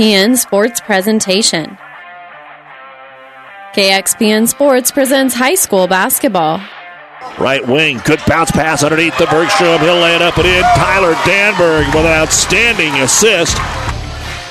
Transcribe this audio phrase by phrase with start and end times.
[0.00, 1.76] KXPN Sports presentation.
[3.74, 6.58] KXPN Sports presents high school basketball.
[7.38, 9.78] Right wing, good bounce pass underneath the Bergstrom.
[9.82, 10.62] He'll lay it up and in.
[10.62, 13.58] Tyler Danberg with an outstanding assist.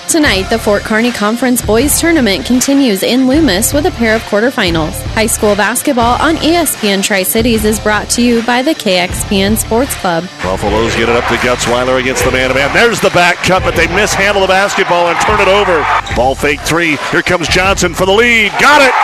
[0.10, 5.00] Tonight, the Fort Kearney Conference Boys Tournament continues in Loomis with a pair of quarterfinals.
[5.14, 9.94] High school basketball on ESPN Tri Cities is brought to you by the KXPN Sports
[9.98, 10.24] Club.
[10.42, 12.74] Buffaloes get it up to Gutzwiller against the man to man.
[12.74, 15.86] There's the back cut, but they mishandle the basketball and turn it over.
[16.16, 16.98] Ball fake three.
[17.12, 18.52] Here comes Johnson for the lead.
[18.60, 18.96] Got it!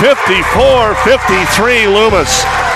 [0.00, 2.71] 54 53 Loomis.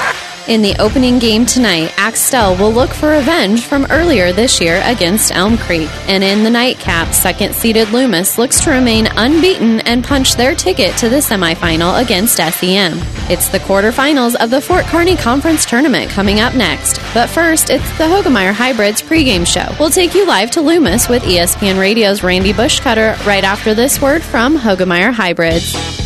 [0.49, 5.33] In the opening game tonight, Axtell will look for revenge from earlier this year against
[5.33, 5.91] Elm Creek.
[6.07, 10.97] And in the nightcap, second seeded Loomis looks to remain unbeaten and punch their ticket
[10.99, 13.01] to the semifinal against SEM.
[13.29, 17.01] It's the quarterfinals of the Fort Kearney Conference Tournament coming up next.
[17.13, 19.75] But first, it's the Hoegemeyer Hybrids pregame show.
[19.81, 24.23] We'll take you live to Loomis with ESPN Radio's Randy Bushcutter right after this word
[24.23, 26.06] from Hoegemeyer Hybrids.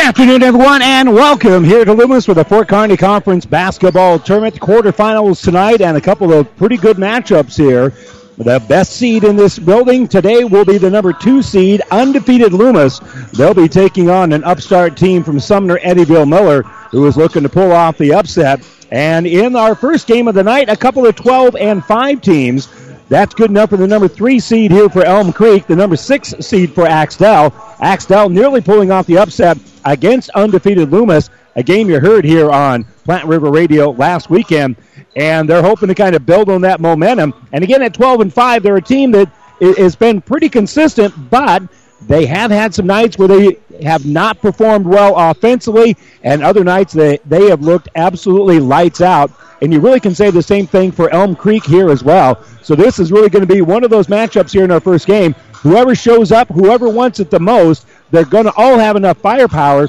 [0.00, 4.58] Good afternoon, everyone, and welcome here to Loomis with the Fort Kearney Conference Basketball Tournament
[4.58, 7.90] quarterfinals tonight and a couple of pretty good matchups here.
[8.38, 12.98] The best seed in this building today will be the number two seed, undefeated Loomis.
[13.34, 17.50] They'll be taking on an upstart team from Sumner Eddyville Miller, who is looking to
[17.50, 18.66] pull off the upset.
[18.90, 22.68] And in our first game of the night, a couple of 12 and 5 teams.
[23.10, 26.32] That's good enough for the number three seed here for Elm Creek, the number six
[26.38, 27.52] seed for Axtell.
[27.80, 32.84] Axtell nearly pulling off the upset against undefeated Loomis, a game you heard here on
[33.04, 34.76] Platte River Radio last weekend.
[35.16, 37.34] And they're hoping to kind of build on that momentum.
[37.52, 39.28] And again, at 12 and 5, they're a team that
[39.60, 41.64] has been pretty consistent, but
[42.02, 46.92] they have had some nights where they have not performed well offensively, and other nights
[46.92, 49.30] they, they have looked absolutely lights out.
[49.62, 52.42] And you really can say the same thing for Elm Creek here as well.
[52.62, 55.06] So this is really going to be one of those matchups here in our first
[55.06, 55.34] game.
[55.54, 59.88] Whoever shows up, whoever wants it the most, they're going to all have enough firepower,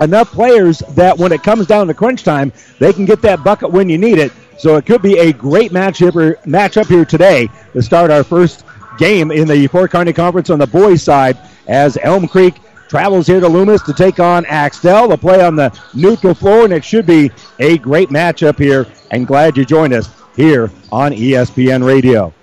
[0.00, 3.70] enough players that when it comes down to crunch time, they can get that bucket
[3.70, 4.32] when you need it.
[4.58, 8.64] So it could be a great matchup, here today to start our first
[8.98, 12.54] game in the Fort Kearney Conference on the boys' side as Elm Creek
[12.88, 15.08] travels here to Loomis to take on Axtell.
[15.08, 18.86] They'll play on the neutral floor, and it should be a great matchup here.
[19.10, 22.34] And glad you joined us here on ESPN Radio.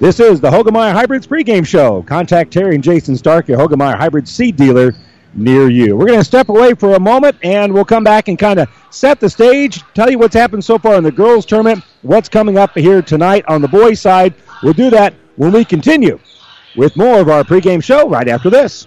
[0.00, 2.02] This is the Hoegemeyer Hybrids pregame show.
[2.02, 4.94] Contact Terry and Jason Stark, your Hoegemeyer Hybrid seed dealer
[5.34, 5.96] near you.
[5.96, 8.68] We're going to step away for a moment, and we'll come back and kind of
[8.90, 12.58] set the stage, tell you what's happened so far in the girls' tournament, what's coming
[12.58, 14.34] up here tonight on the boys' side.
[14.62, 16.18] We'll do that when we continue
[16.76, 18.86] with more of our pregame show right after this.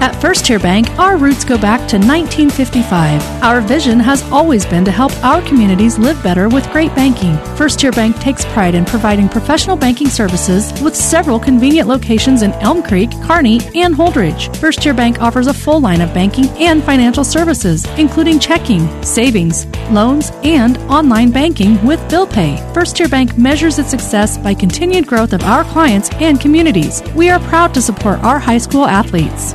[0.00, 3.22] At First Tier Bank, our roots go back to 1955.
[3.42, 7.36] Our vision has always been to help our communities live better with great banking.
[7.56, 12.52] First Tier Bank takes pride in providing professional banking services with several convenient locations in
[12.54, 14.54] Elm Creek, Kearney, and Holdrege.
[14.56, 19.66] First Tier Bank offers a full line of banking and financial services, including checking, savings,
[19.90, 22.56] loans, and online banking with bill pay.
[22.74, 27.02] First Tier Bank measures its success by continued growth of our clients and communities.
[27.14, 29.54] We are proud to support our high school athletes.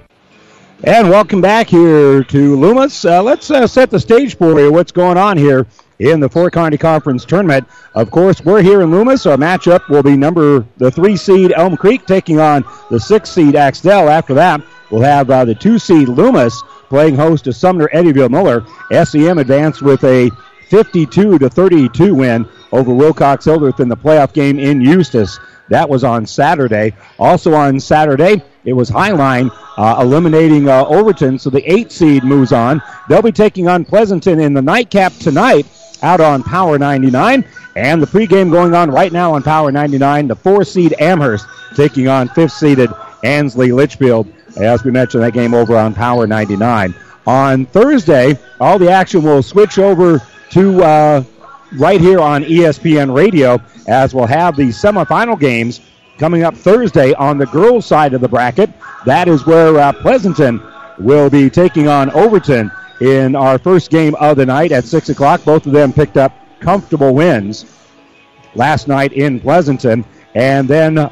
[0.83, 3.05] And welcome back here to Loomis.
[3.05, 4.71] Uh, let's uh, set the stage for you.
[4.71, 5.67] What's going on here
[5.99, 7.67] in the Fort Kearney Conference tournament?
[7.93, 9.27] Of course, we're here in Loomis.
[9.27, 13.55] Our matchup will be number the three seed Elm Creek taking on the six seed
[13.55, 14.09] Axtell.
[14.09, 18.65] After that, we'll have uh, the two seed Loomis playing host to Sumner Eddyville Miller.
[19.05, 20.31] SEM advanced with a
[20.69, 25.37] 52 to 32 win over Wilcox Hildreth in the playoff game in Eustis.
[25.71, 26.93] That was on Saturday.
[27.17, 32.51] Also on Saturday, it was Highline uh, eliminating uh, Overton, so the eight seed moves
[32.51, 32.81] on.
[33.07, 35.65] They'll be taking on Pleasanton in the nightcap tonight
[36.03, 37.45] out on Power 99.
[37.77, 40.27] And the pregame going on right now on Power 99.
[40.27, 42.89] The four seed Amherst taking on fifth seeded
[43.23, 44.27] Ansley Litchfield.
[44.57, 46.93] As we mentioned, that game over on Power 99.
[47.25, 51.23] On Thursday, all the action will switch over to uh,
[51.73, 55.81] right here on ESPN Radio as we'll have the semifinal games
[56.17, 58.69] coming up Thursday on the girls' side of the bracket.
[59.05, 60.61] That is where uh, Pleasanton
[60.99, 65.43] will be taking on Overton in our first game of the night at 6 o'clock.
[65.43, 67.65] Both of them picked up comfortable wins
[68.53, 70.05] last night in Pleasanton.
[70.35, 71.09] And then uh,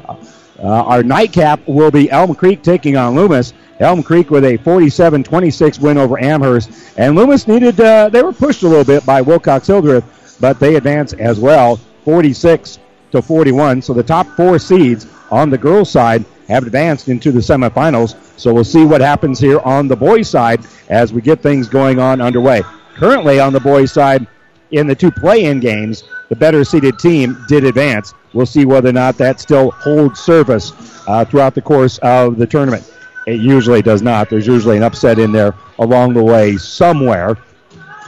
[0.62, 3.52] our nightcap will be Elm Creek taking on Loomis.
[3.80, 6.70] Elm Creek with a 47 26 win over Amherst.
[6.96, 10.04] And Loomis needed, uh, they were pushed a little bit by Wilcox Hildreth,
[10.40, 12.78] but they advance as well 46
[13.12, 13.82] to 41.
[13.82, 18.16] So the top four seeds on the girls' side have advanced into the semifinals.
[18.38, 21.98] So we'll see what happens here on the boys' side as we get things going
[21.98, 22.62] on underway.
[22.94, 24.26] Currently on the boys' side,
[24.72, 28.14] in the two play-in games, the better seeded team did advance.
[28.32, 30.72] We'll see whether or not that still holds service
[31.08, 32.92] uh, throughout the course of the tournament.
[33.26, 34.30] It usually does not.
[34.30, 37.36] There's usually an upset in there along the way somewhere.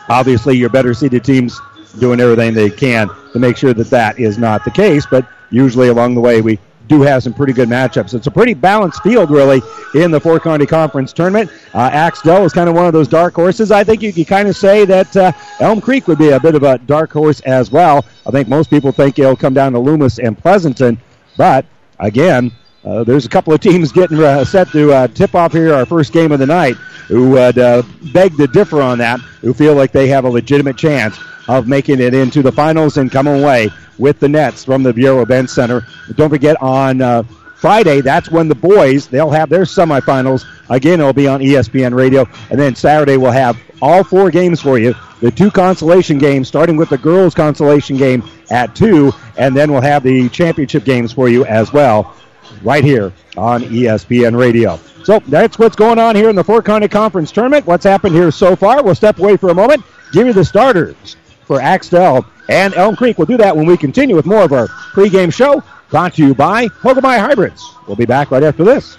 [0.09, 1.61] Obviously, your better seeded teams
[1.99, 5.89] doing everything they can to make sure that that is not the case, but usually
[5.89, 6.59] along the way we
[6.89, 8.15] do have some pretty good matchups.
[8.15, 9.63] It's a pretty balanced field, really,
[9.95, 11.51] in the Fort Kearney Conference tournament.
[11.75, 13.71] Uh, Axtell is kind of one of those dark horses.
[13.71, 16.55] I think you could kind of say that uh, Elm Creek would be a bit
[16.55, 18.05] of a dark horse as well.
[18.27, 20.99] I think most people think it'll come down to Loomis and Pleasanton,
[21.37, 21.65] but
[21.99, 22.53] again,
[22.85, 25.87] uh, there's a couple of teams getting uh, set to uh, tip off here our
[25.87, 26.75] first game of the night
[27.09, 27.83] who would uh,
[28.13, 31.19] beg to differ on that, who feel like they have a legitimate chance
[31.49, 33.69] of making it into the finals and coming away
[33.99, 35.87] with the Nets from the Bureau Bench Center.
[36.15, 37.23] Don't forget on uh,
[37.63, 40.45] Friday, that's when the boys, they'll have their semifinals.
[40.69, 42.27] Again, it'll be on ESPN Radio.
[42.51, 44.95] And then Saturday, we'll have all four games for you.
[45.21, 49.81] The two consolation games, starting with the girls' consolation game at 2, and then we'll
[49.81, 52.17] have the championship games for you as well,
[52.63, 54.79] right here on ESPN Radio.
[55.05, 57.67] So that's what's going on here in the Fort Kearney Conference Tournament.
[57.67, 58.83] What's happened here so far?
[58.83, 59.83] We'll step away for a moment,
[60.13, 63.19] give you the starters for Axtell and Elm Creek.
[63.19, 66.35] We'll do that when we continue with more of our pregame show brought to you
[66.35, 67.63] by Hoegemeyer Hybrids.
[67.87, 68.97] We'll be back right after this.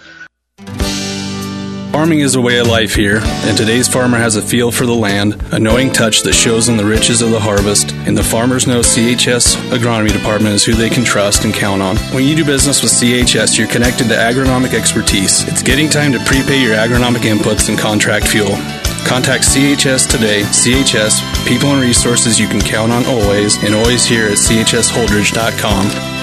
[1.94, 4.96] Farming is a way of life here, and today's farmer has a feel for the
[4.96, 8.66] land, a knowing touch that shows in the riches of the harvest, and the farmers
[8.66, 11.96] know CHS Agronomy Department is who they can trust and count on.
[12.12, 15.48] When you do business with CHS, you're connected to agronomic expertise.
[15.48, 18.58] It's getting time to prepay your agronomic inputs and contract fuel.
[19.06, 20.42] Contact CHS today.
[20.42, 26.23] CHS, people and resources you can count on always, and always here at chsholdrege.com.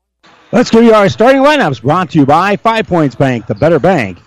[0.53, 3.79] Let's give you our starting lineups brought to you by Five Points Bank, the better
[3.79, 4.17] bank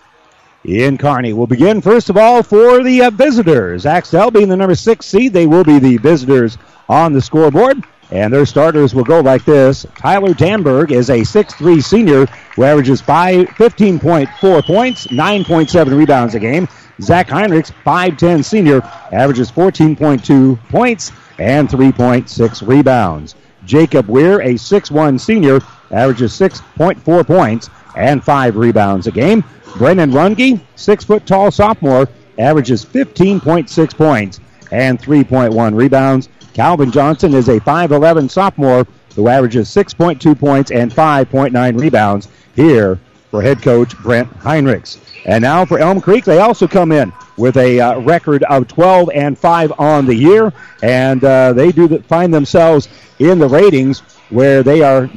[0.64, 1.34] in Kearney.
[1.34, 3.84] We'll begin first of all for the uh, visitors.
[3.84, 6.56] Axtell being the number six seed, they will be the visitors
[6.88, 7.84] on the scoreboard.
[8.10, 9.84] And their starters will go like this.
[9.98, 12.24] Tyler Danberg is a 6'3 senior
[12.56, 16.66] who averages 5, 15.4 points, 9.7 rebounds a game.
[17.02, 18.80] Zach Heinrichs, 5'10 senior,
[19.12, 23.34] averages 14.2 points and 3.6 rebounds.
[23.64, 29.44] Jacob Weir, a 6'1 senior, averages 6.4 points and five rebounds a game.
[29.76, 34.40] Brennan Runge, six foot tall sophomore, averages 15.6 points
[34.70, 36.28] and 3.1 rebounds.
[36.52, 42.98] Calvin Johnson is a 5'11 sophomore who averages 6.2 points and 5.9 rebounds here
[43.34, 44.96] for head coach Brent Heinrichs.
[45.26, 49.10] And now for Elm Creek, they also come in with a uh, record of 12
[49.12, 50.52] and 5 on the year,
[50.84, 52.88] and uh, they do find themselves
[53.18, 55.10] in the ratings where they are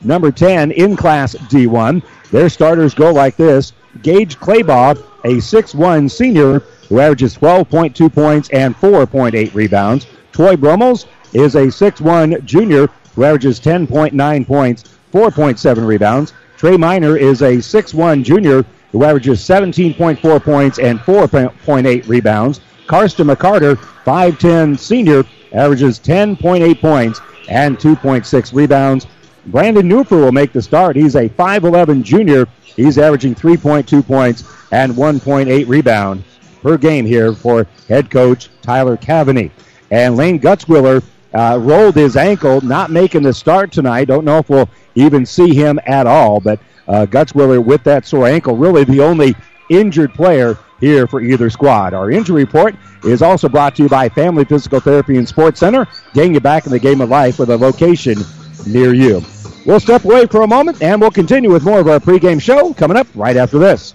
[0.00, 2.02] number 10 in Class D1.
[2.30, 8.74] Their starters go like this: Gage Claybaugh, a 6'1 senior who averages 12.2 points and
[8.74, 10.06] 4.8 rebounds.
[10.32, 16.32] Troy Brummels is a 6'1 junior who averages 10.9 points, 4.7 rebounds.
[16.60, 22.60] Trey Miner is a 6'1 junior who averages 17.4 points and 4.8 rebounds.
[22.86, 25.24] Karsten McCarter, 5'10 senior,
[25.54, 29.06] averages 10.8 points and 2.6 rebounds.
[29.46, 30.96] Brandon Newfer will make the start.
[30.96, 32.46] He's a 5'11 junior.
[32.62, 36.24] He's averaging 3.2 points and 1.8 rebound
[36.60, 39.50] per game here for head coach Tyler Cavaney.
[39.90, 41.02] And Lane Gutzwiller
[41.32, 44.06] uh, rolled his ankle, not making the start tonight.
[44.06, 48.26] Don't know if we'll even see him at all, but uh, Gutzwiller with that sore
[48.26, 49.34] ankle, really the only
[49.68, 51.94] injured player here for either squad.
[51.94, 55.86] Our injury report is also brought to you by Family Physical Therapy and Sports Center,
[56.14, 58.18] getting you back in the game of life with a location
[58.66, 59.22] near you.
[59.66, 62.72] We'll step away for a moment and we'll continue with more of our pregame show
[62.72, 63.94] coming up right after this.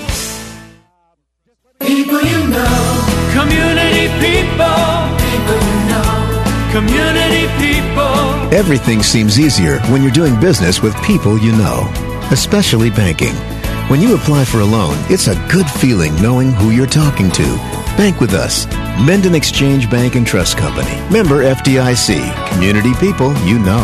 [6.71, 8.53] Community people.
[8.53, 11.91] Everything seems easier when you're doing business with people you know,
[12.31, 13.35] especially banking.
[13.89, 17.43] When you apply for a loan, it's a good feeling knowing who you're talking to.
[17.97, 18.67] Bank with us.
[19.05, 20.95] Minden Exchange Bank and Trust Company.
[21.11, 22.49] Member FDIC.
[22.53, 23.83] Community people you know.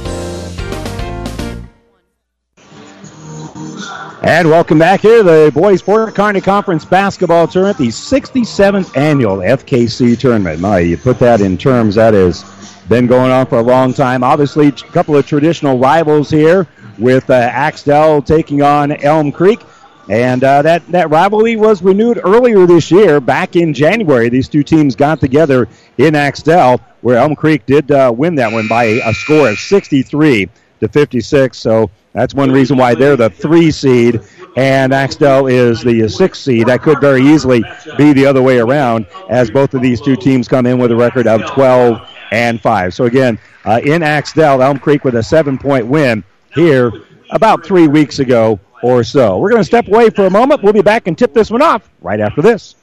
[4.23, 10.15] And welcome back here, the Boys Fort Kearney Conference Basketball Tournament, the 67th annual FKC
[10.15, 10.59] Tournament.
[10.59, 12.43] My, you put that in terms, that has
[12.87, 14.23] been going on for a long time.
[14.23, 16.67] Obviously, a couple of traditional rivals here
[16.99, 19.61] with uh, Axtell taking on Elm Creek.
[20.07, 24.29] And uh, that, that rivalry was renewed earlier this year, back in January.
[24.29, 28.67] These two teams got together in Axtell, where Elm Creek did uh, win that one
[28.67, 30.47] by a score of 63
[30.81, 31.57] to 56.
[31.57, 34.21] So that's one reason why they're the three seed,
[34.57, 36.67] and Axtell is the six seed.
[36.67, 37.63] That could very easily
[37.97, 40.95] be the other way around, as both of these two teams come in with a
[40.95, 42.93] record of 12 and 5.
[42.93, 46.23] So again, uh, in Axtell, Elm Creek with a seven point win
[46.53, 46.91] here
[47.29, 49.37] about three weeks ago or so.
[49.37, 50.63] We're going to step away for a moment.
[50.63, 52.75] We'll be back and tip this one off right after this.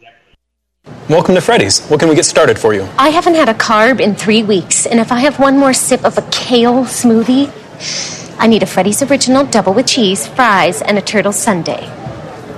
[1.11, 1.87] Welcome to Freddy's.
[1.89, 2.89] What can we get started for you?
[2.97, 6.03] I haven't had a carb in three weeks, and if I have one more sip
[6.05, 7.53] of a kale smoothie,
[8.39, 11.89] I need a Freddy's Original double with cheese, fries, and a turtle sundae.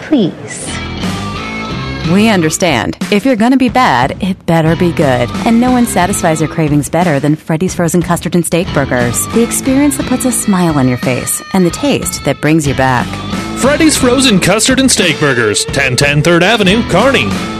[0.00, 0.66] Please.
[2.12, 2.96] We understand.
[3.12, 5.30] If you're going to be bad, it better be good.
[5.46, 9.26] And no one satisfies your cravings better than Freddy's Frozen Custard and Steak Burgers.
[9.28, 12.74] The experience that puts a smile on your face and the taste that brings you
[12.74, 13.06] back.
[13.60, 17.59] Freddy's Frozen Custard and Steak Burgers, 1010 3rd Avenue, Kearney.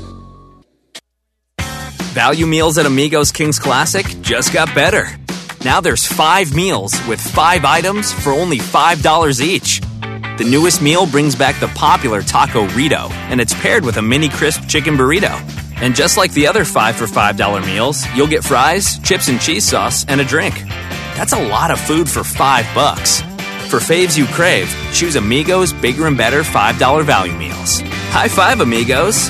[2.11, 5.07] Value meals at Amigos Kings Classic just got better.
[5.63, 9.79] Now there's five meals with five items for only $5 each.
[10.37, 14.27] The newest meal brings back the popular Taco Rito, and it's paired with a mini
[14.27, 15.31] crisp chicken burrito.
[15.77, 19.63] And just like the other 5 for $5 meals, you'll get fries, chips and cheese
[19.63, 20.55] sauce, and a drink.
[21.15, 23.21] That's a lot of food for 5 bucks.
[23.69, 27.79] For faves you crave, choose Amigos Bigger and Better $5 value meals.
[28.11, 29.29] High five, amigos!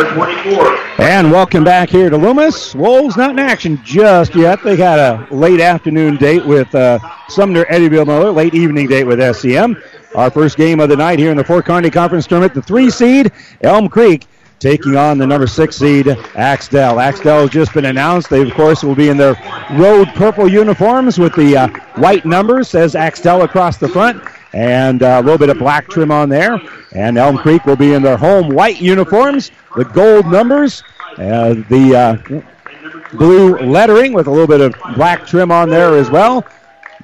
[0.00, 0.78] Number 24.
[0.98, 2.74] And welcome back here to Loomis.
[2.74, 4.62] Wolves not in action just yet.
[4.62, 9.20] They had a late afternoon date with uh, Sumner Eddyville Miller, late evening date with
[9.36, 9.76] SEM.
[10.14, 12.88] Our first game of the night here in the Fort Kearney Conference Tournament, the three
[12.88, 13.30] seed,
[13.60, 14.24] Elm Creek,
[14.60, 17.00] taking on the number six seed, Axtell.
[17.00, 18.28] Axtell has just been announced.
[18.28, 19.34] They, of course, will be in their
[19.72, 25.18] road purple uniforms with the uh, white numbers, says Axtell across the front, and uh,
[25.18, 26.60] a little bit of black trim on there.
[26.92, 30.82] And Elm Creek will be in their home white uniforms with gold numbers.
[31.16, 36.10] Uh, the uh, blue lettering with a little bit of black trim on there as
[36.10, 36.46] well.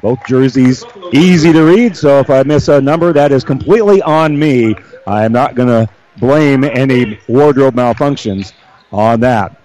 [0.03, 4.39] Both jerseys easy to read, so if I miss a number, that is completely on
[4.39, 4.75] me.
[5.07, 8.53] I am not going to blame any wardrobe malfunctions
[8.93, 9.61] on that.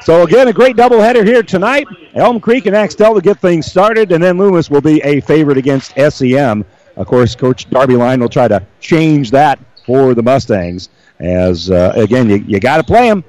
[0.00, 1.86] So again, a great doubleheader here tonight.
[2.14, 5.58] Elm Creek and Axtell to get things started, and then Loomis will be a favorite
[5.58, 6.64] against SEM.
[6.96, 10.88] Of course, Coach Darby Line will try to change that for the Mustangs.
[11.20, 13.24] As uh, again, you, you got to play them,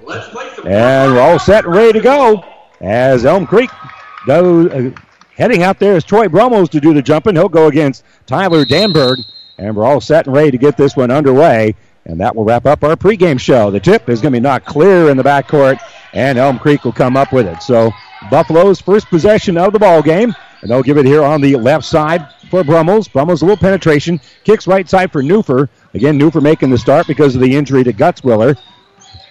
[0.65, 2.43] and we're all set and ready to go.
[2.81, 3.69] As Elm Creek
[4.25, 4.91] goes, uh,
[5.35, 7.35] heading out there is Troy Brummels to do the jumping.
[7.35, 9.23] He'll go against Tyler Danberg,
[9.57, 11.75] and we're all set and ready to get this one underway.
[12.05, 13.71] And that will wrap up our pregame show.
[13.71, 15.79] The tip is going to be knocked clear in the backcourt,
[16.13, 17.63] and Elm Creek will come up with it.
[17.63, 17.91] So
[18.29, 21.85] Buffalo's first possession of the ball game, and they'll give it here on the left
[21.85, 23.07] side for Brummels.
[23.07, 25.67] Brummels a little penetration, kicks right side for Newfer.
[25.95, 28.57] Again, Newfer making the start because of the injury to Gutzwiller.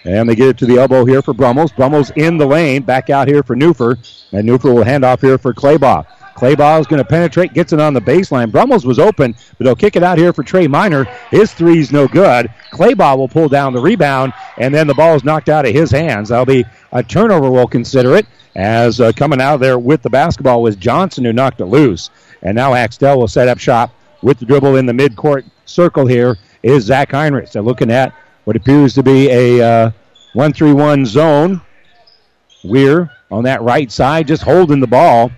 [0.05, 1.73] And they get it to the elbow here for Brummels.
[1.73, 3.97] Brummels in the lane, back out here for Newfer.
[4.33, 6.07] And Newfer will hand off here for Claybaugh.
[6.35, 8.51] Claybaugh is going to penetrate, gets it on the baseline.
[8.51, 11.05] Brummels was open, but he'll kick it out here for Trey Miner.
[11.31, 12.51] His three's no good.
[12.73, 15.93] Claybaugh will pull down the rebound, and then the ball is knocked out of his
[15.93, 16.29] hands.
[16.29, 20.61] That'll be a turnover, we'll consider it, as uh, coming out there with the basketball
[20.61, 22.11] was Johnson who knocked it loose.
[22.43, 26.37] And now Axtell will set up shop with the dribble in the midcourt circle here
[26.63, 27.53] is Zach Heinrichs.
[27.53, 28.13] They're looking at
[28.45, 29.91] what appears to be a uh,
[30.35, 31.61] 1 3 1 zone.
[32.65, 35.31] Weir on that right side, just holding the ball,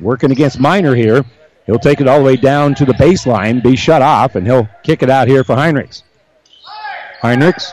[0.00, 1.24] working against Miner here.
[1.66, 4.68] He'll take it all the way down to the baseline, be shut off, and he'll
[4.82, 6.02] kick it out here for Heinrichs.
[7.20, 7.72] Heinrichs.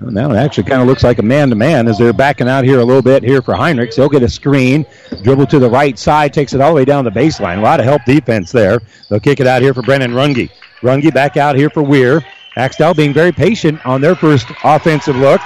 [0.00, 2.78] Well, now it actually kind of looks like a man-to-man as they're backing out here
[2.78, 3.96] a little bit here for Heinrichs.
[3.96, 4.86] He'll get a screen,
[5.22, 7.58] dribble to the right side, takes it all the way down the baseline.
[7.58, 8.80] A lot of help defense there.
[9.10, 10.50] They'll kick it out here for Brennan Runge.
[10.82, 12.24] Runge back out here for Weir.
[12.58, 15.40] Axtell being very patient on their first offensive look.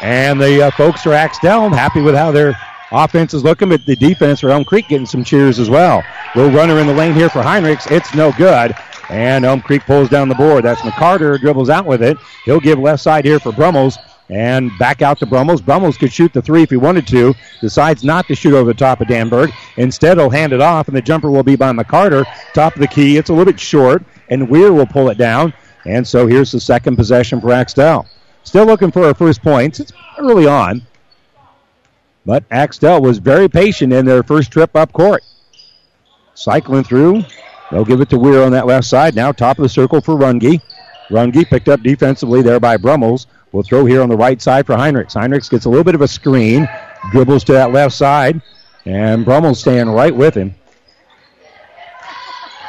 [0.00, 2.58] And the uh, folks for Axtell happy with how their
[2.90, 6.02] offense is looking, but the defense for Elm Creek getting some cheers as well.
[6.34, 7.90] Little runner in the lane here for Heinrichs.
[7.90, 8.74] It's no good.
[9.10, 10.64] And Elm Creek pulls down the board.
[10.64, 12.16] That's McCarter, dribbles out with it.
[12.46, 13.98] He'll give left side here for Brummels.
[14.30, 15.60] And back out to Brummels.
[15.60, 17.34] Brummels could shoot the three if he wanted to.
[17.60, 19.52] Decides not to shoot over the top of Danberg.
[19.76, 22.24] Instead, he'll hand it off, and the jumper will be by McCarter.
[22.54, 23.18] Top of the key.
[23.18, 25.52] It's a little bit short, and Weir will pull it down.
[25.86, 28.06] And so here's the second possession for Axtell.
[28.42, 29.80] Still looking for our first points.
[29.80, 30.82] It's early on.
[32.26, 35.22] But Axtell was very patient in their first trip up court.
[36.34, 37.22] Cycling through.
[37.70, 39.14] They'll give it to Weir on that left side.
[39.14, 40.60] Now top of the circle for Runge.
[41.10, 43.26] Runge picked up defensively there by Brummels.
[43.52, 45.14] We'll throw here on the right side for Heinrichs.
[45.14, 46.68] Heinrichs gets a little bit of a screen,
[47.12, 48.42] dribbles to that left side,
[48.84, 50.54] and Brummels staying right with him.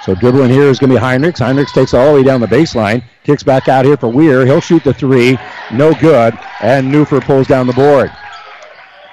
[0.05, 1.39] So dribbling here is going to be Heinrichs.
[1.39, 4.45] Heinrichs takes all the way down the baseline, kicks back out here for Weir.
[4.45, 5.35] He'll shoot the three,
[5.73, 8.11] no good, and Newfer pulls down the board.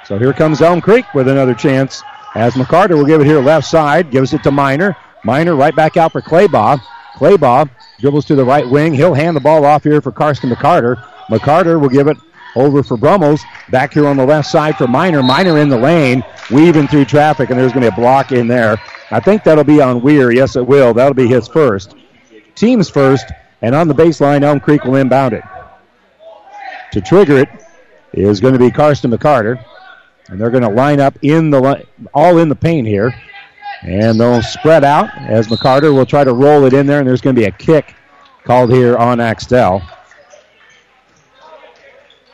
[0.04, 2.02] So here comes Elm Creek with another chance
[2.34, 4.94] as McCarter will give it here left side, gives it to Miner.
[5.24, 6.78] Miner right back out for Claybaugh.
[7.14, 8.92] Claybaugh dribbles to the right wing.
[8.92, 11.02] He'll hand the ball off here for Karsten McCarter.
[11.30, 12.18] McCarter will give it
[12.56, 13.42] over for Brummels.
[13.70, 15.22] Back here on the left side for Miner.
[15.22, 18.46] Miner in the lane, weaving through traffic, and there's going to be a block in
[18.46, 18.78] there.
[19.10, 20.30] I think that'll be on Weir.
[20.30, 20.94] Yes, it will.
[20.94, 21.94] That'll be his first.
[22.54, 23.26] Team's first,
[23.62, 25.44] and on the baseline, Elm Creek will inbound it.
[26.92, 27.48] To trigger it
[28.12, 29.64] is going to be Karsten McCarter,
[30.28, 33.14] and they're going to line up in the all in the paint here,
[33.82, 37.22] and they'll spread out as McCarter will try to roll it in there, and there's
[37.22, 37.94] going to be a kick
[38.44, 39.82] called here on Axtell.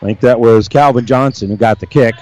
[0.00, 2.14] I think that was Calvin Johnson who got the kick.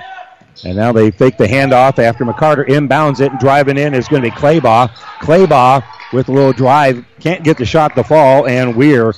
[0.65, 4.23] And now they fake the handoff after McCarter inbounds it and driving in is going
[4.23, 4.89] to be Claybaugh.
[5.21, 9.13] Claybaugh with a little drive can't get the shot to fall, and Weir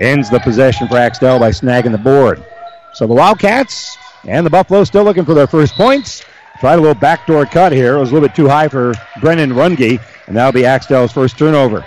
[0.00, 2.44] ends the possession for Axtell by snagging the board.
[2.92, 6.22] So the Wildcats and the Buffalo still looking for their first points.
[6.60, 7.96] Tried a little backdoor cut here.
[7.96, 11.38] It was a little bit too high for Brennan Runge, and that'll be Axtell's first
[11.38, 11.84] turnover.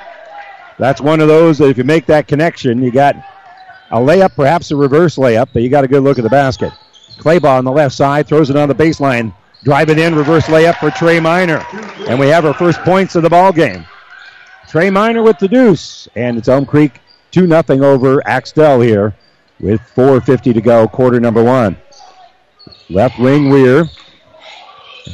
[0.77, 3.15] That's one of those that if you make that connection, you got
[3.95, 6.73] a layup, perhaps a reverse layup, but you got a good look at the basket.
[7.17, 9.33] Claybaugh on the left side throws it on the baseline.
[9.63, 11.65] Drive it in, reverse layup for Trey Miner.
[12.07, 13.85] And we have our first points of the ball game.
[14.67, 16.09] Trey Miner with the deuce.
[16.15, 16.99] And it's Elm Creek
[17.31, 19.15] 2 0 over Axtell here
[19.61, 21.77] with 4.50 to go, quarter number one.
[22.89, 23.85] Left wing Weir.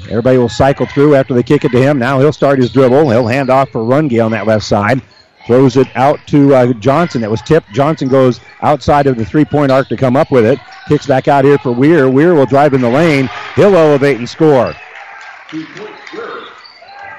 [0.09, 1.99] Everybody will cycle through after they kick it to him.
[1.99, 3.09] Now he'll start his dribble.
[3.11, 5.01] He'll hand off for Runge on that left side.
[5.47, 7.21] Throws it out to uh, Johnson.
[7.21, 7.71] That was tipped.
[7.71, 10.59] Johnson goes outside of the three point arc to come up with it.
[10.87, 12.09] Kicks back out here for Weir.
[12.09, 13.29] Weir will drive in the lane.
[13.55, 14.73] He'll elevate and score.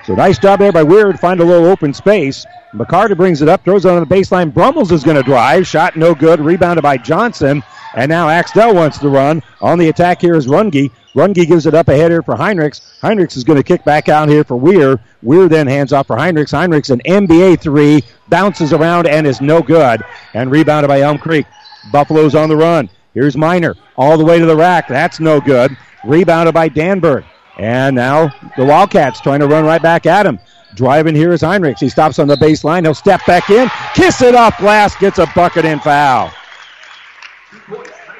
[0.05, 2.45] So nice job there by Weir to find a little open space.
[2.75, 4.53] McCarter brings it up, throws it on the baseline.
[4.53, 5.65] Brummels is going to drive.
[5.67, 6.41] Shot no good.
[6.41, 7.63] Rebounded by Johnson.
[7.95, 9.43] And now Axtell wants to run.
[9.61, 10.91] On the attack here is Runge.
[11.15, 12.81] Runge gives it up ahead here for Heinrichs.
[13.01, 14.99] Heinrichs is going to kick back out here for Weir.
[15.23, 16.53] Weir then hands off for Heinrichs.
[16.53, 20.03] Heinrichs, an NBA three, bounces around and is no good.
[20.35, 21.47] And rebounded by Elm Creek.
[21.93, 22.89] Buffalo's on the run.
[23.15, 24.89] Here's Miner all the way to the rack.
[24.89, 25.77] That's no good.
[26.05, 27.25] Rebounded by Danberg.
[27.59, 30.39] And now the Wildcats trying to run right back at him.
[30.75, 31.81] Driving here is Heinrichs.
[31.81, 32.83] He stops on the baseline.
[32.83, 33.69] He'll step back in.
[33.95, 34.97] Kiss it off glass.
[34.97, 36.33] Gets a bucket and foul.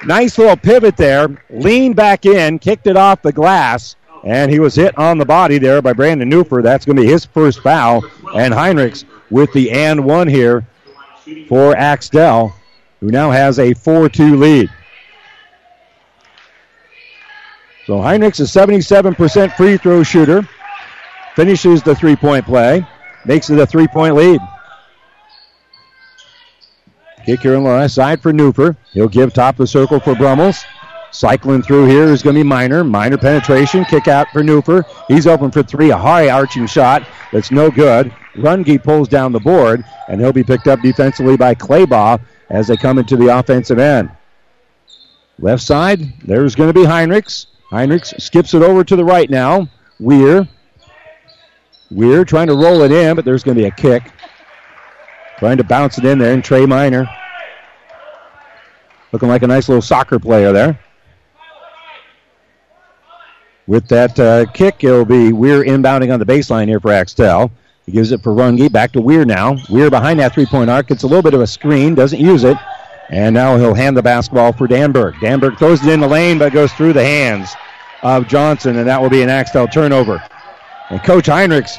[0.05, 1.29] Nice little pivot there.
[1.49, 5.57] Leaned back in, kicked it off the glass, and he was hit on the body
[5.57, 6.61] there by Brandon Newfer.
[6.61, 8.03] That's going to be his first foul.
[8.35, 10.65] And Heinrichs with the and one here
[11.47, 12.53] for Axtell,
[12.99, 14.69] who now has a 4 2 lead.
[17.85, 20.47] So Heinrichs is 77% free throw shooter.
[21.35, 22.87] Finishes the three point play.
[23.25, 24.39] Makes it a three point lead.
[27.25, 28.75] Kick here on the left side for Newfer.
[28.91, 30.63] He'll give top of the circle for Brummels.
[31.11, 32.83] Cycling through here is going to be Miner.
[32.83, 33.85] Miner penetration.
[33.85, 34.83] Kick out for Newfer.
[35.07, 35.91] He's open for three.
[35.91, 38.13] A high arching shot that's no good.
[38.35, 42.19] Runge pulls down the board, and he'll be picked up defensively by Claybaugh
[42.49, 44.11] as they come into the offensive end.
[45.39, 47.47] Left side, there's going to be Heinrichs.
[47.73, 49.67] Heinrichs skips it over to the right now.
[49.99, 50.47] Weir.
[51.89, 54.03] Weir trying to roll it in, but there's going to be a kick.
[55.39, 57.09] Trying to bounce it in there, and Trey Miner.
[59.11, 60.79] Looking like a nice little soccer player there.
[63.65, 67.51] With that uh, kick, it'll be Weir inbounding on the baseline here for Axtell.
[67.87, 68.71] He gives it for Runge.
[68.71, 69.57] Back to Weir now.
[69.71, 70.91] Weir behind that three point arc.
[70.91, 72.57] It's a little bit of a screen, doesn't use it.
[73.13, 75.13] And now he'll hand the basketball for Danberg.
[75.15, 77.53] Danberg throws it in the lane, but goes through the hands
[78.01, 80.19] of Johnson, and that will be an Axtell turnover.
[80.89, 81.77] And Coach Heinrichs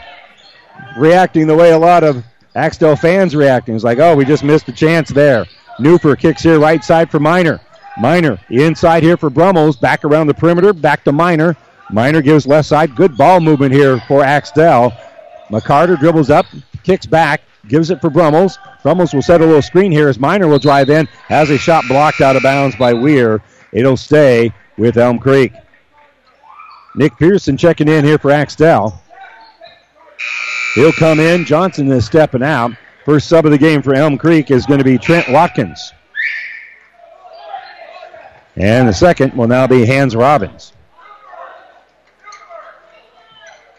[0.97, 3.75] reacting the way a lot of Axtell fans reacting.
[3.75, 5.45] It's like, oh, we just missed a chance there.
[5.81, 7.61] Newfer kicks here right side for Miner.
[7.99, 9.77] Miner inside here for Brummels.
[9.77, 10.73] Back around the perimeter.
[10.73, 11.57] Back to Miner.
[11.91, 12.95] Miner gives left side.
[12.95, 14.93] Good ball movement here for Axtell.
[15.51, 16.47] McCarter dribbles up,
[16.85, 18.59] kicks back, gives it for Brummels.
[18.83, 21.07] Brummels will set a little screen here as Miner will drive in.
[21.29, 23.43] Has a shot blocked out of bounds by Weir.
[23.73, 25.53] It'll stay with Elm Creek.
[26.95, 29.01] Nick Pearson checking in here for Axtell.
[30.75, 31.45] He'll come in.
[31.45, 32.73] Johnson is stepping out.
[33.05, 35.93] First sub of the game for Elm Creek is going to be Trent Watkins.
[38.57, 40.73] And the second will now be Hans Robbins.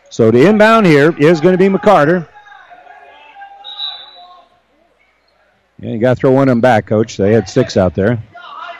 [0.10, 2.28] So the inbound here is going to be McCarter.
[5.80, 7.18] Yeah, you got to throw one of them back, coach.
[7.18, 8.22] They had six out there.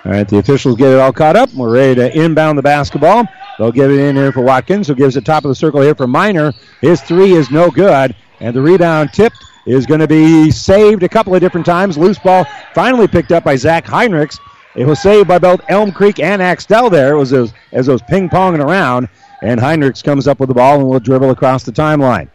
[0.05, 1.51] All right, the officials get it all caught up.
[1.53, 3.25] We're ready to inbound the basketball.
[3.58, 5.95] They'll give it in here for Watkins, who gives it top of the circle here
[5.95, 6.53] for Miner.
[6.81, 11.10] His three is no good, And the rebound tipped is going to be saved a
[11.10, 11.97] couple of different times.
[11.97, 14.39] Loose ball finally picked up by Zach Heinrichs.
[14.75, 17.13] It was saved by both Elm Creek and Axtell there.
[17.13, 19.10] It was as, as those ping ponging around.
[19.41, 22.29] And Heinrichs comes up with the ball and will dribble across the timeline.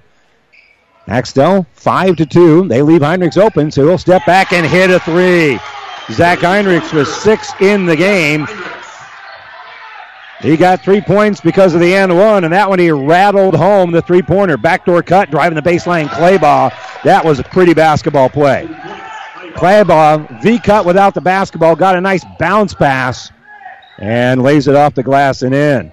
[1.10, 2.68] Axtell, 5 to 2.
[2.68, 5.58] They leave Heinrichs open, so he'll step back and hit a three.
[6.12, 8.46] Zach Heinrichs was six in the game.
[10.40, 13.90] He got three points because of the and one, and that one he rattled home
[13.90, 14.56] the three pointer.
[14.56, 16.72] Backdoor cut, driving the baseline, Claybaugh.
[17.02, 18.66] That was a pretty basketball play.
[19.54, 23.30] Claybaugh, V cut without the basketball, got a nice bounce pass
[23.98, 25.92] and lays it off the glass and in.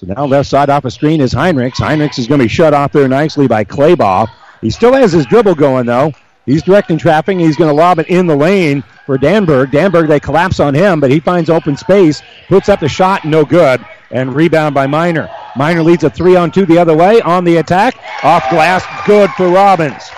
[0.00, 1.74] So now left side off a screen is Heinrichs.
[1.74, 4.30] Heinrichs is going to be shut off there nicely by Claybaugh.
[4.62, 6.14] He still has his dribble going, though.
[6.46, 7.36] He's directing traffic.
[7.36, 9.72] He's going to lob it in the lane for Danberg.
[9.72, 13.44] Danberg, they collapse on him, but he finds open space, puts up the shot, no
[13.44, 15.28] good, and rebound by Miner.
[15.54, 17.94] Miner leads a three on two the other way on the attack.
[18.24, 20.08] Off glass, good for Robbins.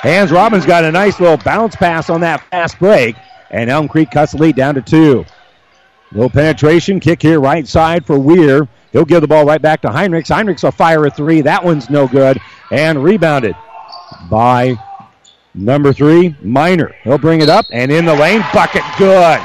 [0.00, 3.14] Hans Robbins got a nice little bounce pass on that fast break,
[3.52, 5.24] and Elm Creek cuts the lead down to two.
[6.12, 8.68] Little penetration kick here, right side for Weir.
[8.92, 10.28] He'll give the ball right back to Heinrichs.
[10.28, 11.40] Heinrichs will fire a three.
[11.42, 12.40] That one's no good,
[12.70, 13.56] and rebounded
[14.30, 14.76] by
[15.54, 16.94] number three, Miner.
[17.02, 19.40] He'll bring it up, and in the lane, bucket good.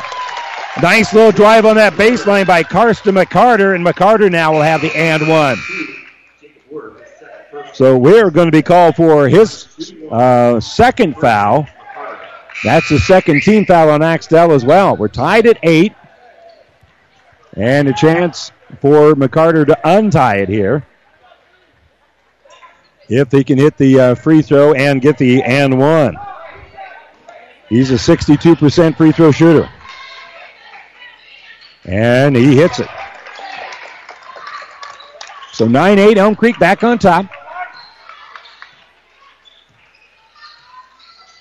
[0.81, 4.95] Nice little drive on that baseline by Karsten McCarter, and McCarter now will have the
[4.95, 5.57] and one.
[7.73, 11.67] So we're going to be called for his uh, second foul.
[12.63, 14.95] That's the second team foul on Axtell as well.
[14.95, 15.93] We're tied at eight.
[17.55, 20.85] And a chance for McCarter to untie it here.
[23.09, 26.15] If he can hit the uh, free throw and get the and one.
[27.67, 29.69] He's a 62% free throw shooter.
[31.85, 32.87] And he hits it.
[35.51, 37.25] So 9 8, Elm Creek back on top.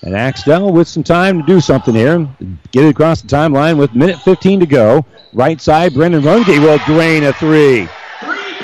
[0.03, 2.27] And Axtell with some time to do something here.
[2.71, 5.05] Get it across the timeline with minute 15 to go.
[5.33, 7.85] Right side, Brennan Runge will drain a three.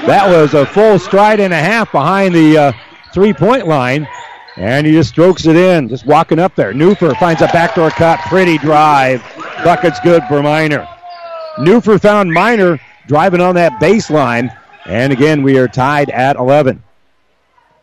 [0.08, 2.72] That was a full stride and a half behind the uh,
[3.14, 4.08] three point line.
[4.56, 6.74] And he just strokes it in, just walking up there.
[6.74, 8.20] Newfer finds a backdoor cut.
[8.22, 9.22] Pretty drive.
[9.64, 10.88] Bucket's good for Miner.
[11.60, 14.56] Newfer found Miner driving on that baseline.
[14.86, 16.82] And again, we are tied at 11.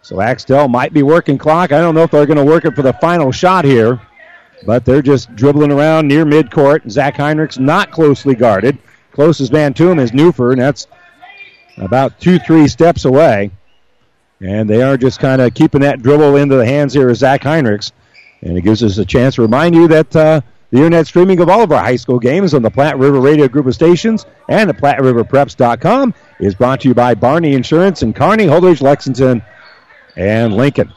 [0.04, 1.72] So Axtell might be working clock.
[1.72, 3.98] I don't know if they're going to work it for the final shot here,
[4.66, 6.90] but they're just dribbling around near midcourt.
[6.90, 8.76] Zach Heinrichs not closely guarded.
[9.12, 10.88] Closest man to him is Newfer, and that's
[11.78, 13.50] about two, three steps away.
[14.42, 17.40] And they are just kind of keeping that dribble into the hands here of Zach
[17.40, 17.92] Heinrichs.
[18.42, 21.48] And it gives us a chance to remind you that uh, the internet streaming of
[21.48, 24.68] all of our high school games on the Platte River Radio Group of Stations and
[24.68, 29.42] the PlatteRiverPreps.com is brought to you by Barney Insurance in Kearney, Holdrege, Lexington,
[30.16, 30.92] and Lincoln.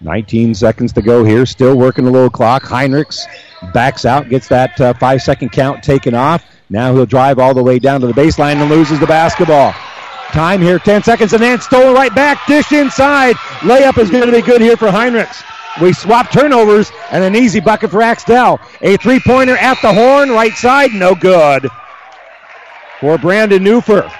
[0.00, 1.46] 19 seconds to go here.
[1.46, 2.62] Still working a little clock.
[2.62, 3.24] Heinrichs
[3.72, 6.44] backs out, gets that uh, five second count taken off.
[6.68, 9.72] Now he'll drive all the way down to the baseline and loses the basketball.
[10.32, 12.46] Time here, 10 seconds, and then stolen right back.
[12.46, 13.36] Dish inside.
[13.60, 15.42] Layup is going to be good here for Heinrichs.
[15.80, 18.60] We swap turnovers and an easy bucket for Axtell.
[18.80, 21.68] A three pointer at the horn, right side, no good.
[23.00, 24.10] For Brandon Newfer.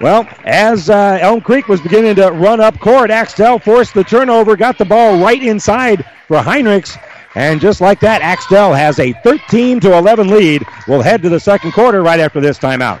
[0.00, 4.56] Well, as uh, Elm Creek was beginning to run up court, Axtell forced the turnover,
[4.56, 6.96] got the ball right inside for Heinrichs.
[7.34, 10.64] And just like that, Axtell has a 13 to 11 lead.
[10.86, 13.00] We'll head to the second quarter right after this timeout.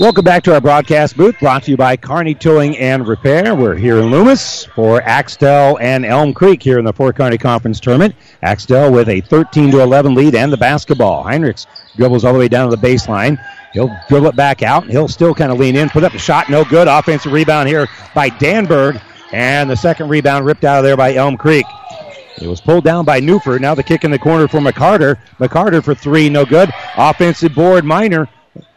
[0.00, 3.54] Welcome back to our broadcast booth, brought to you by Kearney Towing and Repair.
[3.54, 7.78] We're here in Loomis for Axtell and Elm Creek here in the Fort Kearney Conference
[7.78, 8.14] Tournament.
[8.40, 11.22] Axtell with a 13 to 11 lead and the basketball.
[11.22, 13.38] Heinrichs dribbles all the way down to the baseline.
[13.74, 14.88] He'll dribble it back out.
[14.88, 16.88] He'll still kind of lean in, put up a shot, no good.
[16.88, 21.36] Offensive rebound here by Danberg, and the second rebound ripped out of there by Elm
[21.36, 21.66] Creek.
[22.40, 23.60] It was pulled down by Newfer.
[23.60, 25.18] Now the kick in the corner for McCarter.
[25.38, 26.70] McCarter for three, no good.
[26.96, 28.30] Offensive board, Miner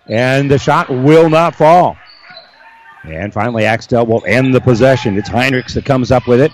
[0.07, 1.97] and the shot will not fall.
[3.03, 5.17] And finally, Axtell will end the possession.
[5.17, 6.51] It's Heinrichs that comes up with it.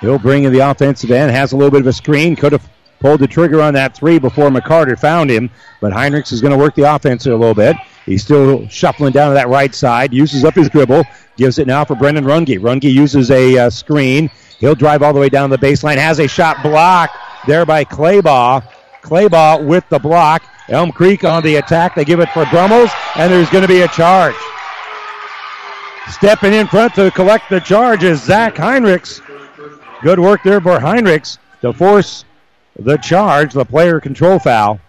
[0.00, 2.66] He'll bring in the offensive end, has a little bit of a screen, could have
[3.00, 6.58] pulled the trigger on that three before McCarter found him, but Heinrichs is going to
[6.58, 7.76] work the offense a little bit.
[8.04, 11.04] He's still shuffling down to that right side, uses up his dribble,
[11.36, 12.58] gives it now for Brennan Runge.
[12.60, 14.30] Runge uses a uh, screen.
[14.58, 18.64] He'll drive all the way down the baseline, has a shot blocked there by Claybaugh.
[19.06, 20.42] Claybaugh with the block.
[20.68, 21.94] Elm Creek on the attack.
[21.94, 24.34] They give it for Brummels, and there's going to be a charge.
[26.08, 29.22] Stepping in front to collect the charge is Zach Heinrichs.
[30.02, 32.24] Good work there for Heinrichs to force
[32.78, 34.80] the charge, the player control foul.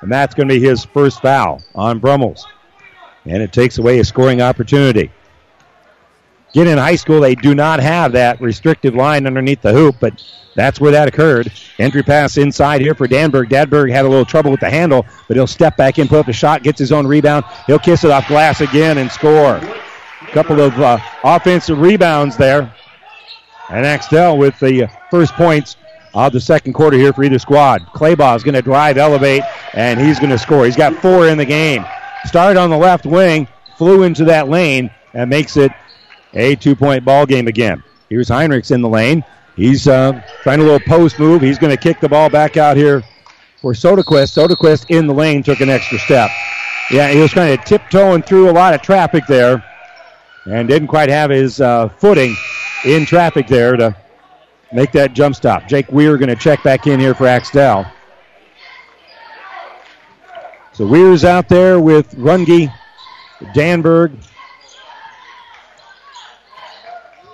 [0.00, 2.46] And that's going to be his first foul on Brummels.
[3.24, 5.10] And it takes away a scoring opportunity.
[6.54, 10.22] Again, in high school, they do not have that restrictive line underneath the hoop, but
[10.54, 11.50] that's where that occurred.
[11.80, 13.48] Entry pass inside here for Danberg.
[13.48, 16.28] Danberg had a little trouble with the handle, but he'll step back in, put up
[16.28, 17.44] a shot, gets his own rebound.
[17.66, 19.56] He'll kiss it off glass again and score.
[19.56, 22.72] A couple of uh, offensive rebounds there.
[23.68, 25.76] And Axtell with the first points
[26.14, 27.82] of the second quarter here for either squad.
[27.94, 30.66] Claybaugh is going to drive, elevate, and he's going to score.
[30.66, 31.84] He's got four in the game.
[32.26, 35.72] Started on the left wing, flew into that lane, and makes it
[36.34, 37.82] a two point ball game again.
[38.08, 39.24] Here's Heinrichs in the lane.
[39.56, 41.40] He's uh, trying a little post move.
[41.40, 43.02] He's going to kick the ball back out here
[43.60, 44.36] for Soderquist.
[44.36, 46.30] Soderquist in the lane took an extra step.
[46.90, 49.64] Yeah, he was kind of tiptoeing through a lot of traffic there
[50.46, 52.36] and didn't quite have his uh, footing
[52.84, 53.96] in traffic there to
[54.72, 55.66] make that jump stop.
[55.66, 57.86] Jake Weir going to check back in here for Axtell.
[60.72, 62.72] So Weir's out there with Runge,
[63.54, 64.18] Danberg,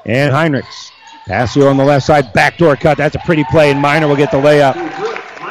[0.06, 0.90] and Heinrichs.
[1.26, 2.98] pass Passio on the left side, backdoor cut.
[2.98, 4.74] That's a pretty play, and Miner will get the layup.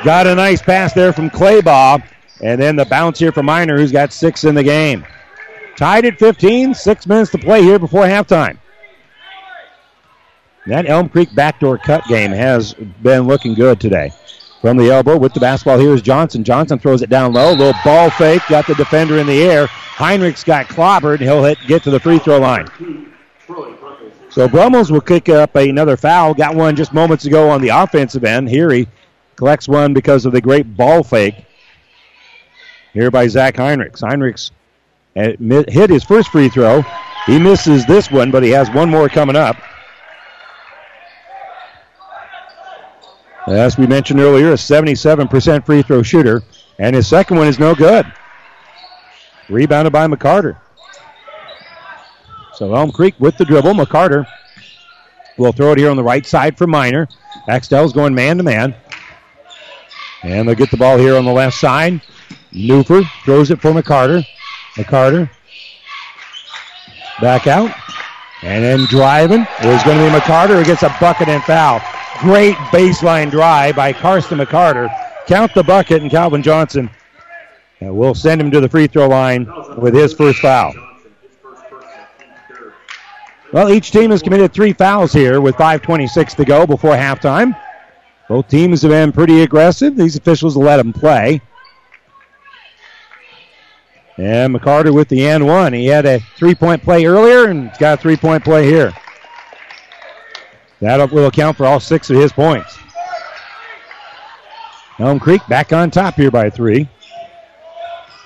[0.03, 2.03] Got a nice pass there from Claybaugh,
[2.41, 5.05] and then the bounce here for Miner, who's got six in the game.
[5.75, 8.57] Tied at 15, six minutes to play here before halftime.
[10.67, 14.11] That Elm Creek backdoor cut game has been looking good today.
[14.61, 16.43] From the elbow with the basketball here is Johnson.
[16.43, 17.51] Johnson throws it down low.
[17.51, 18.41] Little ball fake.
[18.49, 19.67] Got the defender in the air.
[19.67, 21.19] Heinrichs got clobbered.
[21.19, 22.67] He'll hit, get to the free throw line.
[24.29, 26.33] So Brummels will kick up another foul.
[26.33, 28.47] Got one just moments ago on the offensive end.
[28.47, 28.87] Here he
[29.35, 31.35] collects one because of the great ball fake
[32.93, 34.01] here by Zach Heinrichs.
[34.01, 34.51] Heinrichs
[35.15, 36.83] uh, hit his first free throw.
[37.25, 39.57] He misses this one, but he has one more coming up.
[43.47, 46.43] As we mentioned earlier, a 77% free throw shooter,
[46.77, 48.05] and his second one is no good.
[49.49, 50.57] Rebounded by McCarter.
[52.59, 53.73] So Elm Creek with the dribble.
[53.73, 54.27] McCarter
[55.37, 57.07] will throw it here on the right side for Miner.
[57.47, 58.75] Axtell's going man to man.
[60.23, 62.01] And they'll get the ball here on the left side.
[62.51, 64.25] Newfer throws it for McCarter.
[64.75, 65.29] McCarter
[67.21, 67.73] back out.
[68.41, 71.79] And then driving is going to be McCarter who gets a bucket and foul.
[72.19, 74.93] Great baseline drive by Karsten McCarter.
[75.27, 76.89] Count the bucket, and Calvin Johnson
[77.79, 80.73] and we'll send him to the free throw line with his first foul.
[83.51, 87.59] Well, each team has committed three fouls here with 5.26 to go before halftime.
[88.27, 89.95] Both teams have been pretty aggressive.
[89.95, 91.41] These officials let them play.
[94.17, 95.73] And McCarter with the and one.
[95.73, 98.93] He had a three point play earlier and got a three point play here.
[100.81, 102.77] That will account for all six of his points.
[104.99, 106.87] Elm Creek back on top here by three.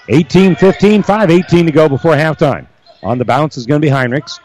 [0.10, 2.68] 18 15, 5 18 to go before halftime.
[3.04, 4.40] On the bounce is going to be Heinrichs.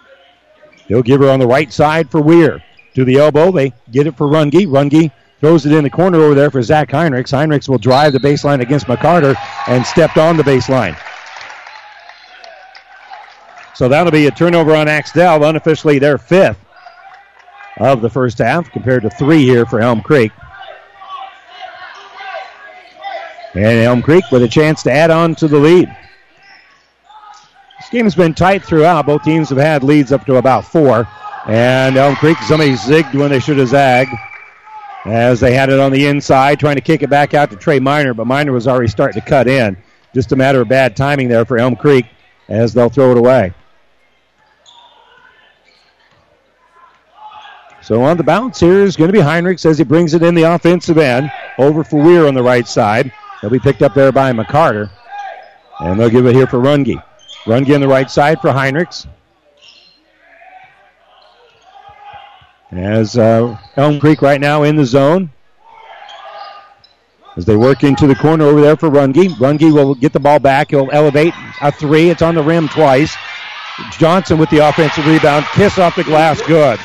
[0.89, 2.63] He'll give her on the right side for Weir.
[2.95, 4.67] To the elbow, they get it for Runge.
[4.67, 7.31] Runge throws it in the corner over there for Zach Heinrichs.
[7.31, 9.37] Heinrichs will drive the baseline against McCarter
[9.69, 10.99] and stepped on the baseline.
[13.75, 16.59] So that'll be a turnover on Axtell, unofficially their fifth
[17.79, 20.33] of the first half, compared to three here for Elm Creek.
[23.55, 25.95] And Elm Creek with a chance to add on to the lead.
[27.89, 29.07] This game has been tight throughout.
[29.07, 31.09] Both teams have had leads up to about four.
[31.47, 34.11] And Elm Creek, somebody zigged when they should have zagged.
[35.07, 37.81] As they had it on the inside, trying to kick it back out to Trey
[37.81, 39.75] Miner, but Miner was already starting to cut in.
[40.15, 42.05] Just a matter of bad timing there for Elm Creek.
[42.51, 43.55] as they'll throw it away.
[47.81, 50.35] So on the bounce here is going to be Heinrichs as he brings it in
[50.35, 51.33] the offensive end.
[51.57, 53.11] Over for Weir on the right side.
[53.41, 54.91] He'll be picked up there by McCarter.
[55.81, 57.03] And they'll give it here for Runge.
[57.49, 59.07] Runge on the right side for Heinrichs.
[62.71, 65.31] As uh, Elm Creek right now in the zone.
[67.39, 69.31] As they work into the corner over there for Runge.
[69.39, 70.73] Runge will get the ball back.
[70.73, 71.33] He'll elevate
[71.63, 72.11] a three.
[72.11, 73.17] It's on the rim twice.
[73.93, 75.47] Johnson with the offensive rebound.
[75.55, 76.43] Kiss off the glass.
[76.43, 76.79] Good.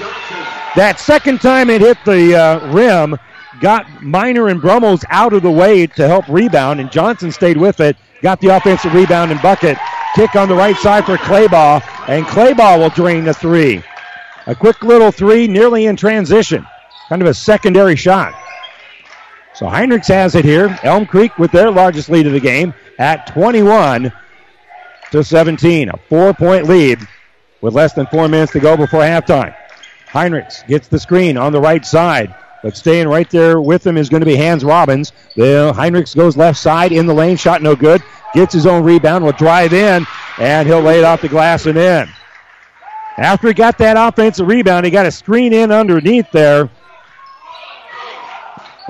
[0.78, 3.18] That second time it hit the uh, rim
[3.60, 7.82] got Miner and Brummels out of the way to help rebound, and Johnson stayed with
[7.82, 9.78] it, got the offensive rebound and bucket.
[10.16, 13.82] Kick on the right side for Claybaugh, and Claybaugh will drain the three.
[14.46, 16.66] A quick little three, nearly in transition.
[17.10, 18.36] Kind of a secondary shot.
[19.56, 20.78] So Heinrichs has it here.
[20.84, 24.12] Elm Creek with their largest lead of the game at 21
[25.12, 25.90] to 17.
[25.90, 27.00] A four point lead
[27.62, 29.56] with less than four minutes to go before halftime.
[30.10, 32.36] Heinrichs gets the screen on the right side.
[32.64, 35.12] But staying right there with him is going to be Hans Robbins.
[35.36, 38.02] The Heinrichs goes left side in the lane, shot no good.
[38.34, 40.08] Gets his own rebound, will drive in,
[40.40, 42.10] and he'll lay it off the glass and in.
[43.18, 46.70] After he got that offensive rebound, he got a screen in underneath there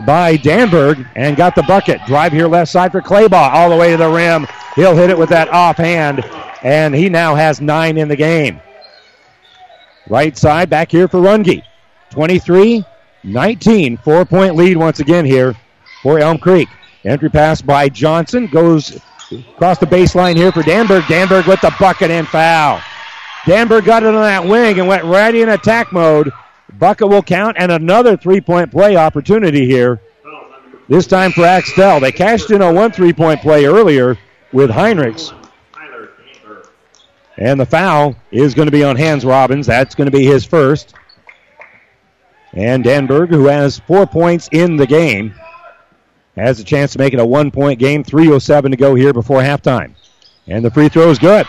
[0.05, 1.99] by Danberg and got the bucket.
[2.05, 4.47] Drive here left side for Claybaugh all the way to the rim.
[4.76, 6.24] He'll hit it with that offhand,
[6.61, 8.61] and he now has nine in the game.
[10.07, 11.63] Right side back here for Runge.
[12.11, 12.86] 23
[13.24, 13.97] 19.
[13.97, 15.55] Four point lead once again here
[16.01, 16.69] for Elm Creek.
[17.05, 18.99] Entry pass by Johnson goes
[19.55, 21.01] across the baseline here for Danberg.
[21.01, 22.80] Danberg with the bucket and foul.
[23.43, 26.32] Danberg got it on that wing and went right in attack mode.
[26.80, 30.01] Bucket will count and another three point play opportunity here.
[30.89, 31.99] This time for Axtell.
[31.99, 34.17] They cashed in on one three point play earlier
[34.51, 35.34] with Heinrichs.
[37.38, 39.65] And the foul is going to be on Hans Robbins.
[39.65, 40.93] That's going to be his first.
[42.54, 45.34] And Danberg, who has four points in the game,
[46.36, 48.04] has a chance to make it a one point game.
[48.04, 49.95] 3.07 to go here before halftime.
[50.47, 51.47] And the free throw is good.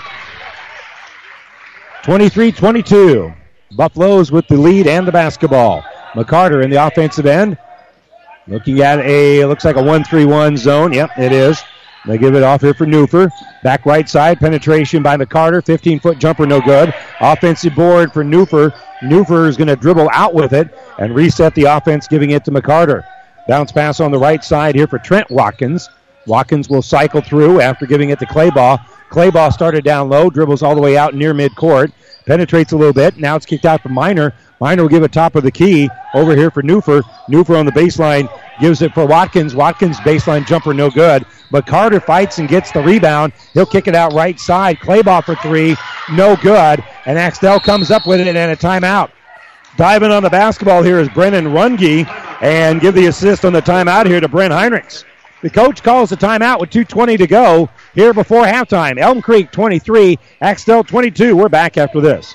[2.05, 3.33] 23 22.
[3.77, 5.83] Buffaloes with the lead and the basketball.
[6.13, 7.59] McCarter in the offensive end.
[8.47, 10.93] Looking at a, looks like a 1 3 1 zone.
[10.93, 11.63] Yep, it is.
[12.07, 13.31] They give it off here for Newfer.
[13.63, 15.65] Back right side, penetration by McCarter.
[15.65, 16.93] 15 foot jumper, no good.
[17.21, 18.73] Offensive board for Newfer.
[19.03, 22.51] Newfer is going to dribble out with it and reset the offense, giving it to
[22.51, 23.05] McCarter.
[23.49, 25.89] Bounce pass on the right side here for Trent Watkins.
[26.27, 28.79] Watkins will cycle through after giving it to Claybaugh.
[29.11, 31.93] Claybaugh started down low, dribbles all the way out near midcourt,
[32.27, 33.17] penetrates a little bit.
[33.19, 34.35] Now it's kicked out for Miner.
[34.65, 37.03] Miner will give it top of the key over here for Newfer.
[37.29, 38.31] Newfer on the baseline
[38.63, 39.55] gives it for Watkins.
[39.55, 41.23] Watkins baseline jumper no good.
[41.53, 43.35] McCarter fights and gets the rebound.
[43.53, 44.79] He'll kick it out right side.
[44.79, 45.77] Claybaugh for three,
[46.13, 46.83] no good.
[47.05, 49.11] And Axtell comes up with it and a timeout.
[49.77, 52.09] Diving on the basketball here is Brennan Runge
[52.41, 55.05] and give the assist on the timeout here to Brent Heinrichs.
[55.43, 58.97] The coach calls the timeout with 2.20 to go here before halftime.
[58.97, 61.37] Elm Creek 23, Axtell 22.
[61.37, 62.35] We're back after this.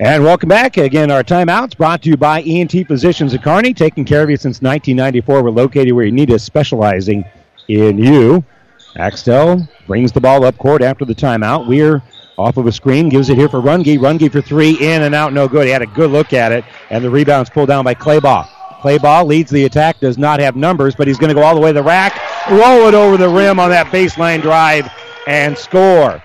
[0.00, 0.76] And welcome back.
[0.76, 4.36] Again, our timeouts brought to you by ENT Physicians at Kearney, taking care of you
[4.36, 5.44] since 1994.
[5.44, 7.24] We're located where you need us, specializing
[7.68, 8.44] in you.
[8.96, 11.68] Axtell brings the ball up court after the timeout.
[11.68, 12.02] We're
[12.36, 13.96] off of a screen, gives it here for Runge.
[14.00, 15.66] Runge for three, in and out, no good.
[15.66, 18.48] He had a good look at it, and the rebound's pulled down by Claybaugh.
[18.80, 21.60] Claybaugh leads the attack, does not have numbers, but he's going to go all the
[21.60, 22.20] way to the rack,
[22.50, 24.90] roll it over the rim on that baseline drive,
[25.28, 26.20] and score.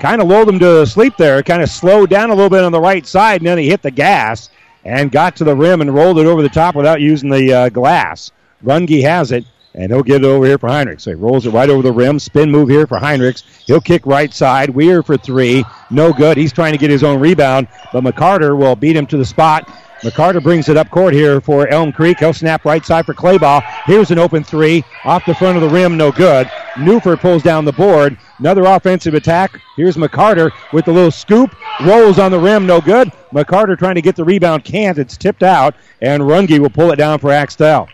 [0.00, 1.42] Kind of lulled him to sleep there.
[1.42, 3.82] Kind of slowed down a little bit on the right side, and then he hit
[3.82, 4.48] the gas
[4.84, 7.68] and got to the rim and rolled it over the top without using the uh,
[7.68, 8.30] glass.
[8.64, 11.02] Runge has it, and he'll get it over here for Heinrichs.
[11.02, 12.18] So he rolls it right over the rim.
[12.18, 13.42] Spin move here for Heinrichs.
[13.66, 14.70] He'll kick right side.
[14.70, 15.64] Weir for three.
[15.90, 16.36] No good.
[16.36, 19.68] He's trying to get his own rebound, but McCarter will beat him to the spot.
[20.02, 22.18] McCarter brings it up court here for Elm Creek.
[22.18, 23.62] He'll snap right side for Claybaugh.
[23.84, 26.48] Here's an open three off the front of the rim, no good.
[26.74, 28.18] Newfer pulls down the board.
[28.38, 29.60] Another offensive attack.
[29.76, 31.54] Here's McCarter with the little scoop.
[31.84, 33.12] Rolls on the rim, no good.
[33.32, 34.98] McCarter trying to get the rebound, can't.
[34.98, 37.88] It's tipped out, and Runge will pull it down for Axtell.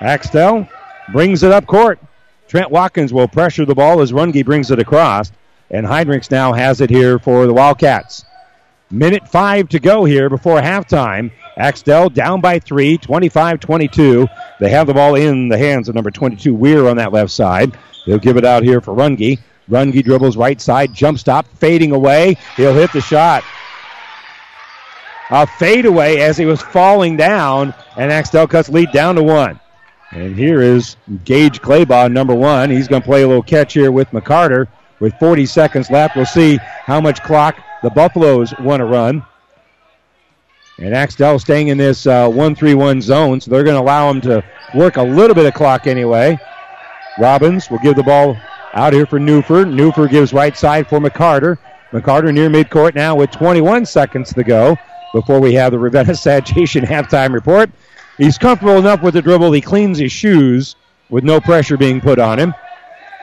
[0.00, 0.68] Axtell
[1.10, 1.98] brings it up court.
[2.48, 5.32] Trent Watkins will pressure the ball as Runge brings it across,
[5.70, 8.26] and Heinrichs now has it here for the Wildcats.
[8.90, 11.30] Minute five to go here before halftime.
[11.58, 14.26] Axtell down by three, 25 22.
[14.60, 17.76] They have the ball in the hands of number 22 Weir on that left side.
[18.06, 19.38] They'll give it out here for Runge.
[19.68, 22.38] Runge dribbles right side, jump stop, fading away.
[22.56, 23.44] He'll hit the shot.
[25.30, 29.60] A fadeaway as he was falling down, and Axtell cuts lead down to one.
[30.10, 32.70] And here is Gage Claybaugh, number one.
[32.70, 34.68] He's going to play a little catch here with McCarter.
[35.00, 39.24] With 40 seconds left, we'll see how much clock the Buffaloes want to run.
[40.78, 44.10] And Axtell staying in this uh, 1 3 1 zone, so they're going to allow
[44.10, 46.38] him to work a little bit of clock anyway.
[47.18, 48.36] Robbins will give the ball
[48.74, 49.64] out here for Newfer.
[49.64, 51.58] Newfer gives right side for McCarter.
[51.90, 54.76] McCarter near midcourt now with 21 seconds to go
[55.12, 57.70] before we have the Ravenna Sanitation halftime report.
[58.18, 59.52] He's comfortable enough with the dribble.
[59.52, 60.76] He cleans his shoes
[61.08, 62.54] with no pressure being put on him.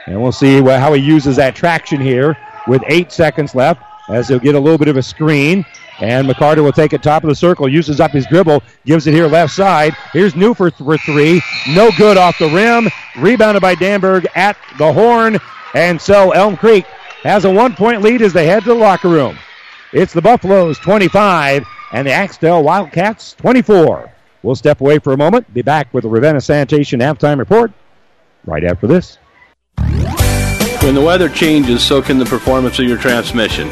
[0.08, 2.38] And we'll see how he uses that traction here
[2.68, 5.66] with eight seconds left as he'll get a little bit of a screen.
[5.99, 9.14] And McCarter will take it top of the circle, uses up his dribble, gives it
[9.14, 9.93] here left side.
[10.12, 11.41] Here's Newfer for three.
[11.70, 12.89] No good off the rim.
[13.18, 15.38] Rebounded by Danberg at the horn.
[15.74, 16.86] And so Elm Creek
[17.24, 19.38] has a one point lead as they head to the locker room.
[19.93, 24.12] It's the Buffaloes 25 and the Axtell Wildcats 24.
[24.43, 27.72] We'll step away for a moment, be back with the Ravenna Sanitation halftime report
[28.45, 29.18] right after this.
[30.84, 33.72] When the weather changes, so can the performance of your transmission.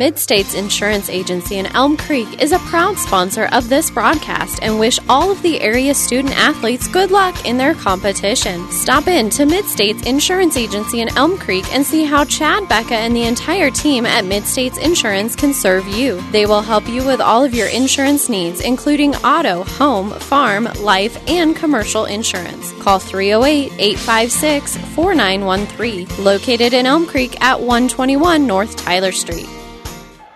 [0.00, 4.98] Midstates Insurance Agency in Elm Creek is a proud sponsor of this broadcast and wish
[5.10, 8.66] all of the area student athletes good luck in their competition.
[8.70, 13.14] Stop in to Midstates Insurance Agency in Elm Creek and see how Chad, Becca, and
[13.14, 16.18] the entire team at Midstates Insurance can serve you.
[16.30, 21.22] They will help you with all of your insurance needs, including auto, home, farm, life,
[21.28, 22.72] and commercial insurance.
[22.80, 29.59] Call 308 856 4913, located in Elm Creek at 121 North Tyler Street.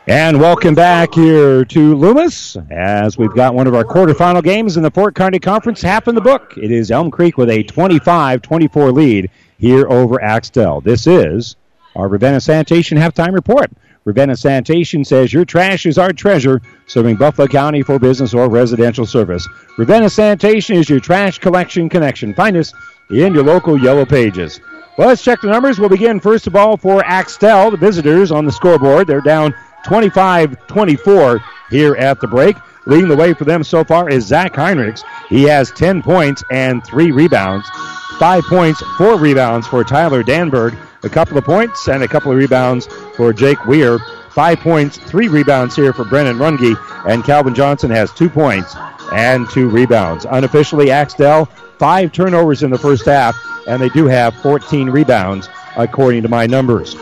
[0.07, 4.83] And welcome back here to Loomis as we've got one of our quarterfinal games in
[4.83, 6.59] the Fort Kearney Conference half in the book.
[6.59, 10.83] It is Elm Creek with a 25 24 lead here over Axtell.
[10.83, 11.57] This is
[11.97, 13.71] our Ravenna Sanitation halftime report.
[14.05, 19.07] Ravenna Sanitation says your trash is our treasure, serving Buffalo County for business or residential
[19.07, 19.49] service.
[19.79, 22.35] Ravenna Sanitation is your trash collection connection.
[22.35, 22.75] Find us
[23.09, 24.61] in your local yellow pages.
[24.99, 25.79] Well, let's check the numbers.
[25.79, 29.07] We'll begin first of all for Axtell, the visitors on the scoreboard.
[29.07, 29.55] They're down
[29.85, 32.57] 25 24 here at the break.
[32.87, 35.03] Leading the way for them so far is Zach Heinrichs.
[35.29, 37.67] He has 10 points and three rebounds.
[38.19, 40.79] Five points, four rebounds for Tyler Danberg.
[41.03, 43.99] A couple of points and a couple of rebounds for Jake Weir.
[44.31, 46.77] Five points, three rebounds here for Brennan Runge.
[47.09, 48.75] And Calvin Johnson has two points
[49.13, 50.27] and two rebounds.
[50.31, 51.47] Unofficially, Axtell,
[51.79, 56.47] five turnovers in the first half, and they do have 14 rebounds, according to my
[56.47, 56.97] numbers.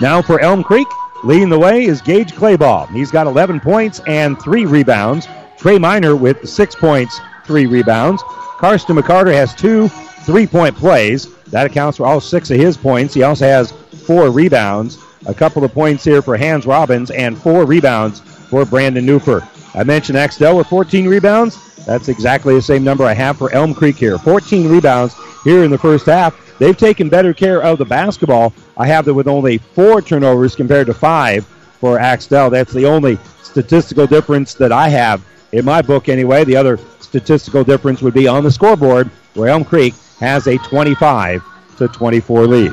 [0.00, 0.88] Now for Elm Creek,
[1.24, 2.88] Leading the way is Gage Claybaugh.
[2.88, 5.28] He's got 11 points and three rebounds.
[5.56, 8.22] Trey Miner with six points, three rebounds.
[8.58, 11.32] Karsten McCarter has two three point plays.
[11.46, 13.14] That accounts for all six of his points.
[13.14, 14.98] He also has four rebounds.
[15.26, 19.46] A couple of points here for Hans Robbins and four rebounds for Brandon Newfer.
[19.74, 21.56] I mentioned Axtell with 14 rebounds.
[21.86, 24.18] That's exactly the same number I have for Elm Creek here.
[24.18, 25.14] 14 rebounds
[25.44, 26.38] here in the first half.
[26.58, 28.52] They've taken better care of the basketball.
[28.76, 31.44] I have them with only four turnovers compared to five
[31.80, 32.50] for Axtell.
[32.50, 36.44] That's the only statistical difference that I have in my book, anyway.
[36.44, 41.42] The other statistical difference would be on the scoreboard, where Elm Creek has a 25
[41.78, 42.72] to 24 lead.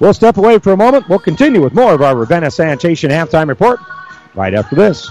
[0.00, 1.08] We'll step away for a moment.
[1.08, 3.80] We'll continue with more of our Ravenna Sanitation halftime report
[4.34, 5.10] right after this.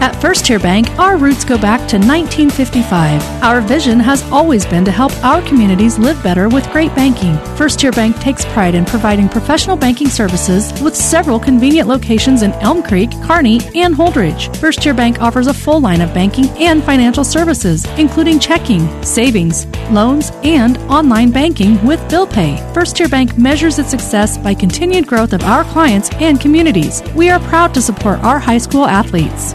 [0.00, 3.42] At First Tier Bank, our roots go back to 1955.
[3.42, 7.36] Our vision has always been to help our communities live better with great banking.
[7.54, 12.52] First Tier Bank takes pride in providing professional banking services with several convenient locations in
[12.62, 14.56] Elm Creek, Kearney, and Holdrege.
[14.56, 19.66] First Tier Bank offers a full line of banking and financial services, including checking, savings,
[19.90, 22.56] loans, and online banking with bill pay.
[22.72, 27.02] First Tier Bank measures its success by continued growth of our clients and communities.
[27.14, 29.54] We are proud to support our high school athletes.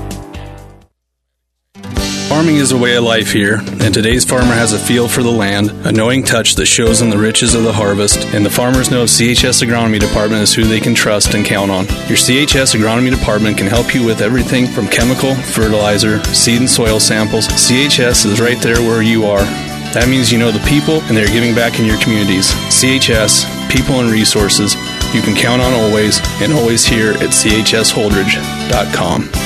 [2.36, 5.32] Farming is a way of life here, and today's farmer has a feel for the
[5.32, 8.92] land, a knowing touch that shows in the riches of the harvest, and the farmers
[8.92, 11.86] know CHS Agronomy Department is who they can trust and count on.
[12.10, 17.00] Your CHS Agronomy Department can help you with everything from chemical, fertilizer, seed and soil
[17.00, 17.48] samples.
[17.48, 19.46] CHS is right there where you are.
[19.94, 22.52] That means you know the people and they're giving back in your communities.
[22.68, 24.76] CHS, people and resources,
[25.16, 29.45] you can count on always, and always here at chsholdrege.com.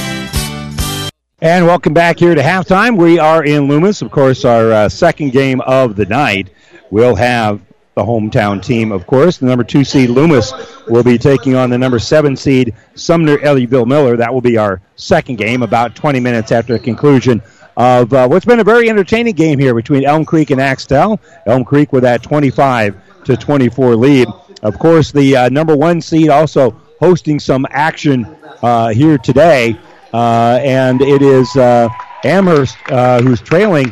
[1.42, 2.98] And welcome back here to halftime.
[2.98, 6.50] We are in Loomis, of course, our uh, second game of the night.
[6.90, 7.62] We'll have
[7.96, 9.38] the hometown team, of course.
[9.38, 10.52] The number two seed Loomis
[10.90, 14.18] will be taking on the number seven seed Sumner Eddyville Miller.
[14.18, 17.42] That will be our second game, about 20 minutes after the conclusion
[17.78, 21.22] of uh, what's been a very entertaining game here between Elm Creek and Axtell.
[21.46, 24.28] Elm Creek with that 25 to 24 lead.
[24.62, 28.26] Of course, the uh, number one seed also hosting some action
[28.62, 29.80] uh, here today.
[30.14, 31.90] Uh, and it is uh,
[32.24, 33.92] Amherst uh, who's trailing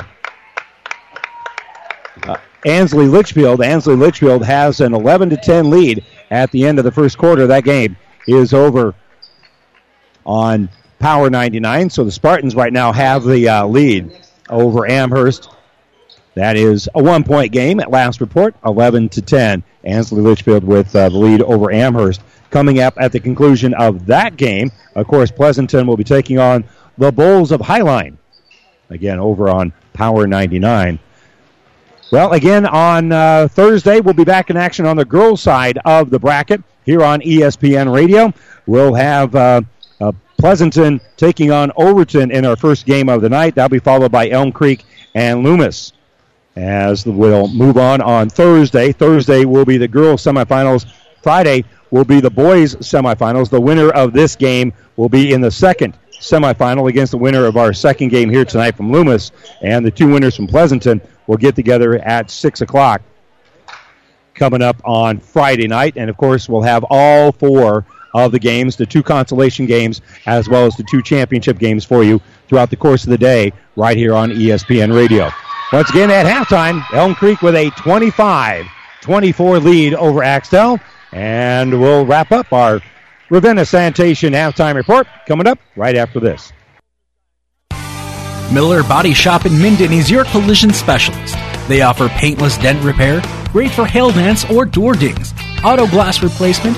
[2.23, 3.61] uh, Ansley Litchfield.
[3.61, 7.47] Ansley Litchfield has an 11 to 10 lead at the end of the first quarter.
[7.47, 7.95] That game
[8.27, 8.95] is over
[10.25, 11.89] on Power 99.
[11.89, 14.11] So the Spartans right now have the uh, lead
[14.49, 15.49] over Amherst.
[16.37, 19.63] That is a one point game at last report, 11 to 10.
[19.83, 22.21] Ansley Litchfield with uh, the lead over Amherst.
[22.51, 26.63] Coming up at the conclusion of that game, of course, Pleasanton will be taking on
[26.99, 28.17] the Bulls of Highline.
[28.91, 30.99] Again, over on Power 99.
[32.11, 36.11] Well, again, on uh, Thursday, we'll be back in action on the girls' side of
[36.11, 38.31] the bracket here on ESPN Radio.
[38.67, 39.61] We'll have uh,
[39.99, 43.55] uh, Pleasanton taking on Overton in our first game of the night.
[43.55, 44.85] That'll be followed by Elm Creek
[45.15, 45.93] and Loomis.
[46.57, 48.91] As we'll move on on Thursday.
[48.91, 50.87] Thursday will be the girls' semifinals.
[51.21, 53.51] Friday will be the boys' semifinals.
[53.51, 57.57] The winner of this game will be in the second semifinal against the winner of
[57.57, 59.31] our second game here tonight from Loomis.
[59.61, 63.03] And the two winners from Pleasanton will get together at 6 o'clock
[64.33, 65.93] coming up on Friday night.
[65.95, 67.85] And of course, we'll have all four
[68.15, 72.03] of the games, the two consolation games, as well as the two championship games for
[72.03, 75.29] you throughout the course of the day right here on ESPN Radio.
[75.73, 78.65] Once again, at halftime, Elm Creek with a 25
[79.01, 80.79] 24 lead over Axtell.
[81.11, 82.81] And we'll wrap up our
[83.29, 86.51] Ravenna Sanitation halftime report coming up right after this.
[88.53, 91.35] Miller Body Shop in Minden is your collision specialist.
[91.67, 95.33] They offer paintless dent repair, great for hail dents or door dings,
[95.65, 96.77] auto glass replacement,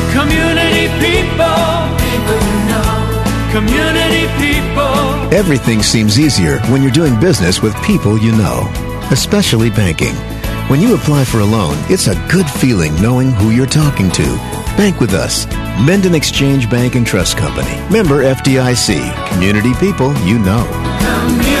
[1.01, 1.65] people,
[1.97, 2.93] people know,
[3.51, 5.33] community people.
[5.33, 8.69] Everything seems easier when you're doing business with people you know,
[9.11, 10.15] especially banking.
[10.69, 14.23] When you apply for a loan, it's a good feeling knowing who you're talking to.
[14.77, 15.47] Bank with us.
[15.85, 17.75] Minden Exchange Bank and Trust Company.
[17.91, 19.29] Member FDIC.
[19.29, 20.65] Community people you know.
[21.01, 21.60] Community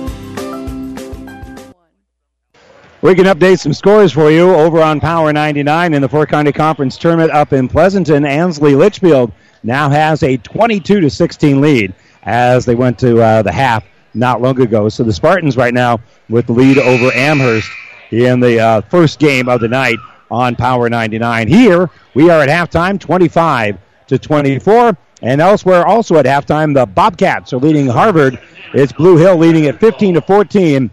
[3.01, 6.51] We can update some scores for you over on Power 99 in the Fort Kearney
[6.51, 8.25] Conference Tournament up in Pleasanton.
[8.25, 9.31] Ansley Litchfield
[9.63, 13.83] now has a 22 to 16 lead as they went to uh, the half
[14.13, 14.87] not long ago.
[14.87, 15.99] So the Spartans right now
[16.29, 17.71] with the lead over Amherst
[18.11, 19.97] in the uh, first game of the night
[20.29, 21.47] on Power 99.
[21.47, 24.95] Here we are at halftime, 25 to 24.
[25.23, 28.39] And elsewhere, also at halftime, the Bobcats are leading Harvard.
[28.75, 30.91] It's Blue Hill leading at 15 to 14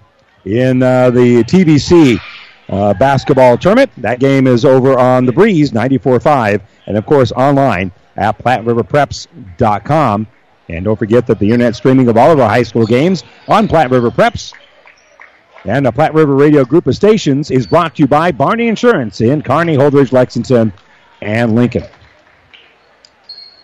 [0.49, 2.21] in uh, the TBC
[2.69, 3.91] uh, basketball tournament.
[3.99, 10.27] That game is over on the Breeze 94.5, and of course online at PlatteRiverPreps.com.
[10.71, 13.69] And don't forget that the internet streaming of all of our high school games on
[13.69, 14.53] Platte River Preps
[15.65, 19.21] and the Platte River Radio Group of Stations is brought to you by Barney Insurance
[19.21, 20.73] in Kearney, Holdrege, Lexington,
[21.21, 21.85] and Lincoln.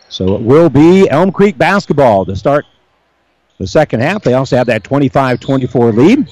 [0.08, 2.64] So it will be Elm Creek basketball to start
[3.58, 4.22] the second half.
[4.22, 6.28] They also have that 25 24 lead.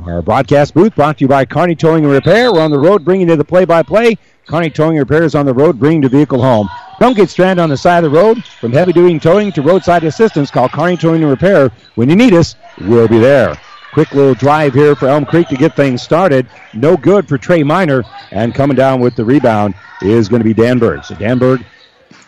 [0.00, 2.52] Our broadcast booth brought to you by Kearney Towing and Repair.
[2.52, 4.16] We're on the road bringing you the play-by-play.
[4.46, 6.68] Kearney Towing and Repair is on the road bringing the vehicle home.
[6.98, 8.42] Don't get stranded on the side of the road.
[8.42, 11.70] From heavy-duty towing to roadside assistance, call Kearney Towing and Repair.
[11.94, 13.60] When you need us, we'll be there.
[13.92, 16.48] Quick little drive here for Elm Creek to get things started.
[16.72, 18.02] No good for Trey Miner.
[18.30, 21.04] And coming down with the rebound is going to be Danberg.
[21.04, 21.64] So Danberg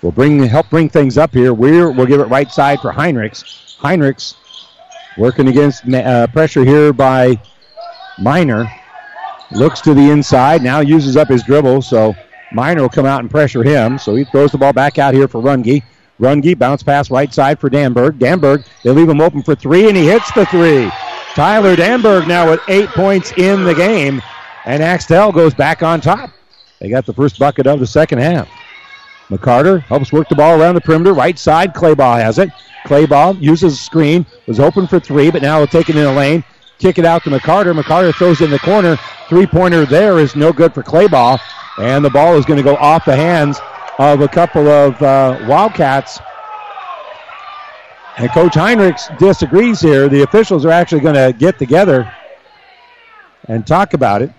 [0.03, 1.55] will bring help bring things up here.
[1.55, 3.79] We're, we'll give it right side for Heinrichs.
[3.79, 4.35] Heinrichs
[5.17, 7.41] working against uh, pressure here by
[8.19, 8.71] Miner
[9.51, 12.15] looks to the inside, now uses up his dribble, so
[12.53, 13.99] Miner will come out and pressure him.
[13.99, 15.83] So he throws the ball back out here for Runge.
[16.21, 18.19] Runge bounce pass right side for Danberg.
[18.19, 20.91] Danberg, they leave him open for three, and he hits the three.
[21.35, 24.23] Tyler Danberg now with eight points in the game,
[24.65, 26.31] and Axtell goes back on top.
[26.81, 28.49] They got the first bucket of the second half.
[29.29, 31.13] McCarter helps work the ball around the perimeter.
[31.13, 32.51] Right side, Claybaugh has it.
[32.85, 36.13] Claybaugh uses a screen, was open for three, but now will take it in the
[36.13, 36.45] lane.
[36.79, 37.79] Kick it out to McCarter.
[37.79, 38.97] McCarter throws in the corner.
[39.29, 41.39] Three pointer there is no good for Claybaugh.
[41.79, 43.59] And the ball is going to go off the hands
[43.99, 46.19] of a couple of uh, Wildcats.
[48.17, 50.09] And Coach Heinrichs disagrees here.
[50.09, 52.13] The officials are actually going to get together
[53.49, 54.31] and talk about it.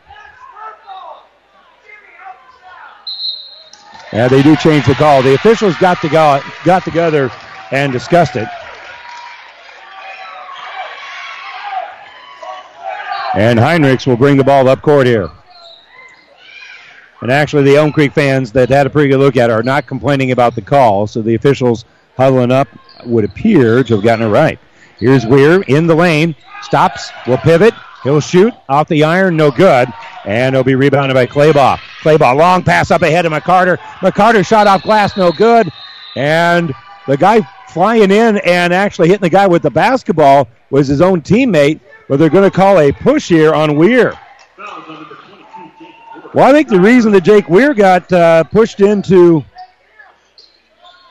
[4.14, 5.22] Yeah, they do change the call.
[5.22, 7.30] The officials got to go, got together
[7.72, 8.48] and discussed it.
[13.36, 15.30] And Heinrichs will bring the ball up court here.
[17.22, 19.64] And actually, the Elm Creek fans that had a pretty good look at it are
[19.64, 21.06] not complaining about the call.
[21.06, 21.84] So the officials
[22.16, 22.68] huddling up
[23.06, 24.58] would appear to have gotten it right.
[25.00, 26.36] Here's Weir in the lane.
[26.62, 27.12] Stops.
[27.28, 27.74] Will pivot.
[28.04, 29.36] He'll shoot off the iron.
[29.36, 29.90] No good.
[30.24, 31.78] And it'll be rebounded by Claybaugh.
[32.02, 33.78] Claybaugh, long pass up ahead of McCarter.
[34.00, 35.18] McCarter shot off glass.
[35.18, 35.70] No good.
[36.16, 36.74] And
[37.08, 41.22] the guy flying in and actually hitting the guy with the basketball was his own
[41.22, 44.18] teammate but they're going to call a push here on Weir.
[46.34, 49.44] Well, I think the reason that Jake Weir got uh, pushed into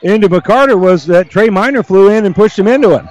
[0.03, 3.09] into McCarter was that Trey Miner flew in and pushed him into him.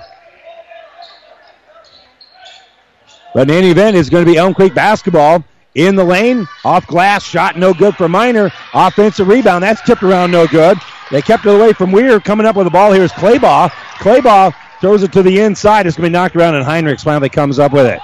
[3.35, 5.43] But in any event, it's going to be Elm Creek basketball
[5.75, 8.53] in the lane, off glass, shot no good for Miner.
[8.75, 10.79] Offensive rebound, that's tipped around no good.
[11.11, 12.21] They kept it away from Weir.
[12.21, 13.71] Coming up with the ball here is Claybaugh.
[13.99, 14.55] Claybaugh
[14.85, 15.87] Throws it to the inside.
[15.87, 18.03] It's going to be knocked around, and Heinrichs finally comes up with it.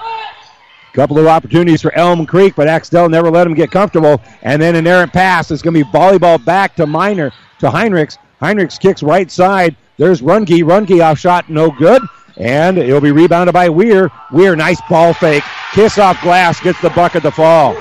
[0.95, 4.19] Couple of opportunities for Elm Creek, but Axtell never let him get comfortable.
[4.41, 5.51] And then an errant pass.
[5.51, 8.17] It's going to be volleyball back to Miner, to Heinrichs.
[8.41, 9.75] Heinrichs kicks right side.
[9.97, 10.63] There's Runge.
[10.63, 12.01] Runge off shot, no good.
[12.37, 14.09] And it'll be rebounded by Weir.
[14.31, 15.43] Weir, nice ball fake.
[15.73, 17.77] Kiss off glass, gets the bucket to fall.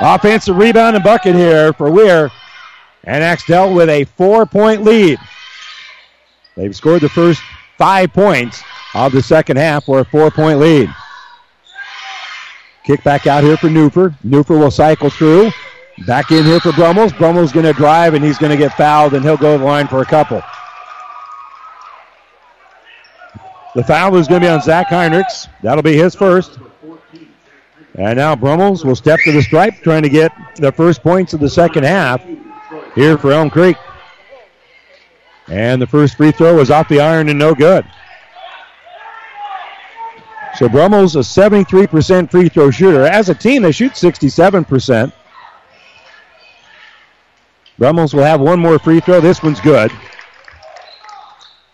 [0.00, 2.30] Offensive rebound and bucket here for Weir.
[3.04, 5.18] And Axtell with a four point lead.
[6.56, 7.42] They've scored the first
[7.78, 8.62] five points
[8.94, 10.94] of the second half for a four point lead.
[12.84, 14.14] Kick back out here for Newfer.
[14.24, 15.50] Newfer will cycle through.
[16.06, 17.12] Back in here for Brummels.
[17.12, 19.64] Brummels going to drive and he's going to get fouled and he'll go to the
[19.64, 20.42] line for a couple.
[23.74, 25.48] The foul is going to be on Zach Heinrichs.
[25.62, 26.58] That'll be his first.
[27.94, 31.40] And now Brummels will step to the stripe trying to get the first points of
[31.40, 32.24] the second half
[32.94, 33.76] here for Elm Creek.
[35.48, 37.84] And the first free throw was off the iron and no good.
[40.56, 43.04] So Brummel's a 73% free throw shooter.
[43.04, 45.12] As a team, they shoot 67%.
[47.78, 49.20] Brummels will have one more free throw.
[49.20, 49.90] This one's good.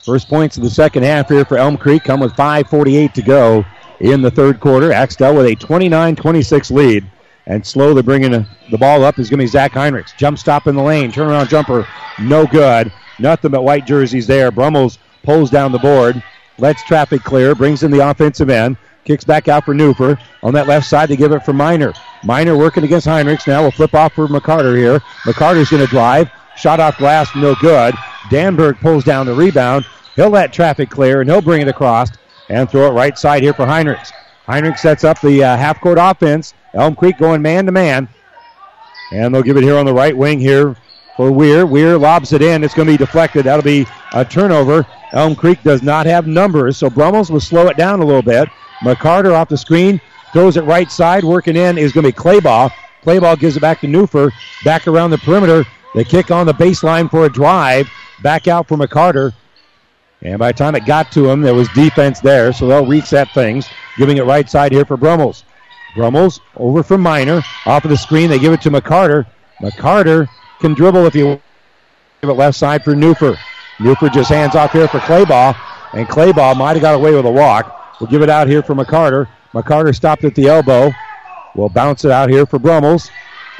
[0.05, 3.65] First points of the second half here for Elm Creek come with 5.48 to go
[4.01, 4.93] in the third quarter.
[4.93, 7.11] Axtell with a 29 26 lead.
[7.47, 10.17] And slowly bringing the ball up is going to be Zach Heinrichs.
[10.17, 11.11] Jump stop in the lane.
[11.11, 11.87] Turnaround jumper,
[12.21, 12.93] no good.
[13.19, 14.51] Nothing but white jerseys there.
[14.51, 16.23] Brummels pulls down the board,
[16.59, 20.19] lets traffic clear, brings in the offensive end, kicks back out for Newfer.
[20.43, 21.93] On that left side, they give it for Miner.
[22.23, 23.47] Miner working against Heinrichs.
[23.47, 25.01] Now will flip off for McCarter here.
[25.25, 26.31] McCarter's going to drive.
[26.57, 27.95] Shot off glass, no good.
[28.31, 29.87] Danberg pulls down the rebound.
[30.17, 32.11] He'll let traffic clear and he'll bring it across
[32.49, 34.11] and throw it right side here for Heinrichs.
[34.49, 36.55] Heinrichs sets up the uh, half court offense.
[36.75, 38.09] Elm Creek going man to man.
[39.13, 40.77] And they'll give it here on the right wing here
[41.19, 41.67] for Weir.
[41.67, 42.63] Weir lobs it in.
[42.63, 43.45] It's going to be deflected.
[43.45, 44.87] That'll be a turnover.
[45.11, 48.49] Elm Creek does not have numbers, so Brummels will slow it down a little bit.
[48.83, 50.01] McCarter off the screen,
[50.33, 51.25] throws it right side.
[51.25, 52.71] Working in is going to be Claybaugh.
[53.03, 54.31] Claybaugh gives it back to Newfer.
[54.65, 55.65] Back around the perimeter.
[55.93, 57.91] They kick on the baseline for a drive.
[58.23, 59.33] Back out for McCarter.
[60.23, 63.29] And by the time it got to him, there was defense there, so they'll reset
[63.35, 65.43] things, giving it right side here for Brummels.
[65.97, 67.43] Brummels over for Miner.
[67.67, 69.27] Off of the screen, they give it to McCarter.
[69.61, 70.29] McCarter
[70.61, 71.41] can dribble if you
[72.21, 73.37] give it left side for Newfer.
[73.79, 75.57] Newfer just hands off here for Claybaugh,
[75.95, 78.01] and Claybaugh might have got away with a walk.
[78.01, 79.29] We'll give it out here for McCarter.
[79.53, 80.91] McCarter stopped at the elbow.
[81.55, 83.11] We'll bounce it out here for Brummels.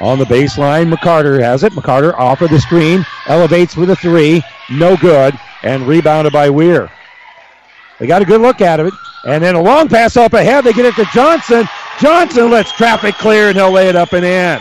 [0.01, 1.73] On the baseline, McCarter has it.
[1.73, 4.43] McCarter off of the screen, elevates with a three.
[4.71, 6.91] No good and rebounded by Weir.
[7.99, 8.93] They got a good look at it.
[9.27, 10.65] And then a long pass up ahead.
[10.65, 11.67] They get it to Johnson.
[11.99, 14.61] Johnson lets traffic clear and he'll lay it up and in.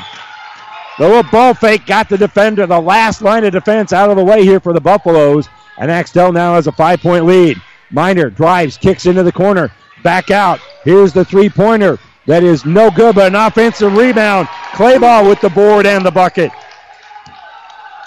[0.98, 4.24] The little ball fake got the defender, the last line of defense out of the
[4.24, 5.48] way here for the Buffaloes.
[5.78, 7.62] And Axtell now has a five point lead.
[7.92, 9.72] Miner drives, kicks into the corner,
[10.04, 10.60] back out.
[10.84, 12.00] Here's the three pointer.
[12.26, 14.48] That is no good, but an offensive rebound.
[14.74, 16.52] Claybaugh with the board and the bucket.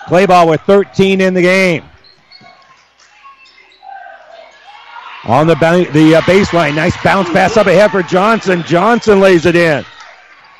[0.06, 1.84] Claybaugh with 13 in the game.
[5.24, 5.54] on the,
[5.92, 6.74] the uh, baseline.
[6.74, 8.62] Nice bounce pass up ahead for Johnson.
[8.64, 9.84] Johnson lays it in.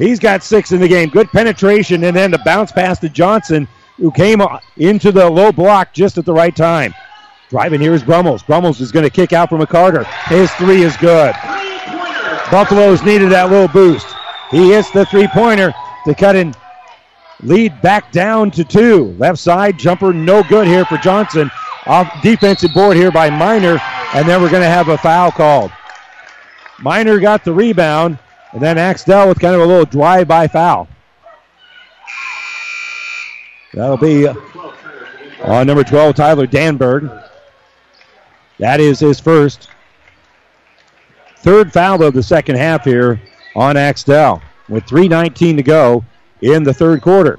[0.01, 1.11] He's got six in the game.
[1.11, 4.41] Good penetration, and then the bounce pass to Johnson, who came
[4.79, 6.95] into the low block just at the right time.
[7.51, 8.43] Driving here is Brummels.
[8.43, 10.05] Brummels is going to kick out from McCarter.
[10.29, 11.35] His three is good.
[12.51, 14.07] Buffaloes needed that little boost.
[14.51, 15.75] He hits the three pointer
[16.07, 16.55] to cut in
[17.43, 19.15] lead back down to two.
[19.19, 21.51] Left side jumper, no good here for Johnson.
[21.87, 23.79] Off defensive board here by Miner
[24.15, 25.71] and then we're going to have a foul called.
[26.81, 28.19] Miner got the rebound,
[28.53, 30.89] and then Axtell with kind of a little drive-by foul.
[33.73, 34.27] That'll be
[35.45, 37.29] on number 12, Tyler Danberg.
[38.59, 39.69] That is his first.
[41.37, 43.21] Third foul of the second half here
[43.55, 46.05] on Axtell with 3.19 to go
[46.43, 47.39] in the third quarter.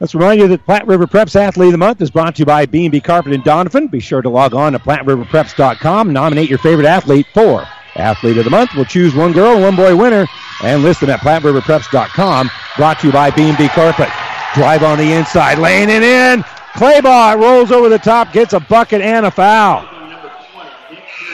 [0.00, 2.46] Let's remind you that Platte River Preps Athlete of the Month is brought to you
[2.46, 3.86] by B&B Carpet and Donovan.
[3.86, 6.12] Be sure to log on to PlatteRiverPreps.com.
[6.12, 7.66] Nominate your favorite athlete for
[7.96, 8.70] Athlete of the Month.
[8.74, 10.26] We'll choose one girl and one boy winner
[10.62, 12.50] and list them at PlatteRiverPreps.com.
[12.76, 14.08] Brought to you by B&B Carpet.
[14.54, 16.42] Drive on the inside, laying it in.
[16.74, 19.88] Claybaugh rolls over the top, gets a bucket and a foul.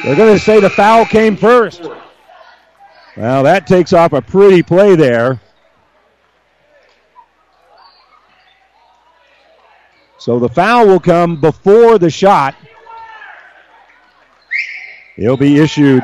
[0.02, 1.82] They're going to say the foul came first.
[3.16, 5.40] Well, that takes off a pretty play there.
[10.18, 12.54] So the foul will come before the shot.
[15.16, 16.02] It'll be issued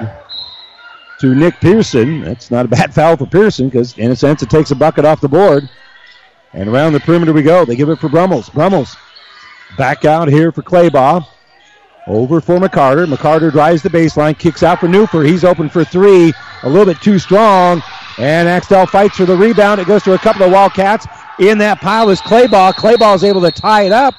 [1.21, 2.23] to Nick Pearson.
[2.23, 5.05] That's not a bad foul for Pearson because, in a sense, it takes a bucket
[5.05, 5.69] off the board.
[6.53, 7.65] And around the perimeter we go.
[7.65, 8.49] They give it for Brummels.
[8.49, 8.97] Brummels
[9.77, 11.27] back out here for Claybaugh.
[12.07, 13.07] Over for McCarter.
[13.07, 15.27] McCarter drives the baseline, kicks out for Newfer.
[15.27, 16.33] He's open for three.
[16.62, 17.83] A little bit too strong.
[18.19, 19.81] And Axtell fights for the rebound.
[19.81, 21.07] It goes to a couple of Wildcats.
[21.41, 22.75] In that pile is Claybaugh.
[22.75, 24.15] Claybaugh is able to tie it up.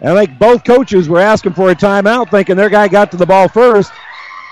[0.00, 3.16] And I think both coaches were asking for a timeout, thinking their guy got to
[3.16, 3.92] the ball first.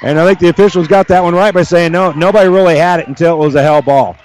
[0.02, 3.00] And I think the officials got that one right by saying no, nobody really had
[3.00, 4.16] it until it was a hell ball.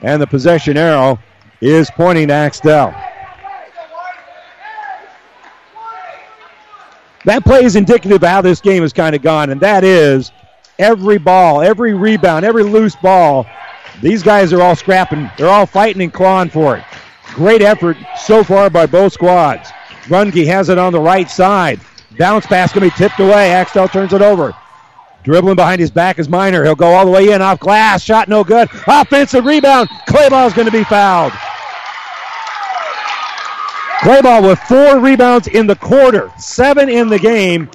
[0.00, 1.18] And the possession arrow
[1.60, 2.94] is pointing to Axtell.
[7.24, 10.30] That play is indicative of how this game has kind of gone, and that is
[10.78, 13.46] every ball, every rebound, every loose ball
[14.00, 15.30] these guys are all scrapping.
[15.36, 16.84] They're all fighting and clawing for it.
[17.34, 19.70] Great effort so far by both squads.
[20.04, 21.80] Runge has it on the right side.
[22.18, 23.52] Bounce pass going to be tipped away.
[23.52, 24.54] Axtell turns it over.
[25.24, 26.62] Dribbling behind his back is Miner.
[26.64, 28.02] He'll go all the way in off glass.
[28.02, 28.68] Shot no good.
[28.86, 29.88] Offensive rebound.
[30.06, 31.32] Claybaugh is going to be fouled.
[34.00, 37.70] Claybaugh with four rebounds in the quarter, seven in the game.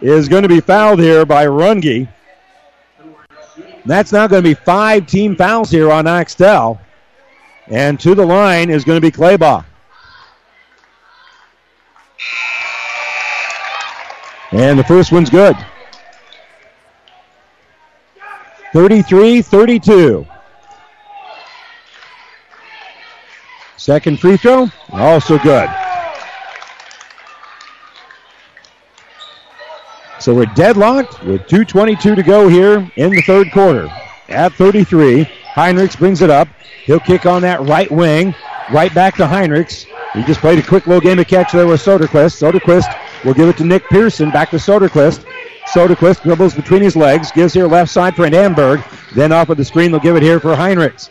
[0.00, 2.08] is going to be fouled here by Runge.
[3.86, 6.80] That's now going to be five team fouls here on Axtell.
[7.68, 9.64] And to the line is going to be Claybaugh.
[14.50, 15.56] And the first one's good.
[18.72, 20.26] 33 32.
[23.76, 25.70] Second free throw, also good.
[30.20, 33.88] So we're deadlocked with 2.22 to go here in the third quarter.
[34.28, 36.48] At 33, Heinrichs brings it up.
[36.84, 38.34] He'll kick on that right wing,
[38.70, 39.86] right back to Heinrichs.
[40.12, 42.36] He just played a quick little game of catch there with Soderquist.
[42.36, 42.94] Soderquist
[43.24, 45.24] will give it to Nick Pearson, back to Soderquist.
[45.72, 48.82] Soderquist dribbles between his legs, gives here left side for Amberg.
[49.14, 51.10] Then off of the screen, they'll give it here for Heinrichs.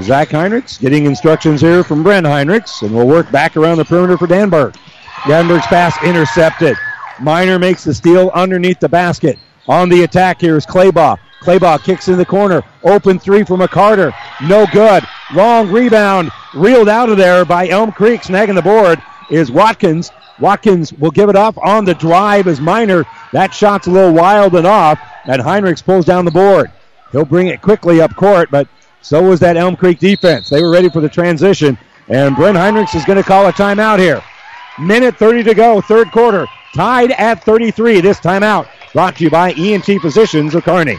[0.00, 4.18] Zach Heinrichs getting instructions here from Brent Heinrichs, and we'll work back around the perimeter
[4.18, 4.76] for Danberg.
[5.22, 6.76] Danberg's pass intercepted.
[7.20, 9.38] Miner makes the steal underneath the basket.
[9.68, 11.16] On the attack here is Claybaugh.
[11.40, 12.62] Claybaugh kicks in the corner.
[12.82, 14.12] Open three from McCarter.
[14.42, 15.04] No good.
[15.32, 16.30] Long rebound.
[16.54, 18.22] Reeled out of there by Elm Creek.
[18.22, 19.00] Snagging the board
[19.30, 20.10] is Watkins.
[20.40, 23.04] Watkins will give it up on the drive as Miner.
[23.32, 24.98] That shot's a little wild and off.
[25.24, 26.70] And Heinrichs pulls down the board.
[27.12, 28.68] He'll bring it quickly up court, but
[29.00, 30.48] so was that Elm Creek defense.
[30.48, 31.78] They were ready for the transition.
[32.08, 34.22] And Brent Heinrichs is going to call a timeout here.
[34.78, 36.46] Minute 30 to go, third quarter.
[36.74, 38.00] Tied at 33.
[38.00, 40.98] This timeout brought to you by ENT Physicians of Kearney.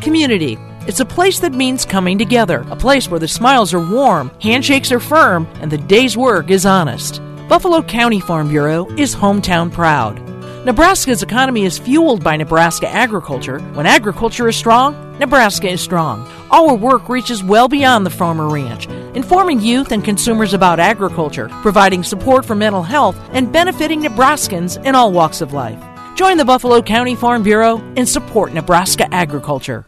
[0.00, 0.56] Community.
[0.86, 4.92] It's a place that means coming together, a place where the smiles are warm, handshakes
[4.92, 7.20] are firm, and the day's work is honest.
[7.48, 10.22] Buffalo County Farm Bureau is hometown proud.
[10.64, 13.58] Nebraska's economy is fueled by Nebraska agriculture.
[13.74, 16.28] When agriculture is strong, Nebraska is strong.
[16.50, 18.86] Our work reaches well beyond the farmer ranch,
[19.16, 24.94] informing youth and consumers about agriculture, providing support for mental health, and benefiting Nebraskans in
[24.94, 25.82] all walks of life.
[26.14, 29.87] Join the Buffalo County Farm Bureau and support Nebraska agriculture.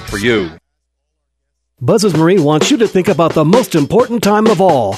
[0.01, 0.51] for you.
[1.79, 4.97] Buzz's Marine wants you to think about the most important time of all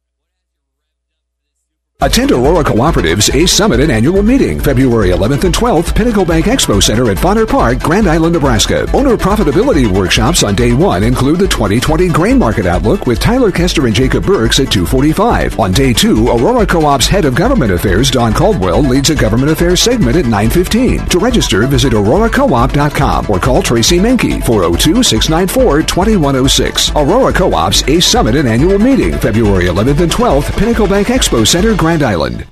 [2.03, 6.81] Attend Aurora Cooperative's ACE Summit and Annual Meeting, February 11th and 12th, Pinnacle Bank Expo
[6.81, 8.89] Center at Fonner Park, Grand Island, Nebraska.
[8.91, 13.85] Owner profitability workshops on day one include the 2020 Grain Market Outlook with Tyler Kester
[13.85, 15.59] and Jacob Burks at 245.
[15.59, 19.79] On day two, Aurora Co-op's Head of Government Affairs, Don Caldwell, leads a Government Affairs
[19.79, 21.05] segment at 915.
[21.05, 26.95] To register, visit auroracoop.com or call Tracy Menke, 402-694-2106.
[26.95, 31.75] Aurora Co-op's ACE Summit and Annual Meeting, February 11th and 12th, Pinnacle Bank Expo Center,
[31.75, 32.47] Grand Island.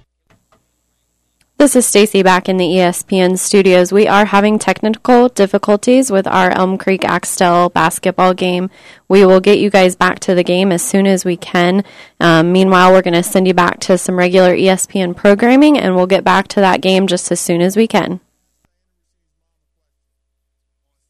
[1.59, 3.91] This is Stacy back in the ESPN studios.
[3.91, 8.69] We are having technical difficulties with our Elm Creek Axtell basketball game.
[9.09, 11.83] We will get you guys back to the game as soon as we can.
[12.21, 16.07] Um, meanwhile, we're going to send you back to some regular ESPN programming, and we'll
[16.07, 18.21] get back to that game just as soon as we can.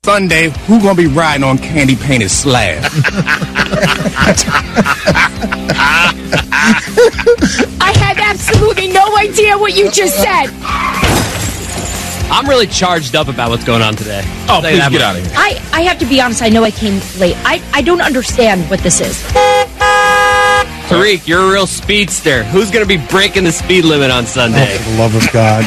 [0.10, 2.82] Sunday, who gonna be riding on candy painted slab?
[7.82, 10.48] I had absolutely no idea what you just said.
[12.32, 14.22] I'm really charged up about what's going on today.
[14.48, 15.34] Oh, please get out of here.
[15.36, 17.36] I, I have to be honest, I know I came late.
[17.40, 19.22] I, I don't understand what this is.
[20.90, 22.44] Tariq, you're a real speedster.
[22.46, 24.76] Who's going to be breaking the speed limit on Sunday?
[24.76, 25.64] For the love of God.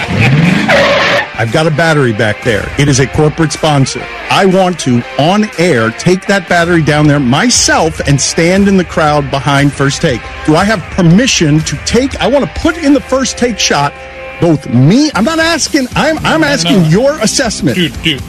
[1.35, 2.69] I've got a battery back there.
[2.77, 4.05] It is a corporate sponsor.
[4.31, 8.85] I want to, on air, take that battery down there myself and stand in the
[8.85, 10.21] crowd behind first take.
[10.45, 12.17] Do I have permission to take?
[12.17, 13.95] I want to put in the first take shot.
[14.41, 15.87] Both me, I'm not asking.
[15.95, 17.77] I'm I'm asking your assessment.
[17.77, 18.23] Dude, dude.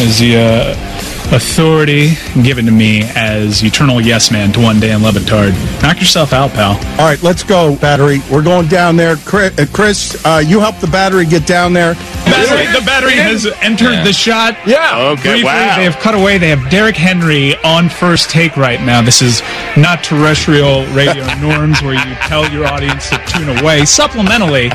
[0.00, 2.10] is the uh, authority
[2.42, 5.52] given to me as eternal yes man to one Dan Le Batard.
[5.82, 6.72] Knock yourself out, pal.
[7.00, 8.20] All right, let's go, battery.
[8.30, 9.16] We're going down there.
[9.16, 11.94] Chris, uh, uh, you help the battery get down there.
[12.24, 14.04] Battery, the battery has entered Yeah.
[14.04, 14.56] the shot.
[14.66, 14.98] Yeah.
[15.12, 15.76] Okay, Briefly, wow.
[15.76, 16.38] They have cut away.
[16.38, 19.02] They have Derrick Henry on first take right now.
[19.02, 19.42] This is
[19.76, 23.80] not terrestrial radio norms where you tell your audience to tune away.
[23.82, 24.70] Supplementally,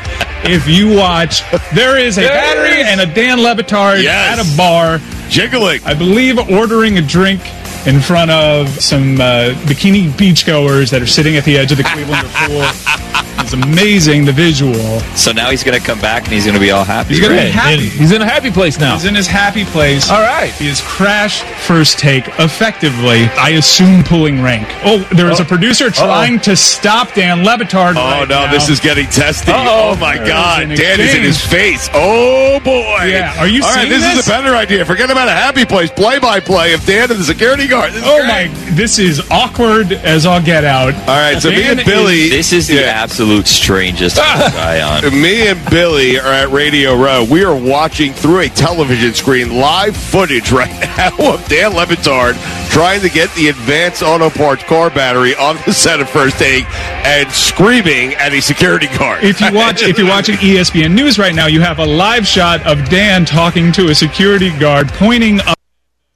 [0.46, 1.42] if you watch,
[1.74, 2.88] there is a There battery is.
[2.88, 4.40] and a Dan Le Batard Yes.
[4.40, 5.00] at a bar.
[5.30, 5.82] Jiggling.
[5.86, 7.42] I believe ordering a drink
[7.88, 11.84] in front of some uh, bikini beachgoers that are sitting at the edge of the
[11.84, 12.62] Cleveland pool.
[13.46, 15.00] It's amazing the visual.
[15.16, 17.10] So now he's going to come back and he's going to be all happy.
[17.10, 17.52] He's gonna be right?
[17.52, 17.90] happy.
[17.90, 18.94] He's in a happy place now.
[18.96, 20.10] He's in his happy place.
[20.10, 20.52] All right.
[20.54, 23.26] He has crashed first take effectively.
[23.38, 24.68] I assume pulling rank.
[24.84, 25.46] Oh, there is a oh.
[25.46, 27.96] producer trying to stop Dan Le Batard.
[27.98, 28.52] Oh right no, now.
[28.52, 29.52] this is getting testy.
[29.52, 29.92] Uh-oh.
[29.94, 31.90] Oh my There God, is an Dan is in his face.
[31.94, 33.06] Oh boy.
[33.06, 34.20] Yeah, are you All right, seeing this, this?
[34.20, 34.86] is a better idea.
[34.86, 35.92] Forget about a happy place.
[35.92, 37.92] Play by play of Dan and the security guard.
[37.94, 38.50] This is Oh great.
[38.52, 38.70] my!
[38.72, 40.94] This is awkward as all get out.
[41.08, 42.24] All right, so me Dan and Billy.
[42.24, 45.12] is- This is the absolute strangest guy on.
[45.22, 47.26] Me and Billy are at Radio Row.
[47.30, 52.36] We are watching through a television screen live footage right now of Dan Le Batard
[52.70, 56.66] trying to get the advanced auto parts car battery on the set of first take
[57.06, 59.24] and screaming at a security guard.
[59.24, 62.66] If you watch, if you're watching ESPN News right now, you have a live shot
[62.68, 65.56] of Dan talking to a security guard, pointing up.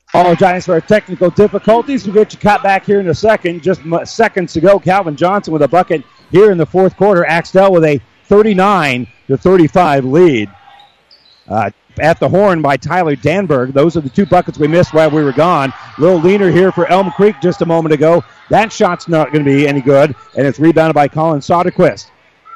[0.10, 2.06] Apologize for our technical difficulties.
[2.06, 3.62] We'll get you caught back here in a second.
[3.62, 7.26] Just m- seconds ago, Calvin Johnson with a bucket here in the fourth quarter.
[7.26, 10.50] Axtell with a 39 to 35 lead.
[11.48, 13.74] Uh, at the horn by Tyler Danberg.
[13.74, 15.74] Those are the two buckets we missed while we were gone.
[15.98, 18.24] Little leaner here for Elm Creek just a moment ago.
[18.50, 22.08] That shot's not going to be any good, and it's rebounded by Colin Soderquist.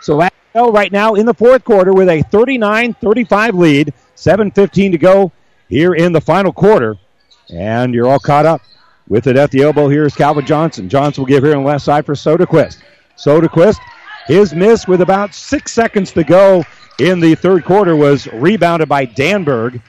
[0.01, 3.93] So Axtell right now in the fourth quarter with a 39-35 lead.
[4.15, 5.31] 7.15 to go
[5.69, 6.97] here in the final quarter.
[7.49, 8.61] And you're all caught up.
[9.09, 10.87] With it at the elbow here is Calvin Johnson.
[10.87, 12.77] Johnson will give here on the left side for Soderquist.
[13.17, 13.79] Soderquist,
[14.27, 16.63] his miss with about six seconds to go
[16.99, 19.81] in the third quarter was rebounded by Danberg,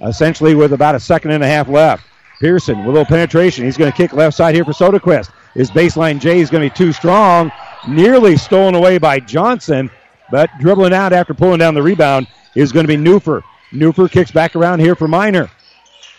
[0.00, 2.04] essentially with about a second and a half left.
[2.40, 3.64] Pearson with a little penetration.
[3.64, 5.30] He's going to kick left side here for Soderquist.
[5.54, 7.52] His baseline J is going to be too strong.
[7.86, 9.90] Nearly stolen away by Johnson,
[10.30, 12.26] but dribbling out after pulling down the rebound
[12.56, 13.42] is going to be Newfer.
[13.72, 15.50] Newfer kicks back around here for Miner.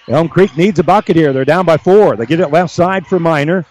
[0.08, 1.34] Elm Creek needs a bucket here.
[1.34, 2.16] They're down by four.
[2.16, 3.66] They get it left side for Miner.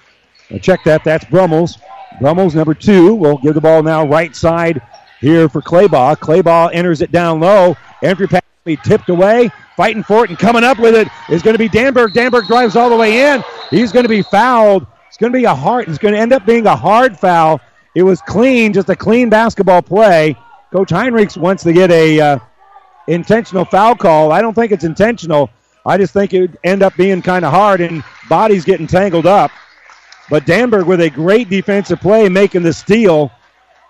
[0.61, 1.05] Check that.
[1.05, 1.79] That's Brummels.
[2.21, 4.83] Brummels, number two, will give the ball now right side
[5.21, 6.17] here for Claybaugh.
[6.17, 7.77] Claybaugh enters it down low.
[8.03, 9.51] Entry pass be tipped away.
[9.77, 12.13] Fighting for it and coming up with it is going to be Danberg.
[12.13, 13.43] Danberg drives all the way in.
[13.71, 14.87] He's going to be fouled.
[15.09, 15.89] It's going to be a hard.
[15.89, 17.61] It's going to end up being a hard foul.
[17.95, 20.37] It was clean, just a clean basketball play.
[20.71, 22.39] Coach Heinrichs wants to get a uh,
[23.09, 24.33] intentional foul call.
[24.33, 25.51] I don't think it's intentional.
[25.85, 29.27] I just think it would end up being kind of hard and bodies getting tangled
[29.27, 29.51] up.
[30.33, 33.30] But Danberg with a great defensive play making the steal,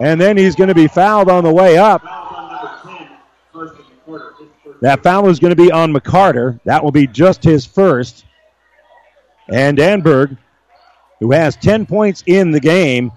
[0.00, 2.02] and then he's going to be fouled on the way up.
[4.80, 6.58] That foul is going to be on McCarter.
[6.64, 8.24] That will be just his first.
[9.52, 10.36] And Danberg,
[11.20, 13.12] who has 10 points in the game,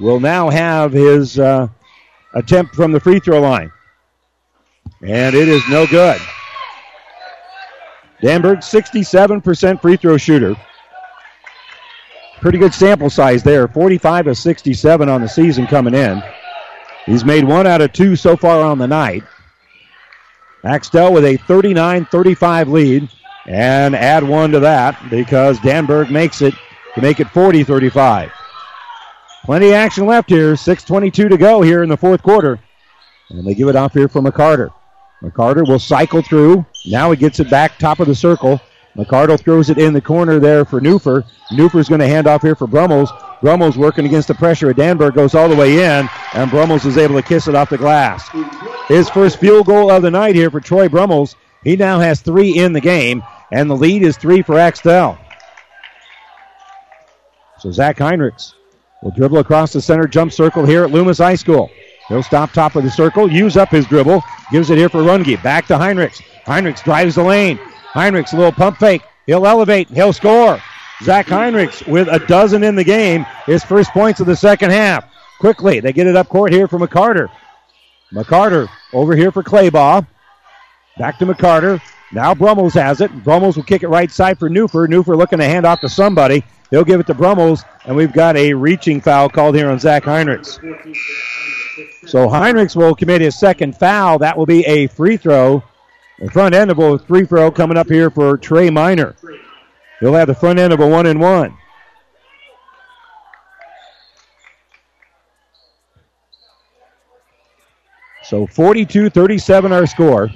[0.00, 1.68] will now have his uh,
[2.34, 3.70] attempt from the free throw line.
[5.00, 6.20] And it is no good.
[8.20, 10.56] Danberg, 67% free throw shooter.
[12.40, 13.66] Pretty good sample size there.
[13.66, 16.22] 45 of 67 on the season coming in.
[17.06, 19.24] He's made one out of two so far on the night.
[20.64, 23.08] Axtell with a 39 35 lead.
[23.46, 26.54] And add one to that because Danberg makes it
[26.94, 28.30] to make it 40 35.
[29.44, 30.52] Plenty of action left here.
[30.52, 32.60] 6.22 to go here in the fourth quarter.
[33.30, 34.70] And they give it off here for McCarter.
[35.22, 36.66] McCarter will cycle through.
[36.86, 38.60] Now he gets it back top of the circle.
[38.98, 41.24] McCarter throws it in the corner there for Newfer.
[41.52, 43.12] Newfer's going to hand off here for Brummels.
[43.40, 47.14] Brummels working against the pressure Danberg goes all the way in, and Brummels is able
[47.14, 48.28] to kiss it off the glass.
[48.88, 51.36] His first field goal of the night here for Troy Brummels.
[51.62, 53.22] He now has three in the game,
[53.52, 55.16] and the lead is three for Axtell.
[57.60, 58.54] So Zach Heinrichs
[59.02, 61.70] will dribble across the center jump circle here at Loomis High School.
[62.08, 65.40] He'll stop top of the circle, use up his dribble, gives it here for Runge.
[65.42, 66.20] Back to Heinrichs.
[66.46, 67.60] Heinrichs drives the lane.
[67.92, 69.02] Heinrichs, a little pump fake.
[69.26, 69.88] He'll elevate.
[69.88, 70.60] He'll score.
[71.02, 73.24] Zach Heinrichs with a dozen in the game.
[73.46, 75.04] His first points of the second half.
[75.38, 77.28] Quickly, they get it up court here for McCarter.
[78.12, 80.06] McCarter over here for Claybaugh.
[80.98, 81.80] Back to McCarter.
[82.10, 83.12] Now Brummels has it.
[83.22, 84.88] Brummels will kick it right side for Newfer.
[84.88, 86.42] Newfer looking to hand off to somebody.
[86.70, 90.04] He'll give it to Brummels, and we've got a reaching foul called here on Zach
[90.04, 90.58] Heinrichs.
[92.06, 94.18] So Heinrichs will commit his second foul.
[94.18, 95.62] That will be a free throw.
[96.18, 99.14] The front end of a free throw coming up here for Trey Miner.
[100.00, 101.56] He'll have the front end of a one and one.
[108.24, 110.28] So 42 37 our score.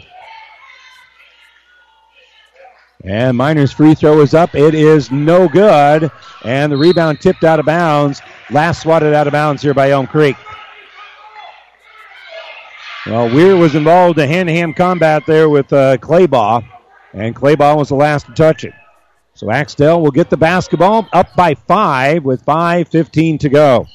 [3.04, 4.54] And Miner's free throw is up.
[4.54, 6.10] It is no good.
[6.44, 8.22] And the rebound tipped out of bounds.
[8.50, 10.36] Last swatted out of bounds here by Elm Creek.
[13.06, 16.64] Well, Weir was involved in hand to hand combat there with uh, Claybaugh,
[17.12, 18.74] and Claybaugh was the last to touch it.
[19.34, 23.86] So Axtell will get the basketball up by five with 5.15 to go.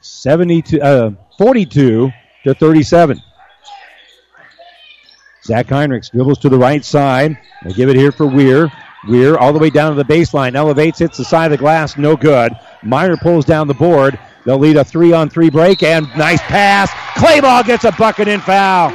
[0.00, 2.10] 72, uh, 42
[2.44, 3.20] to 37.
[5.44, 7.36] Zach Heinrichs dribbles to the right side.
[7.64, 8.72] We'll give it here for Weir.
[9.06, 10.54] Weir all the way down to the baseline.
[10.54, 11.96] Elevates, hits the side of the glass.
[11.96, 12.52] No good.
[12.82, 14.18] Miner pulls down the board.
[14.48, 16.90] They'll lead a three on three break and nice pass.
[17.20, 18.88] Claybaugh gets a bucket in foul.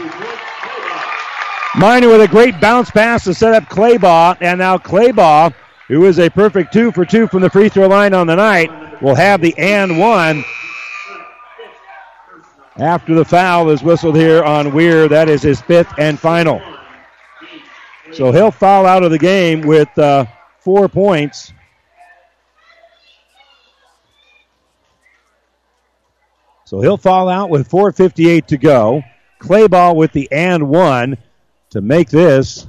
[1.75, 4.37] Miner with a great bounce pass to set up Claybaugh.
[4.41, 5.53] And now Claybaugh,
[5.89, 8.71] who is a perfect two for two from the free throw line on the night,
[9.03, 10.43] will have the and one
[12.77, 15.07] after the foul is whistled here on Weir.
[15.07, 16.63] That is his fifth and final.
[18.11, 20.25] So he'll foul out of the game with uh,
[20.57, 21.53] four points.
[26.73, 29.03] So he'll fall out with 4.58 to go.
[29.39, 31.15] Claybaugh with the and one
[31.69, 32.65] to make this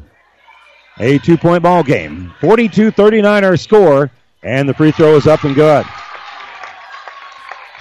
[0.98, 2.30] a two point ball game.
[2.42, 4.10] 42 39 our score,
[4.42, 5.86] and the free throw is up and good.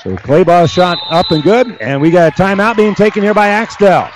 [0.02, 3.50] So Claybaugh shot up and good, and we got a timeout being taken here by
[3.50, 4.10] Axtell.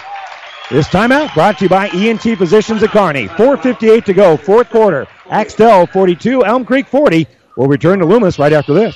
[0.71, 3.27] This timeout brought to you by ENT Physicians at Kearney.
[3.27, 5.07] 4.58 to go, fourth quarter.
[5.29, 7.27] Axtell 42, Elm Creek 40.
[7.57, 8.95] We'll return to Loomis right after this.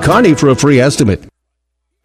[0.00, 1.31] Kearney for a free estimate.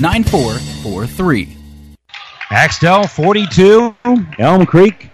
[0.00, 1.56] 9443.
[2.50, 3.96] Axtell 42,
[4.38, 5.10] Elm Creek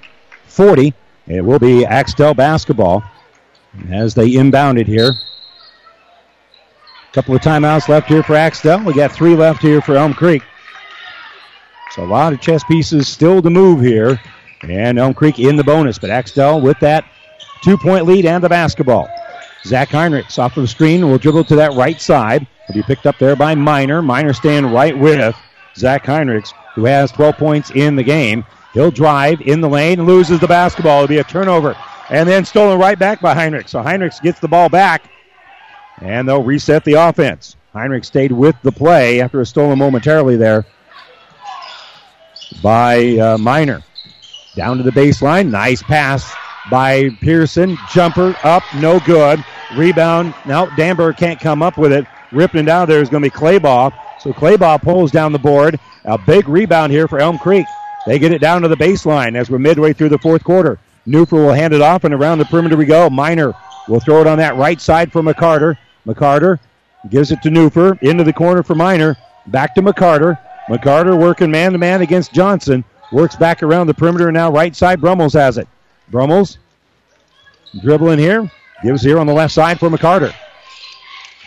[0.47, 0.93] 40.
[1.27, 3.03] It will be Axtell basketball
[3.91, 5.11] as they inbound it here.
[5.11, 8.85] A couple of timeouts left here for Axtell.
[8.85, 10.43] We got three left here for Elm Creek.
[11.93, 14.21] So a lot of chess pieces still to move here.
[14.63, 17.05] And Elm Creek in the bonus, but Axtell with that
[17.63, 19.09] two point lead and the basketball.
[19.65, 22.47] Zach Heinrichs off of the screen will dribble to that right side.
[22.69, 24.03] Will be picked up there by Miner.
[24.03, 25.37] Miner staying right with
[25.77, 28.45] Zach Heinrichs, who has 12 points in the game.
[28.75, 31.05] He'll drive in the lane and loses the basketball.
[31.05, 31.77] It'll be a turnover.
[32.11, 33.69] And then stolen right back by Heinrichs.
[33.71, 35.11] So Heinrichs gets the ball back,
[36.01, 37.57] and they'll reset the offense.
[37.73, 40.67] Heinrich stayed with the play after a stolen momentarily there
[42.63, 43.83] by uh, Miner.
[44.55, 45.51] Down to the baseline.
[45.51, 46.35] Nice pass
[46.71, 47.77] by Pearson.
[47.91, 49.45] Jumper up, no good.
[49.75, 50.35] Rebound.
[50.47, 52.07] Now Danberg can't come up with it.
[52.31, 53.93] Ripping it out there is going to be Claybaugh.
[54.21, 55.79] So Claybaugh pulls down the board.
[56.05, 57.67] A big rebound here for Elm Creek.
[58.07, 60.79] They get it down to the baseline as we're midway through the fourth quarter.
[61.07, 63.11] Newfer will hand it off, and around the perimeter we go.
[63.11, 63.53] Miner
[63.89, 65.77] will throw it on that right side for McCarter.
[66.07, 66.59] McCarter
[67.11, 68.01] gives it to Newfer.
[68.03, 69.17] Into the corner for Miner.
[69.49, 70.39] Back to McCarter.
[70.69, 72.85] McCarter working man to man against Johnson.
[73.11, 75.01] Works back around the perimeter, now right side.
[75.01, 75.69] Brummels has it.
[76.13, 76.59] Brummels
[77.81, 78.49] dribbling here.
[78.85, 80.35] Gives here on the left side for McCarter.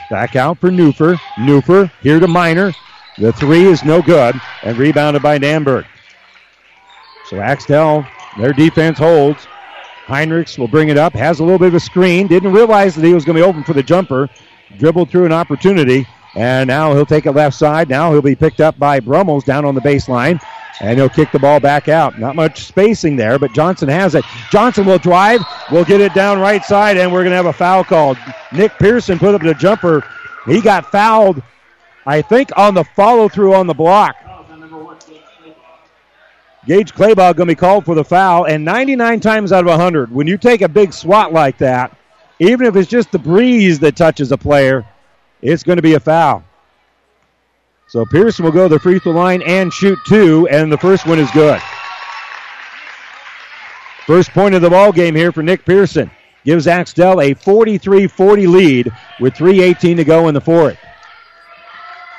[0.09, 1.17] Back out for Newfer.
[1.35, 2.73] Newfer here to Miner.
[3.17, 5.85] The three is no good and rebounded by Danberg.
[7.29, 8.05] So Axtell,
[8.37, 9.47] their defense holds.
[10.05, 13.03] Heinrichs will bring it up, has a little bit of a screen, didn't realize that
[13.03, 14.29] he was going to be open for the jumper,
[14.77, 16.05] dribbled through an opportunity,
[16.35, 17.89] and now he'll take it left side.
[17.89, 20.39] Now he'll be picked up by Brummels down on the baseline,
[20.81, 22.19] and he'll kick the ball back out.
[22.19, 24.25] Not much spacing there, but Johnson has it.
[24.51, 25.41] Johnson will drive,
[25.71, 28.17] We'll get it down right side, and we're going to have a foul called.
[28.51, 30.03] Nick Pearson put up the jumper.
[30.45, 31.41] He got fouled,
[32.05, 34.15] I think, on the follow through on the block.
[36.67, 40.11] Gage Claybaugh going to be called for the foul, and 99 times out of 100,
[40.11, 41.95] when you take a big swat like that,
[42.39, 44.85] even if it's just the breeze that touches a player,
[45.41, 46.43] it's going to be a foul.
[47.87, 51.05] So Pearson will go to the free throw line and shoot two, and the first
[51.05, 51.61] one is good.
[54.07, 56.09] First point of the ball game here for Nick Pearson.
[56.43, 60.77] Gives Axtell a 43-40 lead with 3.18 to go in the fourth.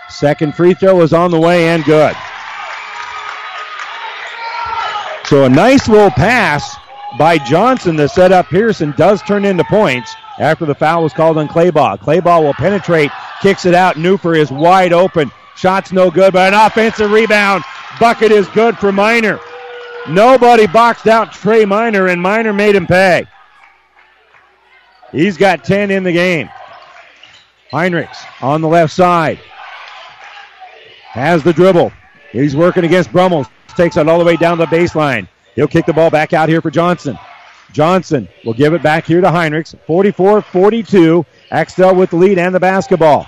[0.09, 2.15] Second free throw is on the way and good.
[5.27, 6.77] So a nice little pass
[7.19, 11.39] by Johnson to set up Pearson does turn into points after the foul was called
[11.39, 11.99] on Claybaugh.
[11.99, 13.11] Claybaugh will penetrate,
[13.43, 13.97] kicks it out.
[13.97, 15.31] Newfer is wide open.
[15.57, 17.65] Shot's no good, but an offensive rebound.
[17.99, 19.41] Bucket is good for Miner.
[20.09, 23.27] Nobody boxed out Trey Miner, and Miner made him pay.
[25.13, 26.51] He's got 10 in the game.
[27.73, 29.39] Heinrichs on the left side.
[31.09, 31.93] Has the dribble.
[32.31, 35.29] He's working against Brummels takes it all the way down the baseline.
[35.55, 37.19] He'll kick the ball back out here for Johnson.
[37.73, 39.79] Johnson will give it back here to Heinrichs.
[39.87, 41.25] 44 42.
[41.51, 43.27] Axtell with the lead and the basketball.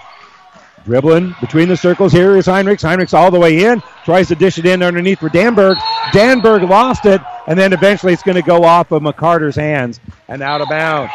[0.88, 2.82] Dribbling between the circles here is Heinrichs.
[2.82, 3.82] Heinrichs all the way in.
[4.06, 5.76] Tries to dish it in underneath for Danberg.
[6.12, 10.42] Danberg lost it, and then eventually it's going to go off of McCarter's hands and
[10.42, 11.12] out of bounds.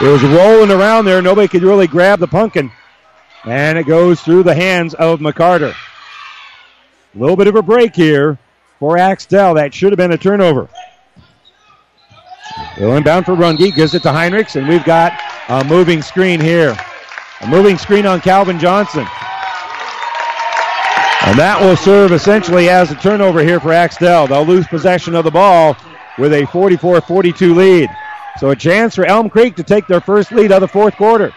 [0.00, 1.20] It was rolling around there.
[1.20, 2.70] Nobody could really grab the pumpkin.
[3.44, 5.74] And it goes through the hands of McCarter.
[7.16, 8.38] A little bit of a break here
[8.78, 9.54] for Axtell.
[9.54, 10.68] That should have been a turnover.
[12.76, 13.74] Inbound for Runge.
[13.74, 16.76] Gives it to Heinrichs, and we've got a moving screen here.
[17.40, 19.06] A moving screen on Calvin Johnson.
[21.26, 24.26] And that will serve essentially as a turnover here for Axtell.
[24.26, 25.76] They'll lose possession of the ball
[26.18, 27.90] with a 44 42 lead.
[28.38, 31.32] So a chance for Elm Creek to take their first lead of the fourth quarter.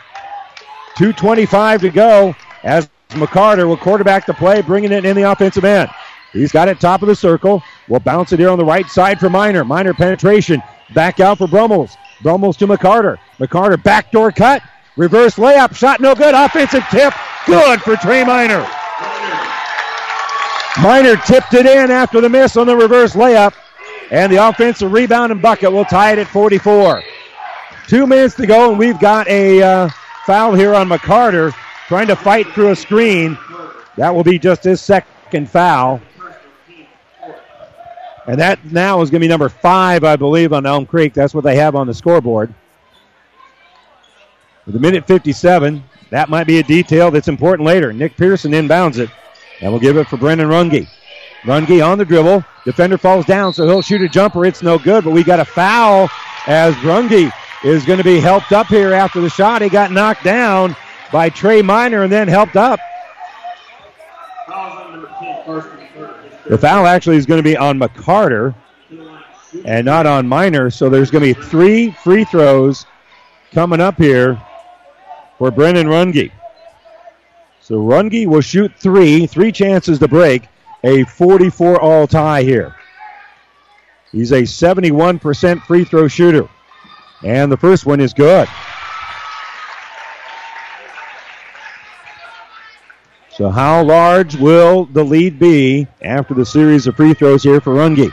[0.95, 5.89] 2.25 to go as McCarter will quarterback the play, bringing it in the offensive end.
[6.31, 7.61] He's got it top of the circle.
[7.89, 9.65] Will bounce it here on the right side for Miner.
[9.65, 10.63] Miner penetration.
[10.93, 11.97] Back out for Brummels.
[12.21, 13.17] Brummels to McCarter.
[13.39, 14.61] McCarter backdoor cut.
[14.97, 15.75] Reverse layup.
[15.75, 16.35] Shot no good.
[16.35, 17.13] Offensive tip.
[17.45, 18.67] Good for Trey Miner.
[20.81, 23.53] Miner tipped it in after the miss on the reverse layup.
[24.09, 27.03] And the offensive rebound and bucket will tie it at 44.
[27.87, 29.89] Two minutes to go, and we've got a uh,
[30.25, 31.53] foul here on McCarter
[31.87, 33.37] trying to fight through a screen.
[33.97, 36.01] That will be just his second foul.
[38.27, 41.13] And that now is going to be number five, I believe, on Elm Creek.
[41.13, 42.53] That's what they have on the scoreboard.
[44.65, 47.91] With a minute 57, that might be a detail that's important later.
[47.91, 49.09] Nick Pearson inbounds it,
[49.59, 50.87] and we'll give it for Brennan Runge.
[51.43, 52.45] Runge on the dribble.
[52.63, 54.45] Defender falls down, so he'll shoot a jumper.
[54.45, 56.09] It's no good, but we got a foul
[56.45, 57.31] as Runge
[57.63, 59.63] is going to be helped up here after the shot.
[59.63, 60.75] He got knocked down
[61.11, 62.79] by Trey Miner and then helped up.
[66.47, 68.53] The foul actually is going to be on McCarter
[69.65, 70.69] and not on Miner.
[70.69, 72.85] So there's going to be three free throws
[73.53, 74.39] coming up here
[75.41, 76.31] for Brennan Runge.
[77.61, 80.47] So Runge will shoot three, three chances to break
[80.83, 82.75] a 44 all tie here.
[84.11, 86.47] He's a 71% free throw shooter.
[87.23, 88.47] And the first one is good.
[93.31, 97.73] So, how large will the lead be after the series of free throws here for
[97.73, 98.11] Runge?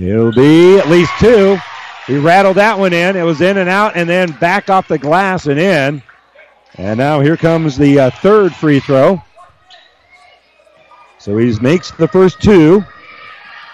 [0.00, 1.58] It'll be at least two.
[2.06, 3.16] He rattled that one in.
[3.16, 6.02] It was in and out, and then back off the glass and in.
[6.76, 9.22] And now here comes the uh, third free throw.
[11.18, 12.84] So he makes the first two,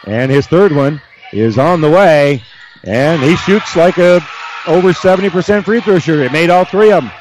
[0.06, 1.00] and his third one
[1.32, 2.42] is on the way,
[2.84, 4.20] and he shoots like a
[4.66, 6.22] over 70% free throw shooter.
[6.22, 7.12] It made all three of them.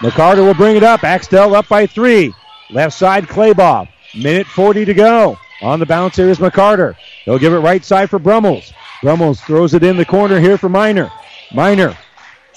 [0.00, 1.04] McCarter will bring it up.
[1.04, 2.34] Axtell up by three.
[2.70, 3.88] Left side, Claybaugh.
[4.14, 5.38] Minute 40 to go.
[5.62, 6.96] On the bounce here is McCarter.
[7.24, 8.74] He'll give it right side for Brummels.
[9.02, 11.10] Brummels throws it in the corner here for Miner.
[11.52, 11.96] Miner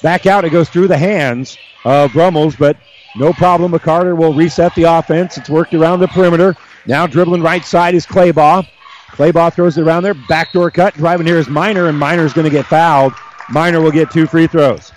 [0.02, 0.46] back out.
[0.46, 2.78] It goes through the hands of Brummels, but
[3.16, 3.72] no problem.
[3.72, 5.38] McCarter will reset the offense.
[5.38, 6.56] It's worked around the perimeter.
[6.86, 8.68] Now dribbling right side is Claybaugh.
[9.12, 10.14] Claybaugh throws it around there.
[10.14, 10.94] Backdoor cut.
[10.94, 13.14] Driving here is Miner, and Miner's going to get fouled.
[13.50, 14.92] Miner will get two free throws.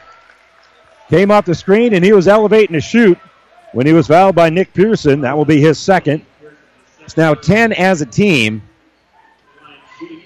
[1.09, 3.19] Came off the screen, and he was elevating to shoot
[3.73, 5.23] when he was fouled by Nick Pearson.
[5.23, 6.25] That will be his second.
[7.01, 8.63] It's now 10 as a team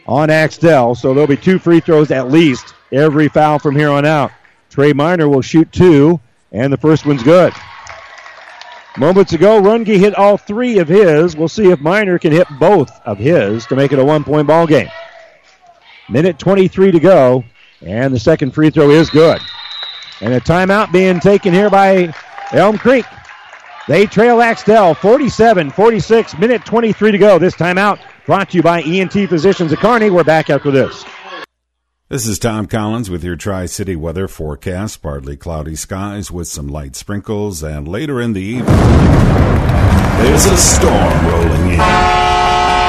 [0.09, 4.05] on Axtell, so there'll be two free throws at least every foul from here on
[4.05, 4.31] out.
[4.71, 6.21] Trey Miner will shoot two,
[6.53, 7.53] and the first one's good.
[8.97, 11.37] Moments ago, Runge hit all three of his.
[11.37, 14.47] We'll see if Miner can hit both of his to make it a one point
[14.47, 14.89] ball game.
[16.09, 17.45] Minute 23 to go,
[17.83, 19.41] and the second free throw is good.
[20.21, 22.15] And a timeout being taken here by
[22.53, 23.05] Elm Creek.
[23.87, 27.39] They trail Axtell 47 46, minute 23 to go.
[27.39, 30.11] This timeout brought to you by ENT Physicians of Kearney.
[30.11, 31.05] We're back after this.
[32.09, 35.03] This is Tom Collins with your Tri City weather forecast.
[35.03, 38.77] Partly cloudy skies with some light sprinkles, and later in the evening,
[40.19, 42.46] there's a storm rolling in.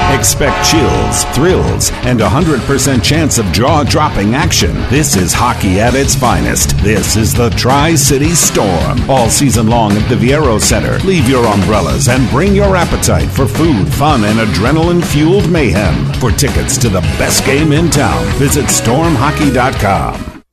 [0.09, 4.73] Expect chills, thrills, and a 100% chance of jaw dropping action.
[4.89, 6.77] This is hockey at its finest.
[6.77, 9.09] This is the Tri City Storm.
[9.09, 10.97] All season long at the Viaero Center.
[10.99, 16.13] Leave your umbrellas and bring your appetite for food, fun, and adrenaline fueled mayhem.
[16.21, 20.43] For tickets to the best game in town, visit stormhockey.com.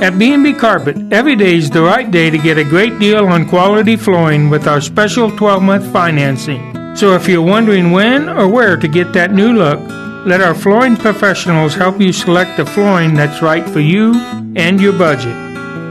[0.00, 3.48] At B&B Carpet, every day is the right day to get a great deal on
[3.48, 6.67] quality flooring with our special 12-month financing.
[6.98, 9.78] So if you're wondering when or where to get that new look,
[10.26, 14.16] let our flooring professionals help you select the flooring that's right for you
[14.56, 15.32] and your budget.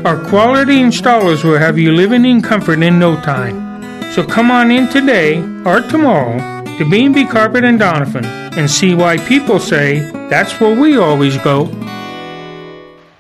[0.06, 4.12] Our quality installers will have you living in comfort in no time.
[4.12, 6.40] So come on in today or tomorrow
[6.78, 11.68] to B&B Carpet and Donovan and see why people say that's where we always go.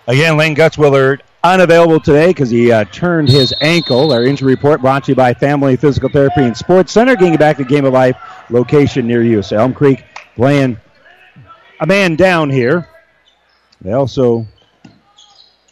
[0.08, 1.22] Again, Lane Gutzwiller
[1.54, 4.12] unavailable today because he uh, turned his ankle.
[4.12, 7.58] Our injury report brought to you by Family Physical Therapy and Sports Center, getting back
[7.58, 8.18] to Game of Life
[8.50, 9.42] location near you.
[9.42, 10.04] So Elm Creek
[10.36, 10.78] playing
[11.80, 12.88] a man down here.
[13.82, 14.48] They also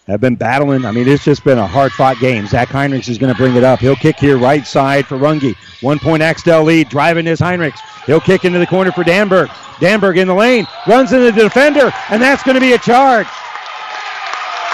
[0.08, 0.86] have been battling.
[0.86, 2.46] I mean, it's just been a hard fought game.
[2.46, 3.80] Zach Heinrichs is going to bring it up.
[3.80, 5.56] He'll kick here right side for Runge.
[5.82, 7.80] One point Axtell lead, driving his Heinrichs.
[8.06, 9.48] He'll kick into the corner for Danberg.
[9.78, 13.28] Danberg in the lane, runs into the defender, and that's going to be a charge.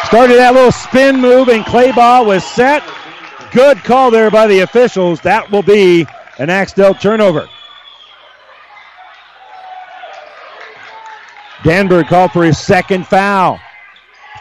[0.05, 2.83] Started that little spin move, and Claybaugh was set.
[3.51, 5.21] Good call there by the officials.
[5.21, 6.05] That will be
[6.37, 7.47] an Axtell turnover.
[11.63, 13.59] Danberg called for his second foul.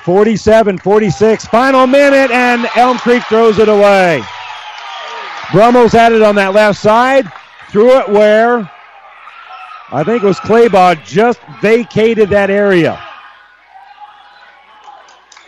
[0.04, 4.22] 47 46, final minute, and Elm Creek throws it away.
[5.52, 7.30] Brummels had it on that left side,
[7.70, 8.70] threw it where
[9.92, 13.02] I think it was Claybaugh just vacated that area.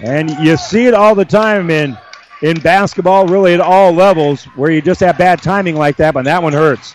[0.03, 1.97] And you see it all the time in
[2.43, 6.25] in basketball, really at all levels, where you just have bad timing like that, but
[6.25, 6.95] that one hurts.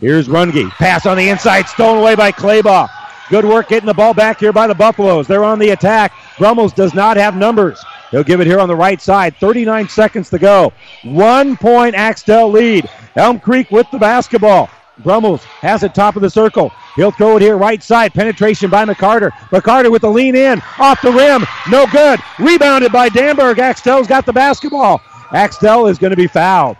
[0.00, 0.68] Here's Runge.
[0.70, 2.88] Pass on the inside, stolen away by Claybaugh.
[3.28, 5.28] Good work getting the ball back here by the Buffaloes.
[5.28, 6.12] They're on the attack.
[6.38, 7.80] Brummels does not have numbers.
[8.10, 9.36] He'll give it here on the right side.
[9.36, 10.72] 39 seconds to go.
[11.04, 12.90] One point Axtell lead.
[13.14, 14.68] Elm Creek with the basketball.
[15.02, 16.72] Brummels has it top of the circle.
[16.96, 18.12] He'll throw it here right side.
[18.12, 19.30] Penetration by McCarter.
[19.50, 20.60] McCarter with the lean in.
[20.78, 21.44] Off the rim.
[21.70, 22.20] No good.
[22.38, 23.58] Rebounded by Danberg.
[23.58, 25.00] Axtell's got the basketball.
[25.32, 26.76] Axtell is going to be fouled.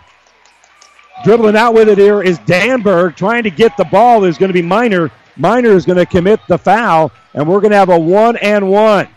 [1.23, 3.15] Dribbling out with it here is Danberg.
[3.15, 5.11] Trying to get the ball is going to be Miner.
[5.37, 7.11] Miner is going to commit the foul.
[7.33, 9.07] And we're going to have a one and one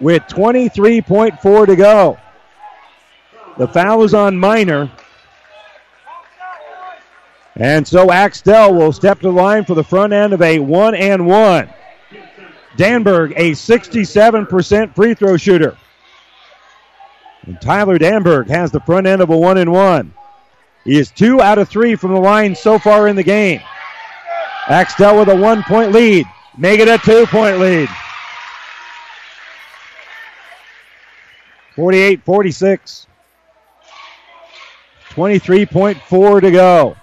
[0.00, 2.18] with 23.4 to go.
[3.58, 4.90] The foul is on Miner.
[7.60, 10.94] And so Axtell will step to the line for the front end of a one
[10.94, 11.68] and one.
[12.78, 15.76] Danberg, a 67% free throw shooter.
[17.42, 20.14] And Tyler Danberg has the front end of a one and one.
[20.84, 23.60] He is two out of three from the line so far in the game.
[24.66, 26.24] Axtell with a one point lead.
[26.56, 27.90] Make it a two point lead.
[31.76, 33.06] 48 46.
[35.10, 36.96] 23.4 to go.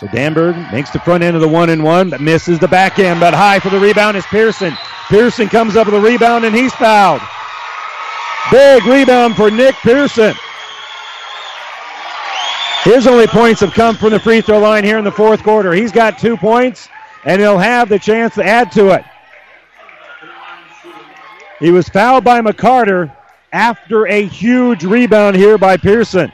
[0.00, 2.98] So Danberg makes the front end of the one and one, but misses the back
[2.98, 3.20] end.
[3.20, 4.74] But high for the rebound is Pearson.
[5.08, 7.20] Pearson comes up with a rebound and he's fouled.
[8.50, 10.34] Big rebound for Nick Pearson.
[12.82, 15.74] His only points have come from the free throw line here in the fourth quarter.
[15.74, 16.88] He's got two points,
[17.26, 19.04] and he'll have the chance to add to it.
[21.58, 23.14] He was fouled by McCarter,
[23.52, 26.32] after a huge rebound here by Pearson.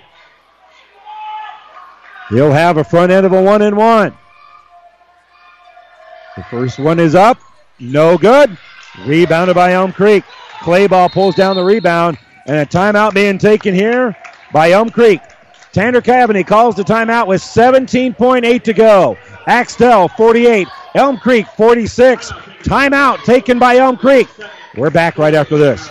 [2.29, 4.13] He'll have a front end of a one and one.
[6.37, 7.39] The first one is up.
[7.79, 8.57] No good.
[9.07, 10.25] Rebounded by Elm Creek.
[10.59, 12.19] Claybaugh pulls down the rebound.
[12.47, 14.17] And a timeout being taken here
[14.53, 15.21] by Elm Creek.
[15.73, 19.17] Tanner Cavany calls the timeout with 17.8 to go.
[19.47, 20.67] Axtell 48.
[20.95, 22.31] Elm Creek 46.
[22.63, 24.29] Timeout taken by Elm Creek.
[24.77, 25.91] We're back right after this.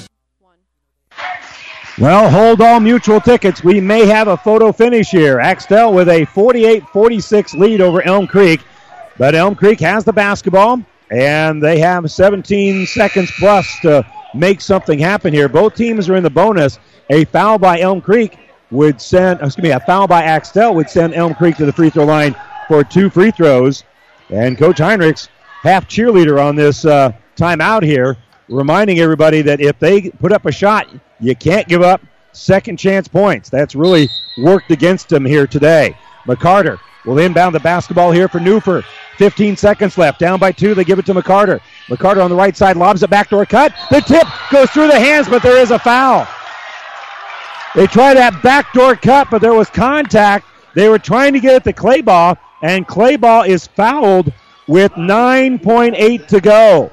[2.01, 3.63] Well, hold all mutual tickets.
[3.63, 5.39] We may have a photo finish here.
[5.39, 8.61] Axtell with a 48 46 lead over Elm Creek.
[9.19, 14.03] But Elm Creek has the basketball, and they have 17 seconds plus to
[14.33, 15.47] make something happen here.
[15.47, 16.79] Both teams are in the bonus.
[17.11, 18.35] A foul by Elm Creek
[18.71, 21.91] would send, excuse me, a foul by Axtell would send Elm Creek to the free
[21.91, 22.35] throw line
[22.67, 23.83] for two free throws.
[24.31, 25.27] And Coach Heinrichs,
[25.61, 28.17] half cheerleader on this uh, timeout here,
[28.49, 30.87] reminding everybody that if they put up a shot,
[31.19, 32.01] you can't give up
[32.33, 33.49] second chance points.
[33.49, 35.97] That's really worked against them here today.
[36.25, 38.83] McCarter will inbound the basketball here for Newfer.
[39.17, 40.19] 15 seconds left.
[40.19, 40.73] Down by two.
[40.73, 41.59] They give it to McCarter.
[41.87, 43.73] McCarter on the right side lobs a backdoor cut.
[43.89, 46.27] The tip goes through the hands, but there is a foul.
[47.75, 50.45] They try that backdoor cut, but there was contact.
[50.75, 54.31] They were trying to get at the Claybaugh, and Claybaugh is fouled
[54.67, 56.91] with 9.8 to go.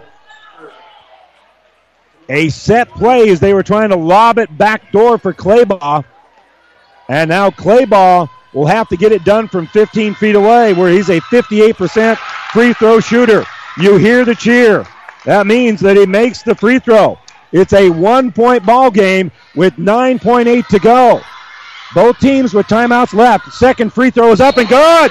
[2.28, 6.04] A set play as they were trying to lob it back door for Claybaugh.
[7.08, 11.08] And now Claybaugh will have to get it done from 15 feet away, where he's
[11.08, 12.16] a 58%
[12.52, 13.44] free throw shooter.
[13.78, 14.86] You hear the cheer.
[15.24, 17.18] That means that he makes the free throw.
[17.52, 21.22] It's a one point ball game with 9.8 to go.
[21.94, 23.52] Both teams with timeouts left.
[23.52, 25.10] Second free throw is up and good.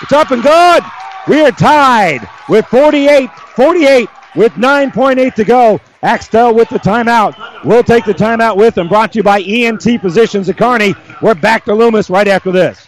[0.00, 0.82] It's up and good.
[1.28, 5.80] We are tied with 48 48 with 9.8 to go.
[6.02, 7.64] Axtell with the timeout.
[7.64, 8.88] We'll take the timeout with them.
[8.88, 10.94] Brought to you by ENT Physicians at Kearney.
[11.22, 12.87] We're back to Loomis right after this.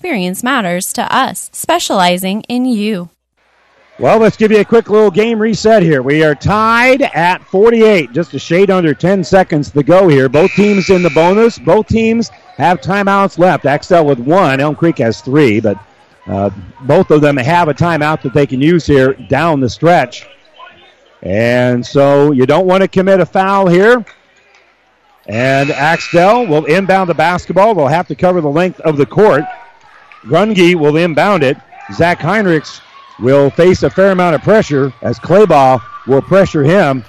[0.01, 3.07] experience matters to us, specializing in you.
[3.99, 6.01] Well, let's give you a quick little game reset here.
[6.01, 10.27] We are tied at 48, just a shade under 10 seconds to go here.
[10.27, 11.59] Both teams in the bonus.
[11.59, 13.65] Both teams have timeouts left.
[13.65, 15.77] Axtell with one, Elm Creek has three, but
[16.25, 16.49] uh,
[16.81, 20.27] both of them have a timeout that they can use here down the stretch.
[21.21, 24.03] And so you don't want to commit a foul here.
[25.27, 27.75] And Axtell will inbound the basketball.
[27.75, 29.43] They'll have to cover the length of the court.
[30.23, 31.57] Runge will inbound it.
[31.93, 32.81] Zach Heinrichs
[33.19, 37.03] will face a fair amount of pressure as Claybaugh will pressure him.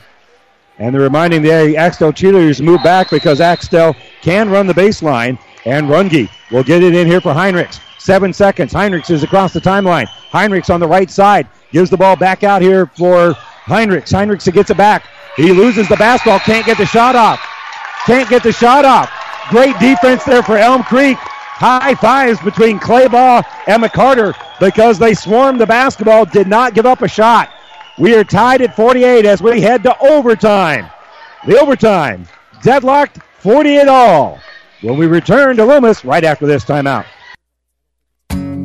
[0.78, 5.38] And they're reminding the Axtell cheerleaders to move back because Axtell can run the baseline.
[5.64, 7.80] And Runge will get it in here for Heinrichs.
[7.98, 8.72] Seven seconds.
[8.72, 10.06] Heinrichs is across the timeline.
[10.30, 13.34] Heinrichs on the right side gives the ball back out here for
[13.64, 14.12] Heinrichs.
[14.12, 15.06] Heinrichs gets it back.
[15.36, 16.40] He loses the basketball.
[16.40, 17.40] Can't get the shot off.
[18.04, 19.10] Can't get the shot off.
[19.50, 21.16] Great defense there for Elm Creek.
[21.62, 27.02] High fives between Claybaugh and McCarter because they swarmed the basketball, did not give up
[27.02, 27.50] a shot.
[28.00, 30.90] We are tied at 48 as we head to overtime.
[31.46, 32.26] The overtime,
[32.64, 34.40] deadlocked 48 all.
[34.80, 37.06] When we return to Loomis right after this timeout.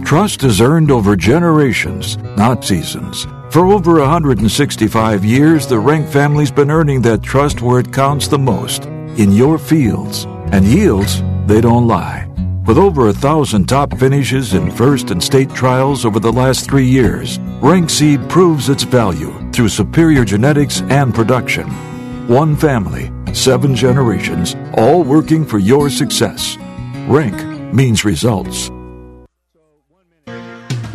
[0.04, 3.28] Trust is earned over generations, not seasons.
[3.52, 8.40] For over 165 years, the Rank family's been earning that trust where it counts the
[8.40, 10.26] most in your fields.
[10.52, 12.28] And yields, they don't lie.
[12.68, 16.86] With over a thousand top finishes in first and state trials over the last three
[16.86, 21.66] years, Rank Seed proves its value through superior genetics and production.
[22.28, 26.58] One family, seven generations, all working for your success.
[27.08, 28.70] Rank means results.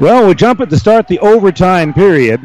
[0.00, 2.40] Well, we jump at the start the overtime period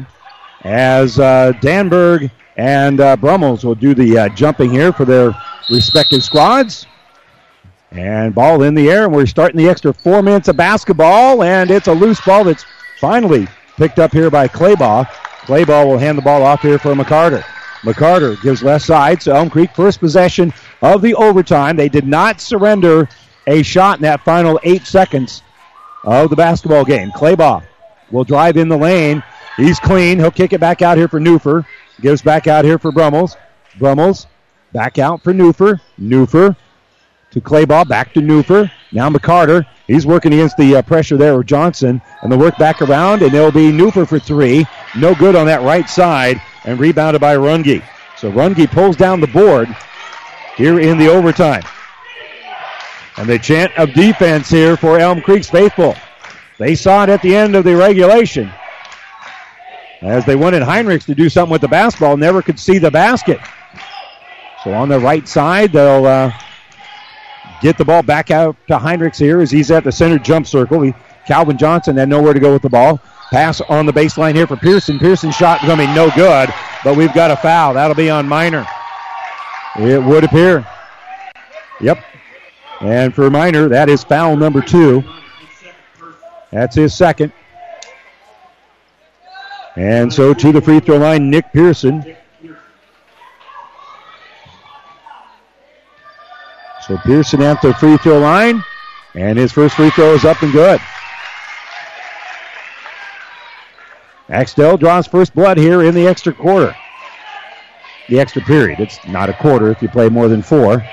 [0.64, 5.34] as uh, Danberg and uh, Brummels will do the uh, jumping here for their
[5.70, 6.84] respective squads.
[7.92, 11.70] And ball in the air, and we're starting the extra four minutes of basketball, and
[11.70, 12.66] it's a loose ball that's
[13.00, 15.06] finally picked up here by Claybaugh.
[15.46, 17.40] Claybaugh will hand the ball off here for McCarter.
[17.80, 20.52] McCarter gives left side, so Elm Creek first possession
[20.82, 21.74] of the overtime.
[21.76, 23.08] They did not surrender
[23.46, 25.40] a shot in that final eight seconds
[26.06, 27.10] of the basketball game.
[27.10, 27.64] Claybaugh
[28.10, 29.22] will drive in the lane.
[29.56, 30.18] He's clean.
[30.18, 31.66] He'll kick it back out here for Newfer.
[32.00, 33.36] Gives back out here for Brummels.
[33.78, 34.26] Brummels
[34.72, 35.80] back out for Newfer.
[36.00, 36.56] Newfer
[37.32, 37.88] to Claybaugh.
[37.88, 38.70] Back to Newfer.
[38.92, 39.66] Now McCarter.
[39.86, 42.00] He's working against the uh, pressure there of Johnson.
[42.22, 44.66] And the work back around, and it'll be Newfer for three.
[44.96, 46.40] No good on that right side.
[46.64, 47.82] And rebounded by Runge.
[48.16, 49.68] So Runge pulls down the board
[50.56, 51.62] here in the overtime.
[53.16, 55.94] And the chant of defense here for Elm Creek's faithful.
[56.58, 58.50] They saw it at the end of the regulation.
[60.02, 63.40] As they wanted Heinrichs to do something with the basketball, never could see the basket.
[64.62, 66.32] So on the right side, they'll uh,
[67.62, 70.82] get the ball back out to Heinrichs here as he's at the center jump circle.
[70.82, 70.94] He,
[71.26, 73.00] Calvin Johnson had nowhere to go with the ball.
[73.30, 74.98] Pass on the baseline here for Pearson.
[74.98, 76.52] Pearson's shot is going to be no good,
[76.84, 77.74] but we've got a foul.
[77.74, 78.66] That'll be on Miner.
[79.76, 80.66] It would appear.
[81.80, 81.98] Yep,
[82.80, 85.02] and for Miner, that is foul number two.
[86.50, 87.32] That's his second.
[89.76, 92.16] And so to the free throw line, Nick Pearson.
[96.86, 98.62] So Pearson at the free throw line,
[99.14, 100.80] and his first free throw is up and good.
[104.28, 106.74] Axtell draws first blood here in the extra quarter.
[108.08, 108.80] The extra period.
[108.80, 110.84] It's not a quarter if you play more than four.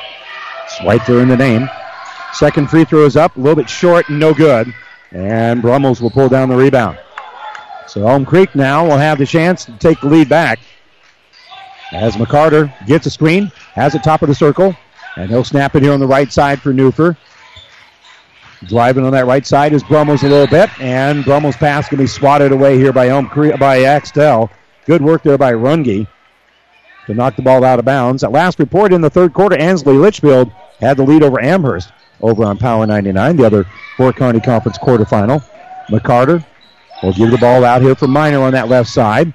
[0.82, 1.70] There in the name.
[2.34, 4.74] Second free throw is up, a little bit short and no good.
[5.12, 6.98] And Brummels will pull down the rebound.
[7.88, 10.60] So Elm Creek now will have the chance to take the lead back.
[11.92, 14.76] As McCarter gets a screen, has it top of the circle,
[15.16, 17.16] and he'll snap it here on the right side for Newfer.
[18.66, 22.08] Driving on that right side is Brummels a little bit, and Brummels' pass can be
[22.08, 24.50] swatted away here by Elm Creek, by Axtell.
[24.86, 26.08] Good work there by Runge
[27.06, 28.24] to knock the ball out of bounds.
[28.24, 31.92] At last report in the third quarter, Ansley Litchfield had the lead over Amherst
[32.22, 33.66] over on Power 99, the other
[33.98, 35.44] Fort Kearney Conference quarterfinal.
[35.88, 36.46] McCarter
[37.02, 39.34] will give the ball out here for Miner on that left side.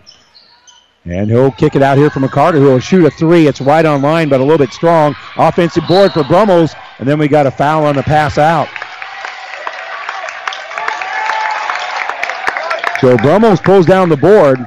[1.05, 3.47] And he'll kick it out here for McCarter, who will shoot a three.
[3.47, 5.15] It's right on line, but a little bit strong.
[5.37, 8.69] Offensive board for Brummels, and then we got a foul on the pass out.
[13.01, 14.59] So Brummels pulls down the board,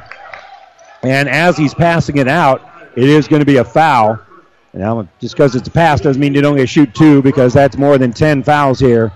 [1.04, 2.62] and as he's passing it out,
[2.96, 4.20] it is going to be a foul.
[4.74, 7.54] Now, just because it's a pass doesn't mean you don't get to shoot two because
[7.54, 9.12] that's more than 10 fouls here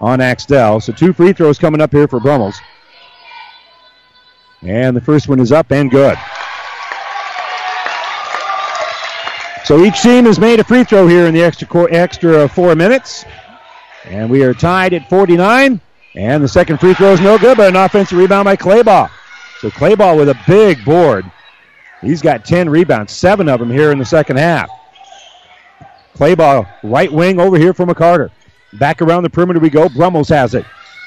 [0.00, 0.80] on Axtell.
[0.80, 2.60] So two free throws coming up here for Brummels.
[4.62, 6.18] And the first one is up and good.
[9.64, 13.24] So each team has made a free throw here in the extra extra four minutes.
[14.04, 15.80] And we are tied at 49.
[16.14, 19.10] And the second free throw is no good, but an offensive rebound by Claybaugh.
[19.60, 21.30] So Claybaugh with a big board.
[22.00, 24.70] He's got 10 rebounds, seven of them here in the second half.
[26.16, 28.30] Claybaugh, right wing over here for McCarter.
[28.74, 29.88] Back around the perimeter we go.
[29.88, 30.64] Brummels has it.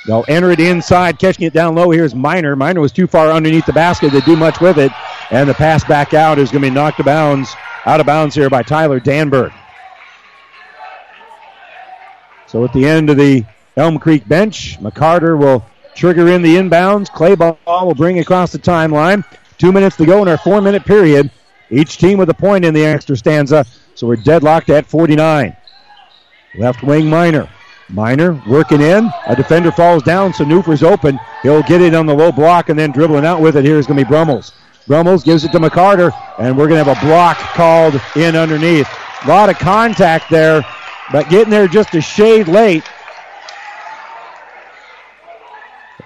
[0.07, 1.91] They'll enter it inside, catching it down low.
[1.91, 2.55] Here's Miner.
[2.55, 4.91] Miner was too far underneath the basket to do much with it.
[5.29, 7.55] And the pass back out is going to be knocked of bounds,
[7.85, 9.53] out of bounds here by Tyler Danberg.
[12.47, 13.45] So at the end of the
[13.77, 15.63] Elm Creek bench, McCarter will
[15.95, 17.07] trigger in the inbounds.
[17.07, 19.23] Claybaugh will bring across the timeline.
[19.57, 21.29] Two minutes to go in our four minute period.
[21.69, 23.65] Each team with a point in the extra stanza.
[23.95, 25.55] So we're deadlocked at 49.
[26.57, 27.49] Left wing Miner.
[27.89, 29.09] Miner working in.
[29.27, 31.19] A defender falls down, so Newfer's open.
[31.43, 33.65] He'll get it on the low block and then dribbling out with it.
[33.65, 34.53] Here's going to be Brummels.
[34.87, 38.87] Brummels gives it to McCarter, and we're going to have a block called in underneath.
[39.23, 40.65] A lot of contact there,
[41.11, 42.83] but getting there just a shade late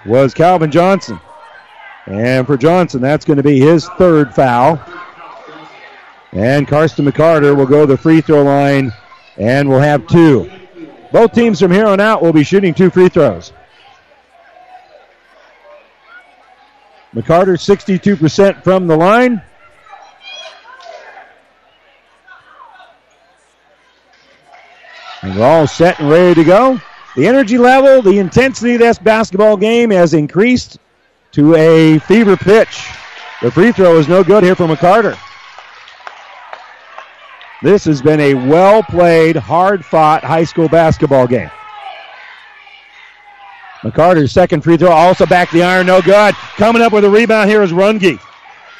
[0.04, 1.18] was Calvin Johnson.
[2.06, 4.80] And for Johnson, that's going to be his third foul.
[6.36, 8.92] And Karsten McCarter will go to the free throw line
[9.38, 10.50] and we'll have two.
[11.10, 13.54] Both teams from here on out will be shooting two free throws.
[17.14, 19.40] McCarter 62% from the line.
[25.22, 26.78] And we're all set and ready to go.
[27.16, 30.80] The energy level, the intensity of this basketball game has increased
[31.32, 32.90] to a fever pitch.
[33.40, 35.18] The free throw is no good here for McCarter.
[37.66, 41.50] This has been a well played, hard fought high school basketball game.
[43.80, 46.36] McCarter's second free throw also back the iron, no good.
[46.58, 48.20] Coming up with a rebound here is Runge.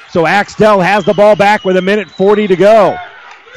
[0.08, 2.96] So Axtell has the ball back with a minute 40 to go.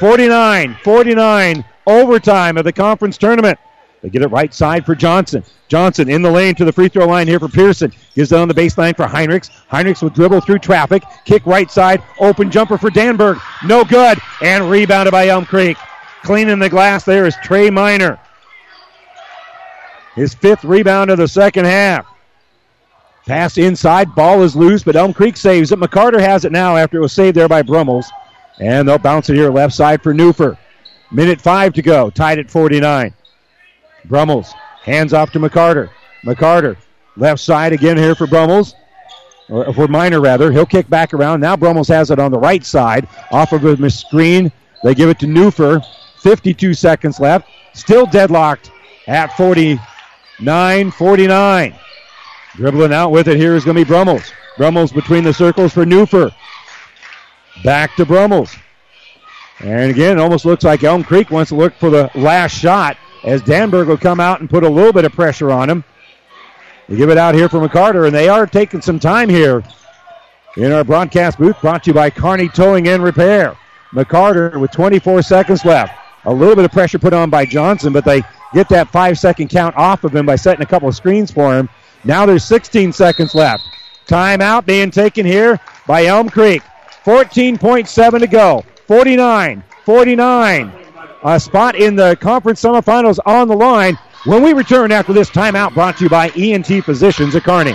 [0.00, 3.56] 49 49 overtime of the conference tournament.
[4.02, 5.44] They get it right side for Johnson.
[5.68, 7.92] Johnson in the lane to the free throw line here for Pearson.
[8.14, 9.50] Gives it on the baseline for Heinrichs.
[9.70, 11.02] Heinrichs will dribble through traffic.
[11.24, 12.02] Kick right side.
[12.18, 13.40] Open jumper for Danberg.
[13.64, 14.18] No good.
[14.42, 15.76] And rebounded by Elm Creek.
[16.22, 18.18] Cleaning the glass there is Trey Miner.
[20.14, 22.06] His fifth rebound of the second half.
[23.26, 24.14] Pass inside.
[24.14, 25.78] Ball is loose, but Elm Creek saves it.
[25.78, 28.10] McCarter has it now after it was saved there by Brummels.
[28.58, 30.56] And they'll bounce it here left side for Newfer.
[31.12, 32.10] Minute five to go.
[32.10, 33.14] Tied at 49.
[34.04, 34.52] Brummels
[34.82, 35.90] hands off to McCarter.
[36.24, 36.76] McCarter
[37.16, 38.74] left side again here for Brummels.
[39.48, 40.52] Or for Miner, rather.
[40.52, 41.40] He'll kick back around.
[41.40, 43.08] Now Brummels has it on the right side.
[43.32, 44.52] Off of a screen.
[44.84, 45.84] They give it to Newfer.
[46.20, 47.48] 52 seconds left.
[47.72, 48.70] Still deadlocked
[49.08, 51.74] at 49 49.
[52.54, 54.32] Dribbling out with it here is going to be Brummels.
[54.56, 56.32] Brummels between the circles for Newfer.
[57.64, 58.54] Back to Brummels.
[59.60, 62.96] And again, it almost looks like Elm Creek wants to look for the last shot
[63.24, 65.84] as Danberg will come out and put a little bit of pressure on him.
[66.88, 69.62] They give it out here for McCarter, and they are taking some time here
[70.56, 73.56] in our broadcast booth brought to you by Kearney Towing and Repair.
[73.92, 75.94] McCarter with 24 seconds left.
[76.24, 78.22] A little bit of pressure put on by Johnson, but they
[78.52, 81.56] get that five second count off of him by setting a couple of screens for
[81.56, 81.68] him.
[82.04, 83.62] Now there's 16 seconds left.
[84.06, 86.62] Timeout being taken here by Elm Creek.
[87.04, 88.64] 14.7 to go.
[88.86, 90.79] 49 49
[91.22, 95.74] a spot in the conference semifinals on the line when we return after this timeout
[95.74, 97.74] brought to you by ENT Physicians at Kearney.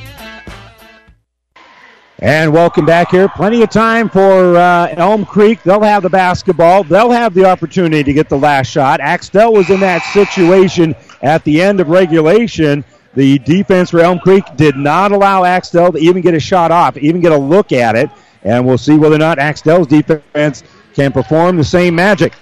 [2.23, 3.27] And welcome back here.
[3.27, 5.63] Plenty of time for uh, Elm Creek.
[5.63, 6.83] They'll have the basketball.
[6.83, 8.99] They'll have the opportunity to get the last shot.
[8.99, 10.93] Axtell was in that situation
[11.23, 12.85] at the end of regulation.
[13.15, 16.95] The defense for Elm Creek did not allow Axtell to even get a shot off,
[16.95, 18.11] even get a look at it.
[18.43, 20.61] And we'll see whether or not Axtell's defense
[20.93, 22.33] can perform the same magic.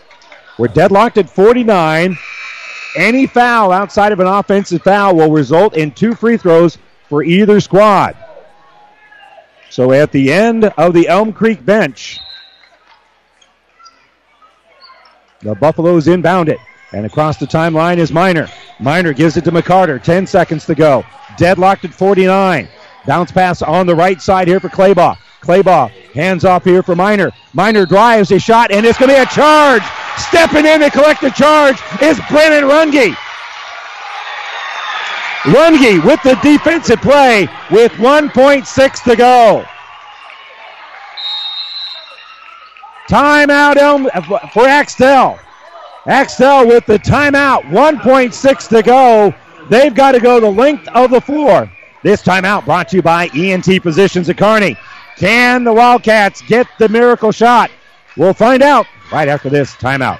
[0.58, 2.18] We're deadlocked at 49.
[2.98, 6.78] Any foul outside of an offensive foul will result in two free throws
[7.08, 8.18] for either squad.
[9.70, 12.20] So at the end of the Elm Creek bench,
[15.42, 16.60] the Buffaloes inbound it.
[16.92, 18.48] And across the timeline is Miner.
[18.80, 20.02] Miner gives it to McCarter.
[20.02, 21.06] 10 seconds to go.
[21.38, 22.68] Deadlocked at 49.
[23.06, 25.16] Bounce pass on the right side here for Claybaugh.
[25.42, 27.32] Claybaugh hands off here for Miner.
[27.54, 29.84] Miner drives a shot, and it's going to be a charge.
[30.18, 33.16] Stepping in to collect the charge is Brennan Runge.
[35.44, 39.66] Runge with the defensive play with 1.6 to go.
[43.10, 45.40] Timeout Elm uh, for Axtell.
[46.06, 47.64] Axtell with the timeout.
[47.64, 49.34] 1.6 to go.
[49.70, 51.72] They've got to go the length of the floor.
[52.04, 54.78] This timeout brought to you by ENT Physicians at Kearney.
[55.18, 57.72] Can the Wildcats get the miracle shot?
[58.18, 60.20] We'll find out right after this timeout.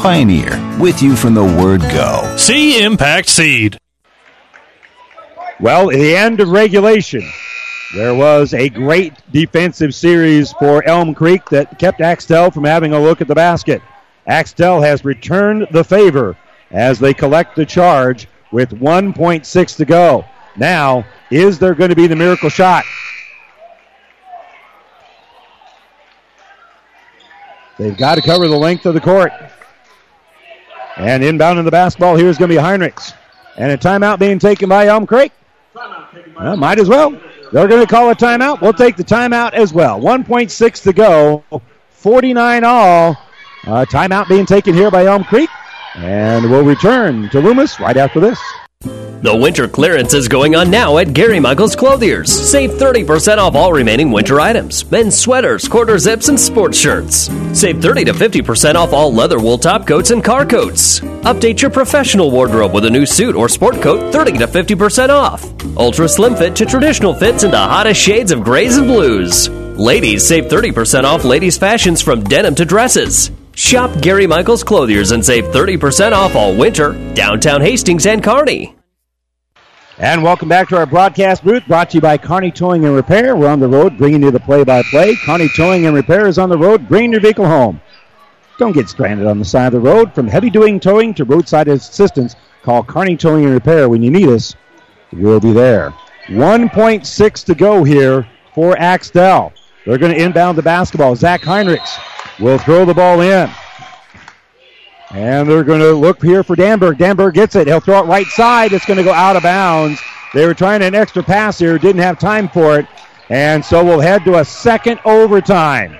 [0.00, 2.34] Pioneer, with you from the word go.
[2.38, 3.76] See Impact Seed.
[5.60, 7.22] Well, at the end of regulation,
[7.94, 12.98] there was a great defensive series for Elm Creek that kept Axtell from having a
[12.98, 13.82] look at the basket.
[14.26, 16.34] Axtell has returned the favor
[16.70, 20.24] as they collect the charge with 1.6 to go.
[20.56, 22.86] Now, is there going to be the miracle shot?
[27.76, 29.32] They've got to cover the length of the court.
[30.96, 33.14] And inbound in the basketball here is going to be Heinrichs.
[33.56, 35.32] And a timeout being taken by Elm Creek.
[35.74, 37.10] Well, might as well.
[37.52, 38.60] They're going to call a timeout.
[38.60, 40.00] We'll take the timeout as well.
[40.00, 41.44] 1.6 to go.
[41.90, 43.16] 49 all.
[43.66, 45.50] Uh, timeout being taken here by Elm Creek.
[45.96, 48.40] And we'll return to Loomis right after this.
[49.22, 52.32] The winter clearance is going on now at Gary Michaels Clothiers.
[52.32, 57.28] Save 30% off all remaining winter items men's sweaters, quarter zips, and sports shirts.
[57.52, 61.00] Save 30 to 50% off all leather wool top coats and car coats.
[61.00, 65.44] Update your professional wardrobe with a new suit or sport coat 30 to 50% off.
[65.76, 69.50] Ultra slim fit to traditional fits in the hottest shades of grays and blues.
[69.50, 73.30] Ladies save 30% off ladies' fashions from denim to dresses.
[73.60, 78.74] Shop Gary Michaels Clothiers and save 30% off all winter, downtown Hastings and Kearney.
[79.98, 83.36] And welcome back to our broadcast booth brought to you by Kearney Towing and Repair.
[83.36, 85.14] We're on the road bringing you the play by play.
[85.14, 87.82] Kearney Towing and Repair is on the road bringing your vehicle home.
[88.56, 90.14] Don't get stranded on the side of the road.
[90.14, 94.30] From heavy duty towing to roadside assistance, call Kearney Towing and Repair when you need
[94.30, 94.54] us.
[95.12, 95.92] We'll be there.
[96.28, 99.52] 1.6 to go here for Axtell.
[99.84, 101.14] They're going to inbound the basketball.
[101.14, 101.98] Zach Heinrichs
[102.40, 103.50] will throw the ball in.
[105.10, 106.96] And they're going to look here for Danberg.
[106.96, 107.66] Danberg gets it.
[107.66, 108.72] He'll throw it right side.
[108.72, 110.00] It's going to go out of bounds.
[110.32, 112.86] They were trying an extra pass here, didn't have time for it.
[113.28, 115.98] And so we'll head to a second overtime.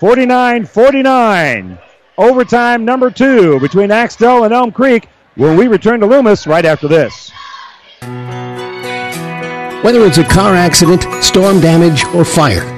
[0.00, 1.78] 49 49.
[2.18, 6.88] Overtime number two between Axtell and Elm Creek when we return to Loomis right after
[6.88, 7.30] this.
[9.82, 12.62] Whether it's a car accident, storm damage, or fire,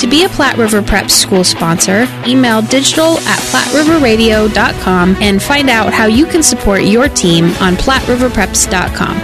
[0.00, 5.92] To be a Platte River Prep school sponsor, email digital at platteriverradio.com and find out
[5.92, 9.20] how you can support your team on platteriverpreps.com.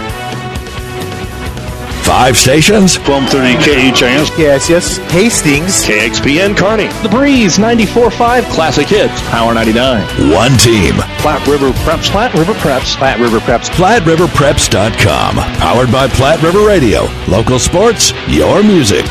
[2.03, 2.97] Five stations.
[2.99, 4.39] 1230 KHIS.
[4.39, 4.97] Yes, yes.
[5.11, 5.83] Hastings.
[5.83, 6.87] KXPN Kearney.
[7.01, 8.43] The Breeze 94.5.
[8.51, 9.19] Classic Hits.
[9.29, 10.31] Power 99.
[10.31, 10.93] One team.
[11.17, 12.09] Platte River Preps.
[12.11, 12.95] Platte River Preps.
[12.95, 13.69] Platte River Preps.
[13.71, 15.35] PlatteRiverPreps.com.
[15.57, 17.07] Powered by Platte River Radio.
[17.27, 19.05] Local sports, your music.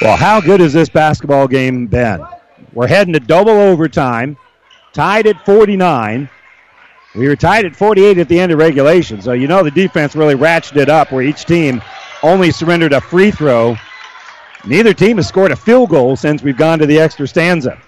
[0.00, 2.24] Well, how good has this basketball game been?
[2.72, 4.38] We're heading to double overtime,
[4.94, 6.26] tied at 49.
[7.14, 10.16] We were tied at 48 at the end of regulation, so you know the defense
[10.16, 11.82] really ratcheted up where each team
[12.22, 13.76] only surrendered a free throw.
[14.64, 17.78] Neither team has scored a field goal since we've gone to the extra stanza.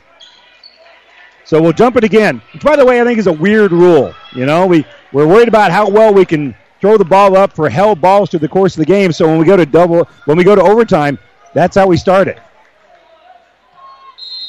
[1.47, 2.43] So we'll jump it again.
[2.53, 4.13] Which, by the way, I think is a weird rule.
[4.35, 7.71] You know, we, we're worried about how well we can throw the ball up for
[7.71, 9.13] held balls through the course of the game.
[9.13, 11.19] So when we go to double, when we go to overtime,
[11.55, 12.41] that's how we started.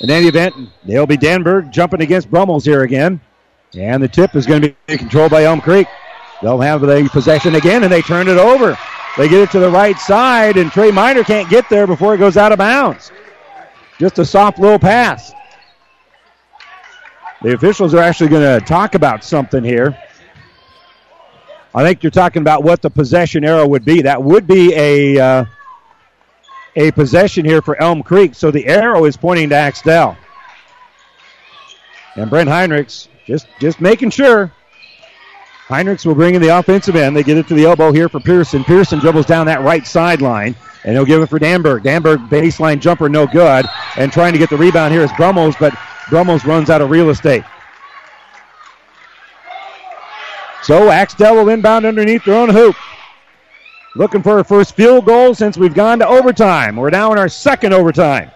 [0.01, 0.53] In any event,
[0.85, 3.21] they'll be Danberg jumping against Brummels here again.
[3.75, 5.87] And the tip is going to be controlled by Elm Creek.
[6.41, 8.77] They'll have the possession again, and they turn it over.
[9.17, 12.17] They get it to the right side, and Trey Miner can't get there before it
[12.17, 13.11] goes out of bounds.
[13.97, 15.33] Just a soft little pass.
[17.41, 19.97] The officials are actually going to talk about something here.
[21.75, 24.01] I think you're talking about what the possession arrow would be.
[24.01, 25.45] That would be a uh,
[26.75, 28.35] a possession here for Elm Creek.
[28.35, 30.17] So the arrow is pointing to Axtell.
[32.15, 34.51] And Brent Heinrichs just, just making sure.
[35.67, 37.15] Heinrichs will bring in the offensive end.
[37.15, 38.63] They get it to the elbow here for Pearson.
[38.63, 41.83] Pearson dribbles down that right sideline, and he'll give it for Danberg.
[41.83, 43.65] Danberg baseline jumper, no good.
[43.97, 45.73] And trying to get the rebound here is Brummels, but
[46.09, 47.43] Brummels runs out of real estate.
[50.63, 52.75] So Axtell will inbound underneath their own hoop
[53.95, 56.75] looking for our first field goal since we've gone to overtime.
[56.75, 58.31] We're now in our second overtime.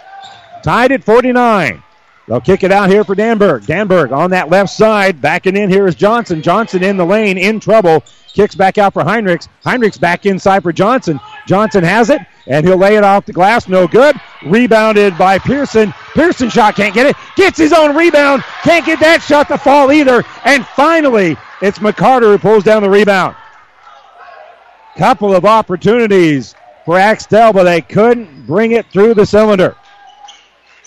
[0.63, 1.83] Tied at 49.
[2.27, 3.65] They'll kick it out here for Danberg.
[3.65, 5.21] Danberg on that left side.
[5.21, 6.41] Backing in here is Johnson.
[6.41, 8.03] Johnson in the lane, in trouble.
[8.33, 9.47] Kicks back out for Heinrichs.
[9.63, 11.21] Heinrichs back inside for Johnson.
[11.47, 13.69] Johnson has it, and he'll lay it off the glass.
[13.69, 14.19] No good.
[14.45, 15.93] Rebounded by Pearson.
[16.13, 17.15] Pearson shot can't get it.
[17.37, 18.43] Gets his own rebound.
[18.61, 20.25] Can't get that shot to fall either.
[20.43, 23.37] And finally, it's McCarter who pulls down the rebound.
[24.97, 29.75] Couple of opportunities for Axtell, but they couldn't bring it through the cylinder.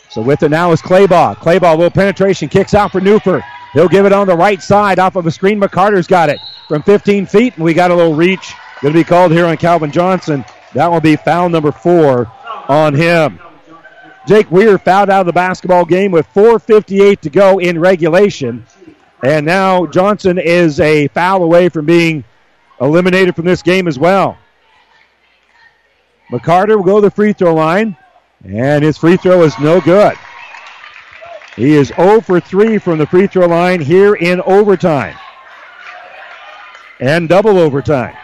[0.09, 1.37] So with it now is Claybaugh.
[1.37, 3.41] Claybaugh, little penetration, kicks out for Newfer.
[3.73, 5.61] He'll give it on the right side off of a screen.
[5.61, 8.53] McCarter's got it from 15 feet, and we got a little reach.
[8.83, 10.45] Going to be called here on Calvin Johnson.
[10.75, 12.33] That will be foul number four
[12.69, 13.39] on him.
[14.27, 18.67] Jake Weir fouled out of the basketball game with 4.58 to go in regulation.
[19.23, 22.25] And now Johnson is a foul away from being
[22.81, 24.39] eliminated from this game as well.
[26.31, 27.97] McCarter will go to the free throw line,
[28.45, 30.17] and his free throw is no good.
[31.57, 35.17] He is 0 for 3 from the free throw line here in overtime
[37.01, 38.15] and double overtime.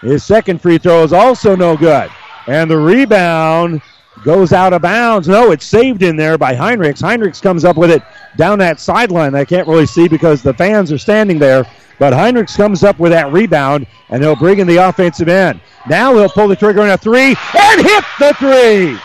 [0.00, 2.10] His second free throw is also no good.
[2.46, 3.82] And the rebound
[4.24, 5.28] goes out of bounds.
[5.28, 7.00] No, it's saved in there by Heinrichs.
[7.02, 8.02] Heinrichs comes up with it
[8.36, 9.34] down that sideline.
[9.34, 11.64] I can't really see because the fans are standing there.
[11.98, 15.60] But Heinrichs comes up with that rebound, and he'll bring in the offensive end.
[15.88, 17.28] Now he'll pull the trigger on a three
[17.58, 18.98] and hit the three.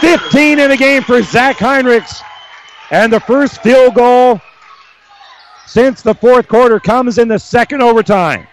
[0.00, 2.22] 15 in the game for Zach Heinrichs.
[2.90, 4.40] And the first field goal
[5.66, 8.46] since the fourth quarter comes in the second overtime.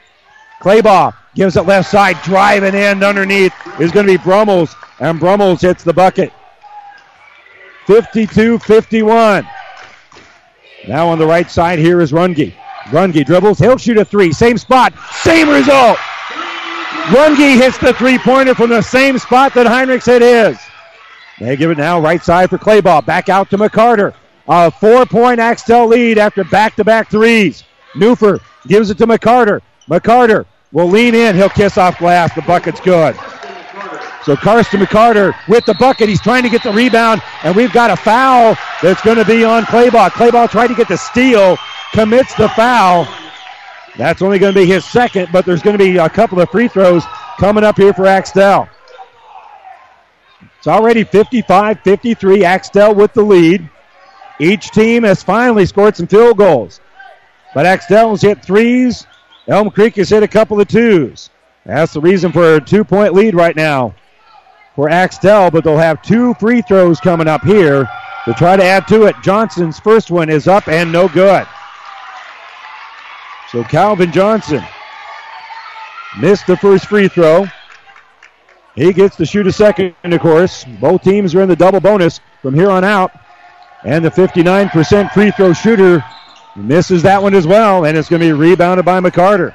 [0.61, 5.61] Claybaugh gives it left side, driving in underneath is going to be Brummels, and Brummels
[5.61, 6.33] hits the bucket.
[7.85, 9.47] 52 51.
[10.87, 12.53] Now on the right side here is Runge.
[12.85, 15.97] Runge dribbles, he'll shoot a three, same spot, same result.
[17.09, 20.57] Runge hits the three pointer from the same spot that Heinrichs hit his.
[21.39, 23.05] They give it now right side for Claybaugh.
[23.05, 24.15] Back out to McCarter.
[24.47, 27.63] A four point Axtell lead after back to back threes.
[27.93, 29.61] Newfer gives it to McCarter.
[29.87, 31.35] McCarter will lean in.
[31.35, 32.33] He'll kiss off glass.
[32.35, 33.15] The bucket's good.
[34.23, 36.09] So Karsten McCarter with the bucket.
[36.09, 39.45] He's trying to get the rebound, and we've got a foul that's going to be
[39.45, 40.09] on Claybaugh.
[40.09, 41.57] Claybaugh tried to get the steal,
[41.93, 43.07] commits the foul.
[43.95, 46.49] That's only going to be his second, but there's going to be a couple of
[46.49, 47.03] free throws
[47.39, 48.67] coming up here for Axtell.
[50.57, 52.43] It's already 55 53.
[52.43, 53.69] Axtell with the lead.
[54.39, 56.81] Each team has finally scored some field goals.
[57.53, 59.07] But Axtell has hit threes.
[59.47, 61.29] Elm Creek has hit a couple of twos.
[61.65, 63.95] That's the reason for a two point lead right now
[64.75, 67.89] for Axtell, but they'll have two free throws coming up here
[68.25, 69.15] to try to add to it.
[69.23, 71.47] Johnson's first one is up and no good.
[73.51, 74.63] So Calvin Johnson
[76.19, 77.45] missed the first free throw.
[78.75, 80.65] He gets to shoot a second, of course.
[80.81, 83.11] Both teams are in the double bonus from here on out.
[83.83, 86.03] And the 59% free throw shooter
[86.57, 89.53] misses that one as well, and it's going to be rebounded by McCarter.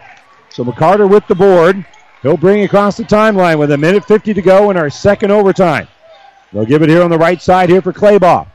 [0.50, 1.84] So McCarter with the board.
[2.22, 5.88] He'll bring across the timeline with a minute 50 to go in our second overtime.
[6.52, 8.46] They'll give it here on the right side here for Claybaugh.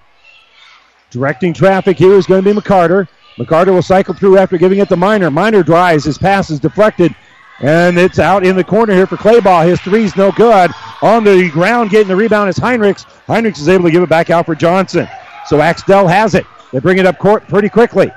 [1.10, 3.08] Directing traffic here is going to be McCarter.
[3.38, 5.30] McCarter will cycle through after giving it to Miner.
[5.30, 6.06] Miner drives.
[6.06, 7.14] His pass is deflected.
[7.60, 9.68] And it's out in the corner here for Claybaugh.
[9.68, 10.72] His three's no good.
[11.02, 13.06] On the ground getting the rebound is Heinrichs.
[13.28, 15.08] Heinrichs is able to give it back out for Johnson.
[15.48, 16.46] So Axtell has it.
[16.72, 18.12] They bring it up court pretty quickly.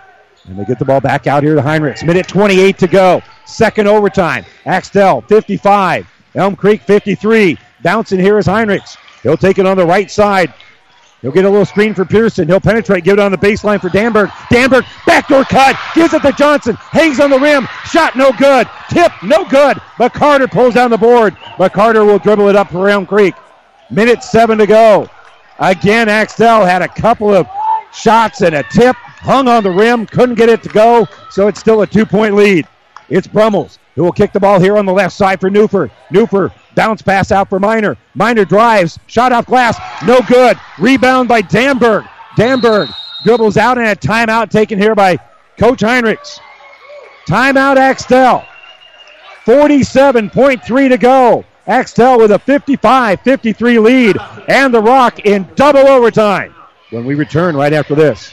[0.47, 2.05] And they get the ball back out here to Heinrichs.
[2.05, 3.23] Minute 28 to go.
[3.45, 4.45] Second overtime.
[4.65, 6.07] Axtell 55.
[6.35, 7.59] Elm Creek 53.
[7.83, 8.97] Bouncing here is Heinrichs.
[9.23, 10.55] He'll take it on the right side.
[11.23, 12.49] He'll get a little screen for Pearson.
[12.49, 14.29] He'll penetrate, give it on the baseline for Danberg.
[14.51, 16.77] Danberg, backdoor cut, gives it to Johnson.
[16.77, 17.69] Hangs on the rim.
[17.85, 18.67] Shot no good.
[18.89, 19.77] Tip no good.
[19.99, 21.35] McCarter pulls down the board.
[21.59, 23.35] McCarter will dribble it up for Elm Creek.
[23.91, 25.09] Minute seven to go.
[25.59, 27.47] Again, Axtell had a couple of
[27.93, 28.97] shots and a tip.
[29.21, 32.35] Hung on the rim, couldn't get it to go, so it's still a two point
[32.35, 32.67] lead.
[33.09, 35.91] It's Brummels who will kick the ball here on the left side for Newfer.
[36.11, 37.99] Newfer bounce pass out for Miner.
[38.15, 40.59] Miner drives, shot off glass, no good.
[40.79, 42.09] Rebound by Danberg.
[42.37, 42.91] Danberg
[43.25, 45.19] dribbles out and a timeout taken here by
[45.59, 46.41] Coach Heinrichs.
[47.27, 48.45] Timeout Axtell.
[49.45, 51.45] 47.3 to go.
[51.67, 54.17] Axtell with a 55 53 lead
[54.49, 56.55] and the Rock in double overtime
[56.91, 58.33] when we return right after this.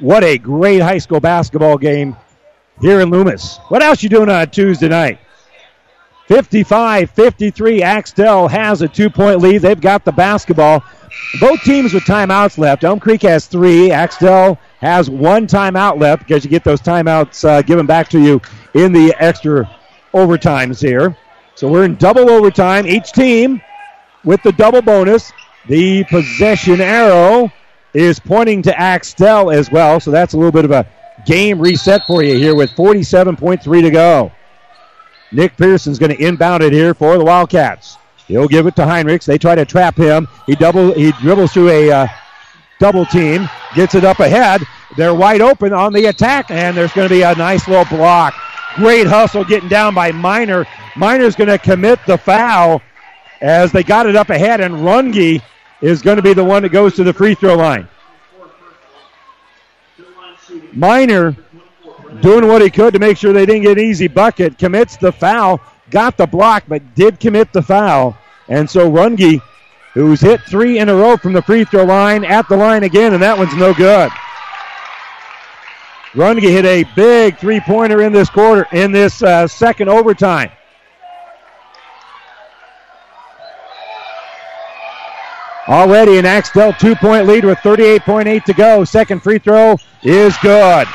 [0.00, 2.16] What a great high school basketball game
[2.80, 3.58] here in Loomis.
[3.68, 5.18] What else you doing on Tuesday night?
[6.28, 9.58] 55-53, Axtell has a two-point lead.
[9.58, 10.82] They've got the basketball.
[11.38, 12.82] Both teams with timeouts left.
[12.82, 13.90] Elm Creek has three.
[13.90, 18.40] Axtell has one timeout left because you get those timeouts uh, given back to you
[18.72, 19.68] in the extra
[20.14, 21.14] overtimes here.
[21.56, 22.86] So we're in double overtime.
[22.86, 23.60] Each team
[24.24, 25.30] with the double bonus.
[25.66, 27.52] The possession arrow
[27.94, 30.00] is pointing to Axtell as well.
[30.00, 30.86] So that's a little bit of a
[31.26, 34.32] game reset for you here with 47.3 to go.
[35.32, 37.96] Nick Pearson's going to inbound it here for the Wildcats.
[38.26, 39.24] He'll give it to Heinrichs.
[39.24, 40.28] They try to trap him.
[40.46, 42.06] He double he dribbles through a uh,
[42.78, 44.62] double team, gets it up ahead.
[44.96, 48.34] They're wide open on the attack, and there's going to be a nice little block.
[48.76, 50.66] Great hustle getting down by Miner.
[50.96, 52.82] Miner's going to commit the foul
[53.40, 55.42] as they got it up ahead, and Runge
[55.80, 57.88] is going to be the one that goes to the free throw line.
[60.72, 61.36] Miner
[62.20, 65.12] doing what he could to make sure they didn't get an easy bucket, commits the
[65.12, 68.16] foul, got the block, but did commit the foul.
[68.48, 69.40] And so Runge,
[69.94, 73.14] who's hit three in a row from the free throw line, at the line again,
[73.14, 74.10] and that one's no good.
[76.12, 80.50] Runge hit a big three pointer in this quarter, in this uh, second overtime.
[85.70, 88.82] Already an Axtell two point lead with 38.8 to go.
[88.82, 90.88] Second free throw is good.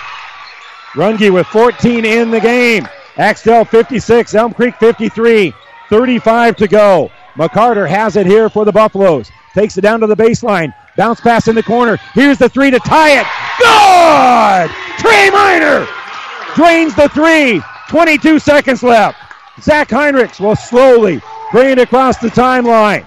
[0.95, 2.85] Runge with 14 in the game.
[3.15, 5.53] Axtell 56, Elm Creek 53,
[5.89, 7.09] 35 to go.
[7.35, 9.31] McCarter has it here for the Buffaloes.
[9.53, 10.73] Takes it down to the baseline.
[10.97, 11.95] Bounce pass in the corner.
[12.13, 13.27] Here's the three to tie it.
[13.59, 14.75] Good!
[14.97, 15.87] Trey Miner
[16.53, 17.61] drains the three.
[17.87, 19.17] 22 seconds left.
[19.61, 21.21] Zach Heinrichs will slowly
[21.53, 23.05] bring it across the timeline.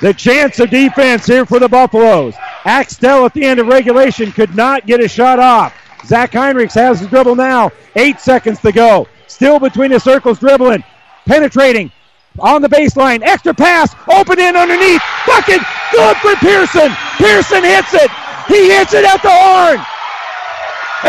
[0.00, 2.34] The chance of defense here for the Buffaloes.
[2.64, 5.74] Axtell at the end of regulation could not get a shot off.
[6.04, 7.70] Zach Heinrichs has the dribble now.
[7.94, 9.08] Eight seconds to go.
[9.26, 10.84] Still between the circles, dribbling,
[11.24, 11.90] penetrating
[12.38, 13.22] on the baseline.
[13.22, 15.00] Extra pass, open in underneath.
[15.26, 16.92] Bucket, good for Pearson.
[17.16, 18.10] Pearson hits it.
[18.48, 19.78] He hits it at the horn.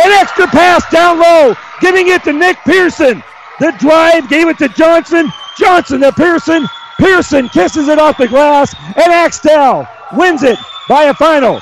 [0.03, 3.22] An extra pass down low, giving it to Nick Pearson.
[3.59, 5.30] The drive gave it to Johnson.
[5.57, 6.65] Johnson to Pearson.
[6.99, 10.57] Pearson kisses it off the glass, and Axtell wins it
[10.90, 11.61] by a final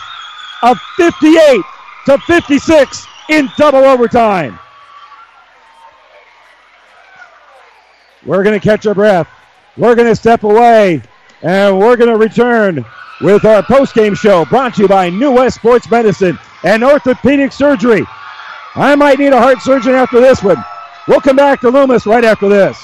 [0.64, 1.62] of 58
[2.06, 4.57] to 56 in double overtime.
[8.26, 9.28] We're going to catch our breath.
[9.78, 11.02] We're going to step away,
[11.41, 12.86] and we're going to return
[13.22, 18.06] with our post-game show brought to you by New West Sports Medicine and Orthopedic Surgery.
[18.76, 20.64] I might need a heart surgeon after this one.
[21.07, 22.84] We'll come back to Loomis right after this.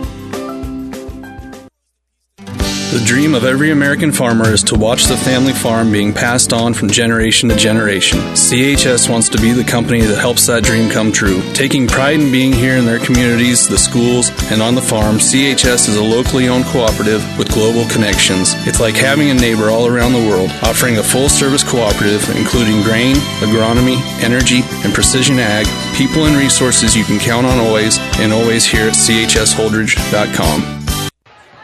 [2.91, 6.73] The dream of every American farmer is to watch the family farm being passed on
[6.73, 8.19] from generation to generation.
[8.35, 11.41] CHS wants to be the company that helps that dream come true.
[11.53, 15.87] Taking pride in being here in their communities, the schools, and on the farm, CHS
[15.87, 18.55] is a locally owned cooperative with global connections.
[18.67, 22.83] It's like having a neighbor all around the world, offering a full service cooperative including
[22.83, 25.65] grain, agronomy, energy, and precision ag,
[25.95, 30.80] people and resources you can count on always, and always here at chsholdrege.com.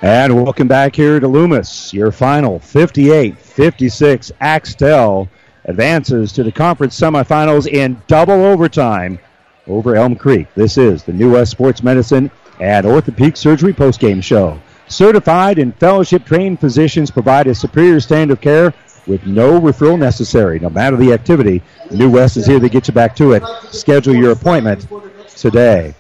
[0.04, 1.92] And welcome back here to Loomis.
[1.92, 4.32] Your final 58 56.
[4.40, 5.28] Axtell
[5.66, 9.18] advances to the conference semifinals in double overtime
[9.66, 10.54] over Elm Creek.
[10.54, 12.30] This is the New West Sports Medicine
[12.60, 14.60] and Orthopedic Surgery postgame show.
[14.88, 18.76] Certified and fellowship trained physicians provide a superior standard of care
[19.08, 20.60] with no referral necessary.
[20.60, 23.42] No matter the activity, New West is here to get you back to it.
[23.72, 24.88] Schedule your appointment
[25.36, 25.96] today.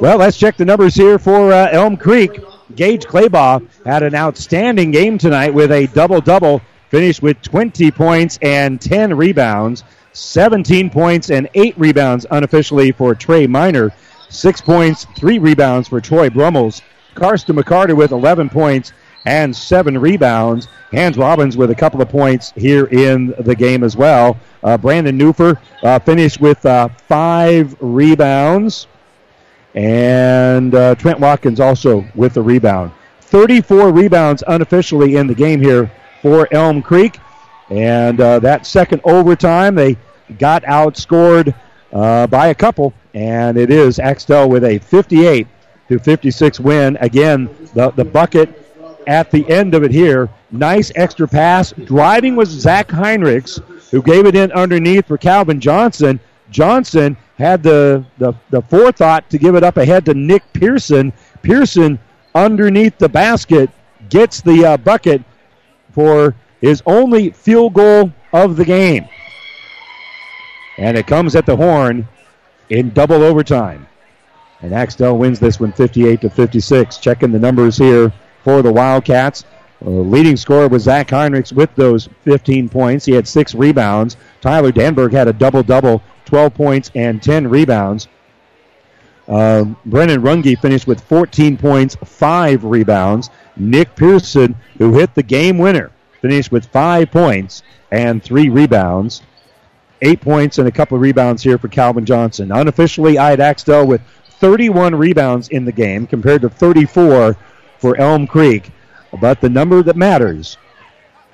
[0.00, 2.40] Well, let's check the numbers here for uh, Elm Creek.
[2.76, 8.38] Gage Claybaugh had an outstanding game tonight with a double double, finished with 20 points
[8.40, 13.92] and 10 rebounds, 17 points and 8 rebounds unofficially for Trey Miner,
[14.28, 16.80] 6 points, 3 rebounds for Troy Brummels,
[17.16, 18.92] Karsten McCarter with 11 points
[19.26, 20.68] and seven rebounds.
[20.92, 24.38] Hans Robbins with a couple of points here in the game as well.
[24.62, 28.86] Uh, Brandon Newfer uh, finished with uh, five rebounds.
[29.74, 32.92] And uh, Trent Watkins also with a rebound.
[33.20, 35.90] 34 rebounds unofficially in the game here
[36.22, 37.18] for Elm Creek.
[37.70, 39.96] And uh, that second overtime, they
[40.38, 41.54] got outscored
[41.92, 45.46] uh, by a couple, and it is Axtell with a 58
[45.88, 46.96] to 56 win.
[47.00, 48.64] Again, the, the bucket
[49.06, 50.28] at the end of it here.
[50.50, 51.72] Nice extra pass.
[51.72, 56.20] Driving was Zach Heinrichs, who gave it in underneath for Calvin Johnson.
[56.50, 61.12] Johnson had the, the, the forethought to give it up ahead to Nick Pearson.
[61.42, 61.98] Pearson
[62.34, 63.70] underneath the basket
[64.08, 65.22] gets the uh, bucket
[65.92, 69.08] for his only field goal of the game.
[70.78, 72.08] And it comes at the horn
[72.70, 73.86] in double overtime.
[74.60, 76.98] And Axtell wins this one 58 to 56.
[76.98, 78.12] Checking the numbers here
[78.42, 79.44] for the Wildcats.
[79.84, 83.04] Uh, leading scorer was Zach Heinrichs with those 15 points.
[83.04, 84.16] He had six rebounds.
[84.40, 88.06] Tyler Danberg had a double double, 12 points and 10 rebounds.
[89.26, 93.30] Uh, Brennan Runge finished with 14 points, five rebounds.
[93.56, 95.90] Nick Pearson, who hit the game winner,
[96.20, 99.22] finished with five points and three rebounds.
[100.02, 102.52] Eight points and a couple of rebounds here for Calvin Johnson.
[102.52, 104.02] Unofficially, I had Axtell with
[104.38, 107.36] 31 rebounds in the game compared to 34
[107.78, 108.70] for Elm Creek.
[109.20, 110.58] But the number that matters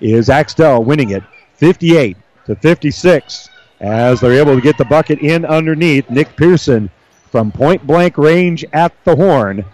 [0.01, 1.25] is Axtell winning it
[1.57, 2.17] 58
[2.47, 3.49] to 56
[3.81, 6.91] as they're able to get the bucket in underneath Nick Pearson
[7.31, 9.65] from point blank range at the horn.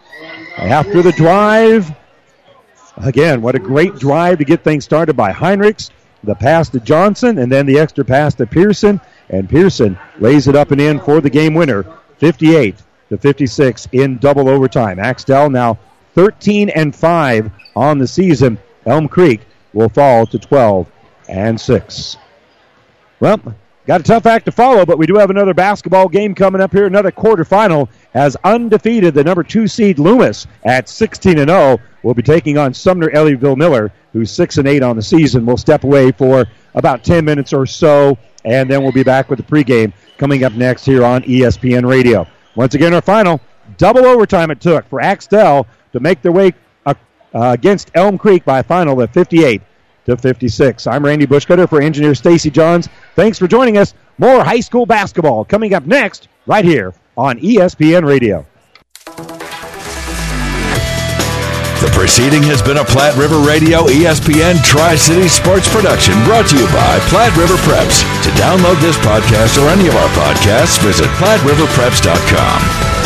[0.56, 1.90] After the drive,
[2.96, 5.90] again, what a great drive to get things started by Heinrichs.
[6.22, 9.00] The pass to Johnson, and then the extra pass to Pearson.
[9.30, 11.84] And Pearson lays it up and in for the game winner,
[12.18, 12.76] 58
[13.10, 14.98] to 56 in double overtime.
[14.98, 15.78] Axtell now
[16.14, 18.58] 13 and 5 on the season.
[18.86, 19.40] Elm Creek
[19.72, 20.90] will fall to 12
[21.28, 22.16] and 6.
[23.20, 23.40] Well,
[23.90, 26.70] got a tough act to follow, but we do have another basketball game coming up
[26.70, 32.14] here, another quarterfinal as undefeated the number 2 seed Loomis at 16 and 0 will
[32.14, 35.44] be taking on Sumner Eddyville Miller who's 6 and 8 on the season.
[35.44, 36.46] We'll step away for
[36.76, 40.52] about 10 minutes or so and then we'll be back with the pregame coming up
[40.52, 42.28] next here on ESPN Radio.
[42.54, 43.40] Once again, our final
[43.76, 46.52] double overtime it took for Axtell to make their way
[46.86, 46.94] uh,
[47.34, 49.60] uh, against Elm Creek by a final of 58
[50.06, 50.86] to 56.
[50.86, 52.88] I'm Randy Bushcutter for engineer Stacy Johns.
[53.14, 53.94] Thanks for joining us.
[54.18, 58.46] More high school basketball coming up next right here on ESPN Radio.
[61.80, 66.58] The proceeding has been a Platte River Radio ESPN Tri City Sports production brought to
[66.58, 68.04] you by Platte River Preps.
[68.24, 72.99] To download this podcast or any of our podcasts, visit PlatteRiverPreps.com.